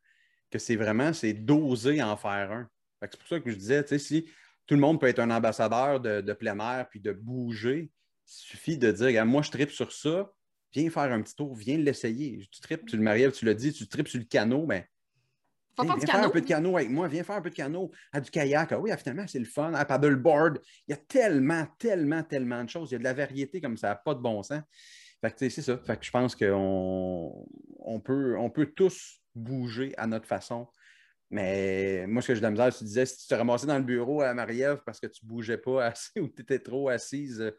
que 0.49 0.59
c'est 0.59 0.75
vraiment, 0.75 1.13
c'est 1.13 1.33
d'oser 1.33 2.01
en 2.01 2.15
faire 2.17 2.51
un. 2.51 2.69
C'est 3.01 3.17
pour 3.17 3.27
ça 3.27 3.39
que 3.39 3.49
je 3.49 3.55
disais, 3.55 3.83
tu 3.83 3.89
sais, 3.89 3.99
si 3.99 4.25
tout 4.65 4.75
le 4.75 4.79
monde 4.79 4.99
peut 4.99 5.07
être 5.07 5.19
un 5.19 5.29
ambassadeur 5.29 5.99
de, 5.99 6.33
plein 6.33 6.57
air 6.59 6.87
puis 6.89 6.99
de 6.99 7.11
bouger, 7.11 7.91
il 8.27 8.31
suffit 8.31 8.77
de 8.77 8.91
dire, 8.91 9.25
moi, 9.25 9.41
je 9.41 9.51
tripe 9.51 9.71
sur 9.71 9.91
ça, 9.91 10.31
viens 10.73 10.89
faire 10.89 11.11
un 11.11 11.21
petit 11.21 11.35
tour, 11.35 11.55
viens 11.55 11.77
l'essayer. 11.77 12.47
Tu 12.51 12.61
tripes, 12.61 12.85
tu 12.85 12.97
le 12.97 13.03
maries, 13.03 13.31
tu 13.31 13.45
l'as 13.45 13.53
dit, 13.53 13.73
tu 13.73 13.87
tripes 13.87 14.07
sur 14.07 14.19
le 14.19 14.25
canot, 14.25 14.65
mais 14.65 14.87
Viens, 15.81 15.97
faire 15.97 16.23
un 16.23 16.29
peu 16.29 16.41
de 16.41 16.45
canot 16.45 16.77
avec 16.77 16.89
moi, 16.89 17.07
viens 17.07 17.23
faire 17.23 17.37
un 17.37 17.41
peu 17.41 17.49
de 17.49 17.55
canot, 17.55 17.91
à 18.11 18.21
du 18.21 18.29
kayak. 18.29 18.71
Ah 18.71 18.79
oui, 18.79 18.91
ah, 18.91 18.97
finalement, 18.97 19.25
c'est 19.27 19.39
le 19.39 19.45
fun. 19.45 19.73
À 19.73 19.85
paddleboard, 19.85 20.59
il 20.87 20.91
y 20.91 20.93
a 20.93 20.97
tellement, 20.97 21.65
tellement, 21.79 22.21
tellement 22.21 22.63
de 22.63 22.69
choses. 22.69 22.91
Il 22.91 22.93
y 22.93 22.95
a 22.95 22.99
de 22.99 23.03
la 23.03 23.13
variété 23.13 23.59
comme 23.59 23.77
ça, 23.77 23.95
pas 23.95 24.13
de 24.13 24.19
bon 24.19 24.43
sens. 24.43 24.61
Fait 25.23 25.31
que 25.31 25.49
c'est 25.49 25.61
ça. 25.61 25.77
Fait 25.77 25.97
que 25.97 26.05
je 26.05 26.11
pense 26.11 26.35
qu'on 26.35 27.47
on 27.79 27.99
peut, 28.01 28.37
on 28.37 28.49
peut 28.49 28.65
tous 28.75 29.21
bouger 29.33 29.93
à 29.95 30.05
notre 30.05 30.27
façon. 30.27 30.67
Mais 31.29 32.05
moi, 32.07 32.21
ce 32.21 32.27
que 32.27 32.35
je 32.35 32.41
de 32.41 32.77
tu 32.77 32.83
disais, 32.83 33.05
si 33.05 33.19
tu 33.19 33.27
te 33.27 33.33
ramassais 33.33 33.65
dans 33.65 33.77
le 33.77 33.85
bureau 33.85 34.21
à 34.21 34.33
Marie-Ève 34.33 34.81
parce 34.85 34.99
que 34.99 35.07
tu 35.07 35.23
ne 35.23 35.29
bougeais 35.29 35.57
pas 35.57 35.85
assez 35.85 36.19
ou 36.19 36.27
tu 36.27 36.41
étais 36.41 36.59
trop 36.59 36.89
assise 36.89 37.39
euh, 37.39 37.51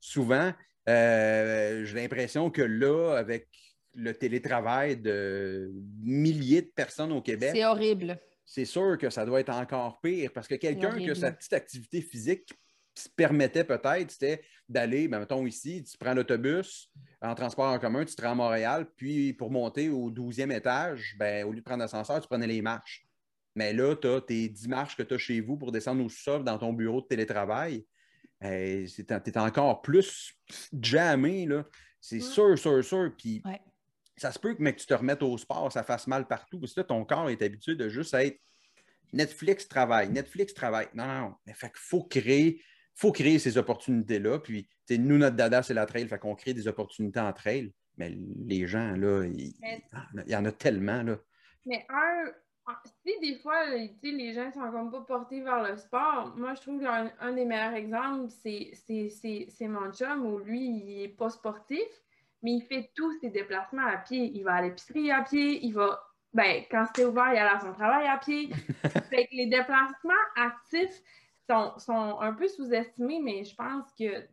souvent, 0.00 0.50
euh, 0.88 1.84
j'ai 1.84 1.94
l'impression 1.96 2.50
que 2.50 2.62
là, 2.62 3.16
avec 3.18 3.48
le 3.94 4.14
télétravail 4.14 4.96
de 4.96 5.70
milliers 6.02 6.62
de 6.62 6.72
personnes 6.74 7.12
au 7.12 7.20
Québec. 7.20 7.50
C'est 7.52 7.66
horrible. 7.66 8.18
C'est 8.46 8.64
sûr 8.64 8.96
que 8.96 9.10
ça 9.10 9.26
doit 9.26 9.40
être 9.40 9.52
encore 9.52 10.00
pire 10.00 10.30
parce 10.32 10.48
que 10.48 10.54
quelqu'un 10.54 10.96
qui 10.96 11.10
a 11.10 11.14
sa 11.14 11.32
petite 11.32 11.52
activité 11.52 12.00
physique 12.00 12.48
se 12.94 13.08
permettait 13.08 13.64
peut-être, 13.64 14.10
c'était 14.10 14.42
d'aller, 14.68 15.08
ben, 15.08 15.20
mettons 15.20 15.46
ici, 15.46 15.82
tu 15.82 15.96
prends 15.98 16.14
l'autobus 16.14 16.90
en 17.20 17.34
transport 17.34 17.66
en 17.66 17.78
commun, 17.78 18.04
tu 18.04 18.14
te 18.14 18.22
rends 18.22 18.32
à 18.32 18.34
Montréal, 18.34 18.86
puis 18.96 19.32
pour 19.32 19.50
monter 19.50 19.88
au 19.88 20.10
12e 20.10 20.54
étage, 20.54 21.14
ben, 21.18 21.46
au 21.46 21.52
lieu 21.52 21.60
de 21.60 21.64
prendre 21.64 21.80
l'ascenseur, 21.80 22.20
tu 22.20 22.28
prenais 22.28 22.46
les 22.46 22.62
marches. 22.62 23.06
Mais 23.54 23.72
là, 23.72 23.96
tu 23.96 24.06
as 24.06 24.20
tes 24.20 24.48
10 24.48 24.68
marches 24.68 24.96
que 24.96 25.02
tu 25.02 25.14
as 25.14 25.18
chez 25.18 25.40
vous 25.40 25.56
pour 25.56 25.72
descendre 25.72 26.04
au 26.04 26.08
sol 26.08 26.44
dans 26.44 26.58
ton 26.58 26.72
bureau 26.72 27.00
de 27.00 27.06
télétravail. 27.06 27.84
tu 28.40 28.48
es 28.48 29.38
encore 29.38 29.82
plus 29.82 30.32
jamais, 30.80 31.46
là. 31.46 31.64
C'est 32.00 32.20
sûr, 32.20 32.58
sûr, 32.58 32.82
sûr. 32.82 33.12
Puis 33.18 33.42
ça 34.16 34.32
se 34.32 34.38
peut 34.38 34.54
que, 34.54 34.62
mais 34.62 34.74
que 34.74 34.80
tu 34.80 34.86
te 34.86 34.94
remettes 34.94 35.22
au 35.22 35.36
sport, 35.36 35.70
ça 35.70 35.82
fasse 35.82 36.06
mal 36.06 36.26
partout. 36.26 36.60
Parce 36.60 36.72
que 36.72 36.80
là, 36.80 36.84
ton 36.84 37.04
corps 37.04 37.28
est 37.28 37.42
habitué 37.42 37.74
de 37.74 37.88
juste 37.88 38.14
être 38.14 38.40
Netflix 39.12 39.68
travaille, 39.68 40.08
Netflix 40.08 40.54
travaille. 40.54 40.88
Non, 40.94 41.06
non, 41.06 41.34
mais 41.46 41.54
fait 41.54 41.68
qu'il 41.68 41.80
faut 41.80 42.04
créer, 42.04 42.62
faut 43.00 43.12
créer 43.12 43.38
ces 43.38 43.56
opportunités-là. 43.56 44.40
Puis, 44.40 44.68
nous, 44.90 45.16
notre 45.16 45.36
dada, 45.36 45.62
c'est 45.62 45.72
la 45.72 45.86
trail, 45.86 46.06
fait 46.06 46.18
qu'on 46.18 46.34
crée 46.34 46.52
des 46.52 46.68
opportunités 46.68 47.20
en 47.20 47.32
trail. 47.32 47.72
Mais 47.96 48.14
les 48.46 48.66
gens, 48.66 48.92
là, 48.92 49.24
il, 49.24 49.54
y 50.26 50.36
en 50.36 50.44
a 50.44 50.52
tellement, 50.52 51.02
là. 51.02 51.16
Mais 51.64 51.86
un, 51.88 52.30
si 53.02 53.18
des 53.20 53.38
fois, 53.38 53.64
les 54.02 54.32
gens 54.34 54.52
sont 54.52 54.70
comme 54.70 54.90
pas 54.90 55.00
portés 55.00 55.40
vers 55.40 55.62
le 55.62 55.78
sport, 55.78 56.34
moi, 56.36 56.54
je 56.54 56.60
trouve 56.60 56.82
qu'un 56.82 57.10
un 57.20 57.32
des 57.32 57.46
meilleurs 57.46 57.72
exemples, 57.72 58.28
c'est 58.30 59.68
mon 59.68 59.90
chum 59.92 60.26
où 60.26 60.38
lui, 60.38 60.66
il 60.66 61.00
n'est 61.00 61.08
pas 61.08 61.30
sportif, 61.30 61.88
mais 62.42 62.52
il 62.52 62.62
fait 62.62 62.90
tous 62.94 63.18
ses 63.20 63.30
déplacements 63.30 63.86
à 63.86 63.96
pied. 63.96 64.30
Il 64.34 64.44
va 64.44 64.56
à 64.56 64.62
l'épicerie 64.62 65.10
à 65.10 65.22
pied, 65.22 65.64
il 65.64 65.72
va, 65.72 66.02
ben, 66.34 66.64
quand 66.70 66.84
c'était 66.86 67.06
ouvert, 67.06 67.32
il 67.32 67.38
allait 67.38 67.56
à 67.56 67.60
son 67.60 67.72
travail 67.72 68.06
à 68.06 68.18
pied. 68.18 68.50
fait 69.10 69.26
que 69.26 69.36
les 69.36 69.46
déplacements 69.46 70.12
actifs 70.36 71.02
sont, 71.50 71.78
sont 71.78 72.20
un 72.20 72.32
peu 72.32 72.48
sous-estimés, 72.48 73.20
mais 73.20 73.44
je 73.44 73.54
pense 73.54 73.92
que 73.98 74.26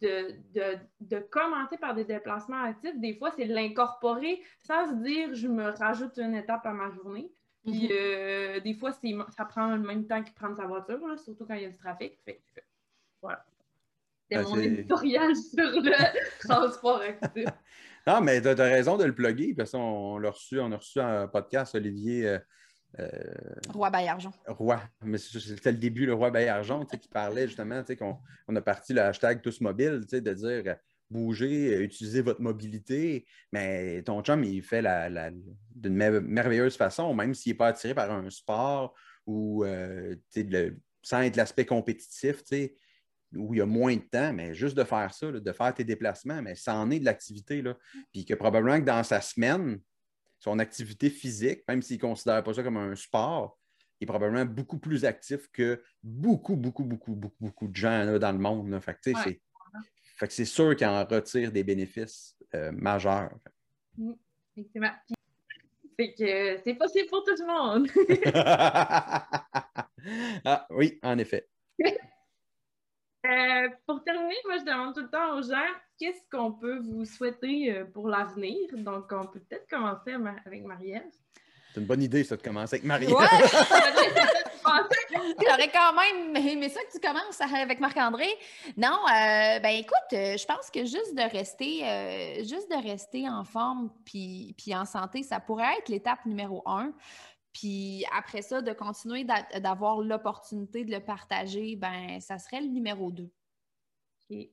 de, 0.00 0.34
de, 0.54 0.78
de, 1.00 1.18
commencer 1.18 1.76
par 1.76 1.94
des 1.94 2.04
déplacements 2.04 2.62
actifs, 2.62 2.98
des 2.98 3.14
fois, 3.14 3.30
c'est 3.36 3.46
de 3.46 3.54
l'incorporer 3.54 4.42
sans 4.58 4.88
se 4.88 4.94
dire 5.02 5.34
je 5.34 5.48
me 5.48 5.70
rajoute 5.70 6.18
une 6.18 6.34
étape 6.34 6.66
à 6.66 6.72
ma 6.72 6.90
journée. 6.90 7.30
Puis 7.64 7.84
mhm. 7.84 7.88
euh, 7.92 8.60
des 8.60 8.74
fois, 8.74 8.92
ça 8.92 9.44
prend 9.44 9.74
le 9.76 9.82
même 9.82 10.06
temps 10.06 10.22
qu'il 10.22 10.34
prend 10.34 10.54
sa 10.54 10.66
voiture, 10.66 10.98
surtout 11.18 11.46
quand 11.46 11.54
il 11.54 11.62
y 11.62 11.66
a 11.66 11.70
du 11.70 11.78
trafic. 11.78 12.18
Fait, 12.24 12.42
voilà. 13.20 13.44
C'est 14.28 14.38
ben, 14.38 14.48
mon 14.48 14.58
éditorial 14.58 15.36
sur 15.54 15.80
le 15.80 15.92
transport 16.40 17.00
actif. 17.00 17.44
non, 18.06 18.20
mais 18.20 18.40
tu 18.40 18.48
as, 18.48 18.54
raison 18.54 18.96
de 18.96 19.04
le 19.04 19.14
plugger, 19.14 19.54
parce 19.54 19.72
qu'on 19.72 20.18
l'a 20.18 20.30
reçu, 20.30 20.58
on 20.58 20.72
a 20.72 20.76
reçu 20.76 21.00
un 21.00 21.28
podcast, 21.28 21.74
Olivier. 21.76 22.38
Euh, 22.98 23.08
euh, 23.08 23.72
roi 23.72 23.90
Bayargent. 23.90 24.32
Roi, 24.46 24.82
mais 25.02 25.18
c'était 25.18 25.72
le 25.72 25.78
début, 25.78 26.06
le 26.06 26.14
roi 26.14 26.30
Bayargent, 26.30 26.84
qui 26.84 27.08
parlait 27.08 27.46
justement 27.46 27.82
qu'on 27.98 28.18
on 28.48 28.56
a 28.56 28.60
parti 28.60 28.92
le 28.92 29.00
hashtag 29.00 29.40
tous 29.40 29.60
mobiles, 29.60 30.00
de 30.00 30.32
dire 30.34 30.76
bouger, 31.10 31.82
utiliser 31.82 32.22
votre 32.22 32.40
mobilité, 32.40 33.26
mais 33.52 34.02
ton 34.02 34.22
chum, 34.22 34.44
il 34.44 34.62
fait 34.62 34.82
la, 34.82 35.30
d'une 35.74 35.94
merveilleuse 35.94 36.76
façon, 36.76 37.14
même 37.14 37.34
s'il 37.34 37.52
n'est 37.52 37.58
pas 37.58 37.68
attiré 37.68 37.94
par 37.94 38.10
un 38.10 38.30
sport 38.30 38.94
ou 39.26 39.64
euh, 39.64 40.16
sans 41.02 41.20
être 41.22 41.36
l'aspect 41.36 41.66
compétitif, 41.66 42.42
où 43.34 43.54
il 43.54 43.58
y 43.58 43.60
a 43.60 43.66
moins 43.66 43.96
de 43.96 44.02
temps, 44.02 44.32
mais 44.32 44.54
juste 44.54 44.76
de 44.76 44.84
faire 44.84 45.12
ça, 45.12 45.30
de 45.30 45.52
faire 45.52 45.74
tes 45.74 45.84
déplacements, 45.84 46.42
mais 46.42 46.54
ça 46.54 46.74
en 46.76 46.90
est 46.90 46.98
de 46.98 47.04
l'activité. 47.04 47.62
Puis 48.12 48.24
que 48.24 48.34
probablement 48.34 48.78
que 48.78 48.84
dans 48.84 49.02
sa 49.02 49.20
semaine, 49.20 49.80
son 50.42 50.58
activité 50.58 51.08
physique, 51.08 51.62
même 51.68 51.80
s'il 51.82 51.98
ne 51.98 52.00
considère 52.00 52.42
pas 52.42 52.52
ça 52.52 52.64
comme 52.64 52.76
un 52.76 52.96
sport, 52.96 53.56
il 54.00 54.04
est 54.04 54.06
probablement 54.06 54.44
beaucoup 54.44 54.78
plus 54.78 55.04
actif 55.04 55.48
que 55.52 55.80
beaucoup, 56.02 56.56
beaucoup, 56.56 56.82
beaucoup, 56.82 57.14
beaucoup, 57.14 57.36
beaucoup 57.40 57.68
de 57.68 57.76
gens 57.76 58.18
dans 58.18 58.32
le 58.32 58.38
monde. 58.38 58.76
Fait 58.80 58.94
que, 58.94 58.98
c'est 59.04 59.40
fait 60.16 60.32
c'est 60.32 60.44
sûr 60.44 60.74
qu'il 60.74 60.88
en 60.88 61.04
retire 61.04 61.52
des 61.52 61.62
bénéfices 61.62 62.36
euh, 62.56 62.72
majeurs. 62.72 63.30
Mm, 63.96 64.14
effectivement. 64.56 64.90
Fait 65.96 66.12
que 66.12 66.58
c'est 66.64 66.74
possible 66.74 67.08
pour 67.08 67.22
tout 67.22 67.36
le 67.38 67.46
monde. 67.46 67.86
ah 70.44 70.66
oui, 70.70 70.98
en 71.04 71.18
effet. 71.18 71.48
Euh, 73.24 73.68
pour 73.86 74.02
terminer, 74.02 74.34
moi, 74.46 74.58
je 74.58 74.64
demande 74.64 74.94
tout 74.94 75.02
le 75.02 75.10
temps 75.10 75.36
aux 75.38 75.42
gens 75.42 75.70
qu'est-ce 75.98 76.20
qu'on 76.30 76.52
peut 76.52 76.78
vous 76.78 77.04
souhaiter 77.04 77.72
euh, 77.72 77.84
pour 77.84 78.08
l'avenir? 78.08 78.56
Donc, 78.72 79.12
on 79.12 79.26
peut 79.26 79.40
peut-être 79.40 79.68
commencer 79.68 80.14
avec 80.44 80.64
Marie-Ève. 80.64 81.02
C'est 81.72 81.80
une 81.80 81.86
bonne 81.86 82.02
idée, 82.02 82.24
ça, 82.24 82.36
de 82.36 82.42
commencer 82.42 82.76
avec 82.76 82.84
Marie. 82.84 83.06
Ouais. 83.06 83.24
J'aurais 85.48 85.68
quand 85.68 85.92
même 85.94 86.36
aimé 86.36 86.68
ça 86.68 86.80
que 86.80 86.92
tu 86.92 87.00
commences 87.00 87.40
avec 87.40 87.80
Marc-André. 87.80 88.28
Non, 88.76 88.98
euh, 89.06 89.58
ben 89.60 89.76
écoute, 89.76 90.08
je 90.10 90.44
pense 90.44 90.70
que 90.70 90.80
juste 90.80 91.14
de 91.14 91.30
rester, 91.30 91.84
euh, 91.84 92.44
juste 92.44 92.70
de 92.70 92.82
rester 92.82 93.28
en 93.28 93.44
forme 93.44 93.90
puis, 94.04 94.54
puis 94.56 94.74
en 94.74 94.84
santé, 94.84 95.22
ça 95.22 95.40
pourrait 95.40 95.78
être 95.78 95.88
l'étape 95.88 96.24
numéro 96.26 96.62
un. 96.66 96.92
Puis 97.52 98.04
après 98.16 98.42
ça, 98.42 98.62
de 98.62 98.72
continuer 98.72 99.24
d'avoir 99.24 100.00
l'opportunité 100.00 100.84
de 100.84 100.90
le 100.90 101.00
partager, 101.00 101.76
ben 101.76 102.18
ça 102.20 102.38
serait 102.38 102.60
le 102.60 102.68
numéro 102.68 103.10
deux. 103.10 103.30
OK. 104.30 104.48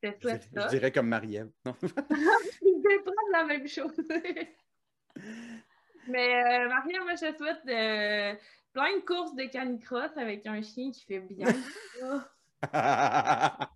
Je, 0.00 0.10
je, 0.22 0.68
dirais 0.68 0.92
comme 0.92 1.08
Marie-Ève. 1.08 1.50
je 1.64 1.70
vais 1.70 2.98
prendre 3.02 3.32
la 3.32 3.44
même 3.44 3.66
chose. 3.66 4.00
Mais 6.06 6.34
euh, 6.36 6.68
Maria, 6.68 7.02
moi, 7.02 7.14
je 7.14 7.36
souhaite 7.36 7.62
euh, 7.68 8.34
plein 8.72 8.96
de 8.96 9.04
courses 9.04 9.34
de 9.34 9.44
canicross 9.44 10.16
avec 10.16 10.46
un 10.46 10.62
chien 10.62 10.90
qui 10.90 11.04
fait 11.04 11.20
bien. 11.20 11.48
ça 12.72 13.68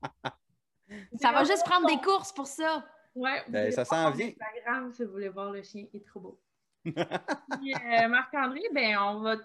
va 1.22 1.44
juste 1.44 1.64
prendre 1.64 1.88
des 1.88 2.00
courses 2.00 2.32
pour 2.32 2.46
ça. 2.46 2.86
Ouais, 3.14 3.42
ben, 3.48 3.70
ça 3.70 3.84
s'en 3.84 4.10
vient. 4.12 4.28
Instagram 4.28 4.90
si 4.92 5.04
vous 5.04 5.12
voulez 5.12 5.28
voir 5.28 5.50
le 5.50 5.62
chien, 5.62 5.84
il 5.92 6.00
est 6.00 6.06
trop 6.06 6.20
beau. 6.20 6.40
Euh, 6.86 8.08
Marc-André, 8.08 8.60
ben, 8.74 8.96
on 8.98 9.20
va, 9.20 9.36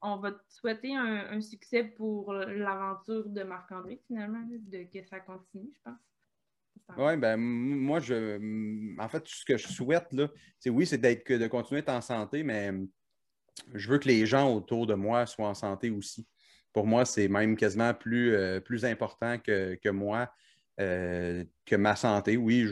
on 0.00 0.16
va 0.16 0.32
te 0.32 0.42
souhaiter 0.48 0.94
un, 0.96 1.40
succès 1.40 1.84
pour 1.84 2.32
l'aventure 2.32 3.28
de 3.28 3.42
Marc-André, 3.42 4.00
finalement, 4.06 4.42
de 4.48 4.84
que 4.84 5.06
ça 5.06 5.20
continue, 5.20 5.70
je 5.74 5.80
pense. 5.84 5.98
Oui, 6.96 7.16
ben 7.16 7.36
moi, 7.36 8.00
je 8.00 8.96
en 8.98 9.08
fait, 9.08 9.26
ce 9.26 9.44
que 9.44 9.56
je 9.56 9.68
souhaite, 9.68 10.12
là, 10.12 10.28
c'est 10.58 10.70
oui, 10.70 10.86
c'est 10.86 10.98
d'être 10.98 11.30
de 11.32 11.46
continuer 11.46 11.80
à 11.80 11.82
être 11.82 11.88
en 11.90 12.00
santé, 12.00 12.42
mais 12.42 12.72
je 13.74 13.88
veux 13.88 13.98
que 13.98 14.08
les 14.08 14.26
gens 14.26 14.52
autour 14.54 14.86
de 14.86 14.94
moi 14.94 15.26
soient 15.26 15.48
en 15.48 15.54
santé 15.54 15.90
aussi. 15.90 16.26
Pour 16.72 16.86
moi, 16.86 17.04
c'est 17.04 17.28
même 17.28 17.56
quasiment 17.56 17.94
plus, 17.94 18.34
euh, 18.34 18.60
plus 18.60 18.84
important 18.84 19.38
que, 19.38 19.90
moi, 19.90 20.32
euh, 20.80 21.44
que 21.66 21.76
ma 21.76 21.96
santé. 21.96 22.36
Oui, 22.36 22.68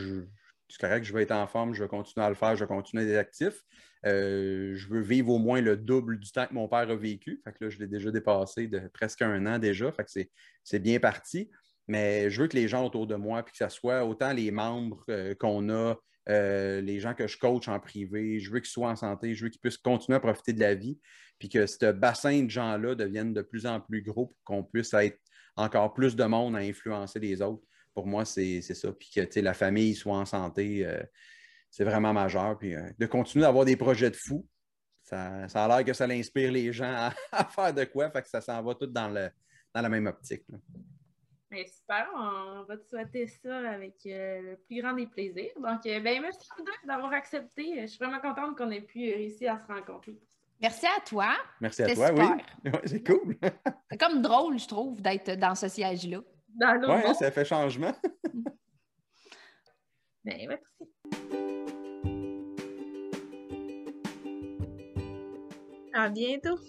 c'est 0.69 0.81
correct, 0.81 1.05
je 1.05 1.13
veux 1.13 1.21
être 1.21 1.33
en 1.33 1.47
forme, 1.47 1.75
je 1.75 1.83
veux 1.83 1.89
continuer 1.89 2.25
à 2.25 2.29
le 2.29 2.35
faire, 2.35 2.55
je 2.55 2.61
veux 2.61 2.69
continuer 2.69 3.05
à 3.05 3.07
être 3.07 3.19
actif. 3.19 3.65
Euh, 4.07 4.75
je 4.77 4.89
veux 4.89 5.01
vivre 5.01 5.31
au 5.31 5.39
moins 5.39 5.61
le 5.61 5.77
double 5.77 6.19
du 6.19 6.31
temps 6.31 6.47
que 6.47 6.55
mon 6.55 6.69
père 6.69 6.91
a 6.91 6.97
vécu. 6.97 7.41
Fait 7.45 7.53
que 7.53 7.65
là, 7.65 7.71
je 7.71 7.79
l'ai 7.79 7.87
déjà 7.87 8.11
dépassé 8.11 8.69
de 8.69 8.81
presque 8.93 9.23
un 9.23 9.47
an 9.47 9.59
déjà. 9.59 9.91
Fait 9.93 10.05
que 10.05 10.29
c'est 10.65 10.79
bien 10.79 11.01
parti 11.01 11.51
mais 11.89 12.31
je 12.31 12.43
veux 12.43 12.49
que 12.49 12.57
les 12.57 12.69
gens 12.69 12.85
autour 12.85 13.07
de 13.07 13.17
moi, 13.17 13.43
puis 13.43 13.53
que 13.53 13.59
ce 13.59 13.75
soit 13.75 14.05
autant 14.05 14.33
les 14.33 14.51
membres 14.51 15.03
euh, 15.09 15.35
qu'on 15.35 15.71
a, 15.71 15.97
euh, 16.29 16.83
les 16.83 17.01
gens 17.01 17.15
que 17.15 17.27
je 17.27 17.39
coach 17.39 17.67
en 17.67 17.81
privé, 17.81 18.39
je 18.39 18.53
veux 18.53 18.61
qu'ils 18.61 18.69
soient 18.69 18.91
en 18.91 18.97
santé, 18.97 19.35
je 19.35 19.45
veux 19.45 19.51
qu'ils 19.51 19.61
puissent 19.61 19.79
continuer 19.79 20.17
à 20.17 20.21
profiter 20.21 20.53
de 20.53 20.61
la 20.61 20.75
vie, 20.75 20.99
puis 21.39 21.49
que 21.49 21.67
ce 21.67 21.91
bassin 21.91 22.43
de 22.43 22.51
gens-là 22.51 22.95
devienne 22.95 23.33
de 23.33 23.41
plus 23.41 23.65
en 23.65 23.81
plus 23.81 24.03
gros 24.03 24.27
pour 24.27 24.39
qu'on 24.45 24.63
puisse 24.63 24.93
être 24.93 25.19
encore 25.57 25.95
plus 25.95 26.15
de 26.15 26.25
monde 26.25 26.55
à 26.55 26.59
influencer 26.59 27.19
les 27.19 27.41
autres. 27.41 27.65
Pour 27.95 28.07
moi, 28.07 28.25
c'est 28.25 28.61
ça. 28.61 28.93
Puis 28.93 29.11
que 29.13 29.41
la 29.41 29.55
famille 29.55 29.95
soit 29.95 30.17
en 30.17 30.27
santé, 30.27 30.87
c'est 31.71 31.85
vraiment 31.85 32.13
majeur. 32.13 32.59
Puis 32.59 32.75
de 32.99 33.07
continuer 33.07 33.45
d'avoir 33.45 33.65
des 33.65 33.77
projets 33.77 34.11
de 34.11 34.17
fous, 34.17 34.47
ça, 35.09 35.65
a 35.65 35.69
l'air 35.69 35.85
que 35.85 35.93
ça 35.93 36.05
inspire 36.05 36.53
les 36.53 36.73
gens 36.73 37.11
à, 37.33 37.45
faire 37.45 37.73
de 37.73 37.85
quoi, 37.85 38.11
fait 38.11 38.23
que 38.23 38.29
ça 38.29 38.41
s'en 38.41 38.63
va 38.63 38.75
tout 38.75 38.87
dans, 38.87 39.09
le, 39.09 39.31
dans 39.75 39.81
la 39.81 39.89
même 39.89 40.07
optique. 40.07 40.45
Mais 41.51 41.67
super, 41.67 42.07
on 42.15 42.65
va 42.65 42.77
te 42.77 42.87
souhaiter 42.87 43.27
ça 43.27 43.71
avec 43.71 43.95
euh, 44.05 44.43
le 44.43 44.57
plus 44.57 44.83
grand 44.83 44.93
des 44.93 45.07
plaisirs. 45.07 45.55
Donc, 45.57 45.87
euh, 45.87 46.01
ben, 46.01 46.21
merci 46.21 46.47
d'avoir 46.87 47.13
accepté. 47.13 47.81
Je 47.81 47.87
suis 47.87 47.99
vraiment 47.99 48.21
contente 48.21 48.57
qu'on 48.57 48.71
ait 48.71 48.83
pu 48.83 48.99
réussir 48.99 49.55
à 49.55 49.59
se 49.59 49.67
rencontrer. 49.67 50.19
Merci 50.61 50.87
à 50.87 51.01
toi. 51.01 51.35
Merci 51.61 51.85
à 51.85 51.95
toi, 51.95 52.11
oui. 52.13 52.71
c'est 52.85 53.03
cool. 53.07 53.39
c'est 53.91 53.97
comme 53.99 54.21
drôle, 54.21 54.59
je 54.59 54.69
trouve, 54.69 55.01
d'être 55.01 55.39
dans 55.39 55.55
ce 55.55 55.69
siège-là. 55.69 56.19
Oui, 56.61 57.15
ça 57.15 57.31
fait 57.31 57.45
changement. 57.47 57.95
ben, 60.25 60.49
merci. 60.49 60.75
À 65.99 66.09
bientôt. 66.09 66.61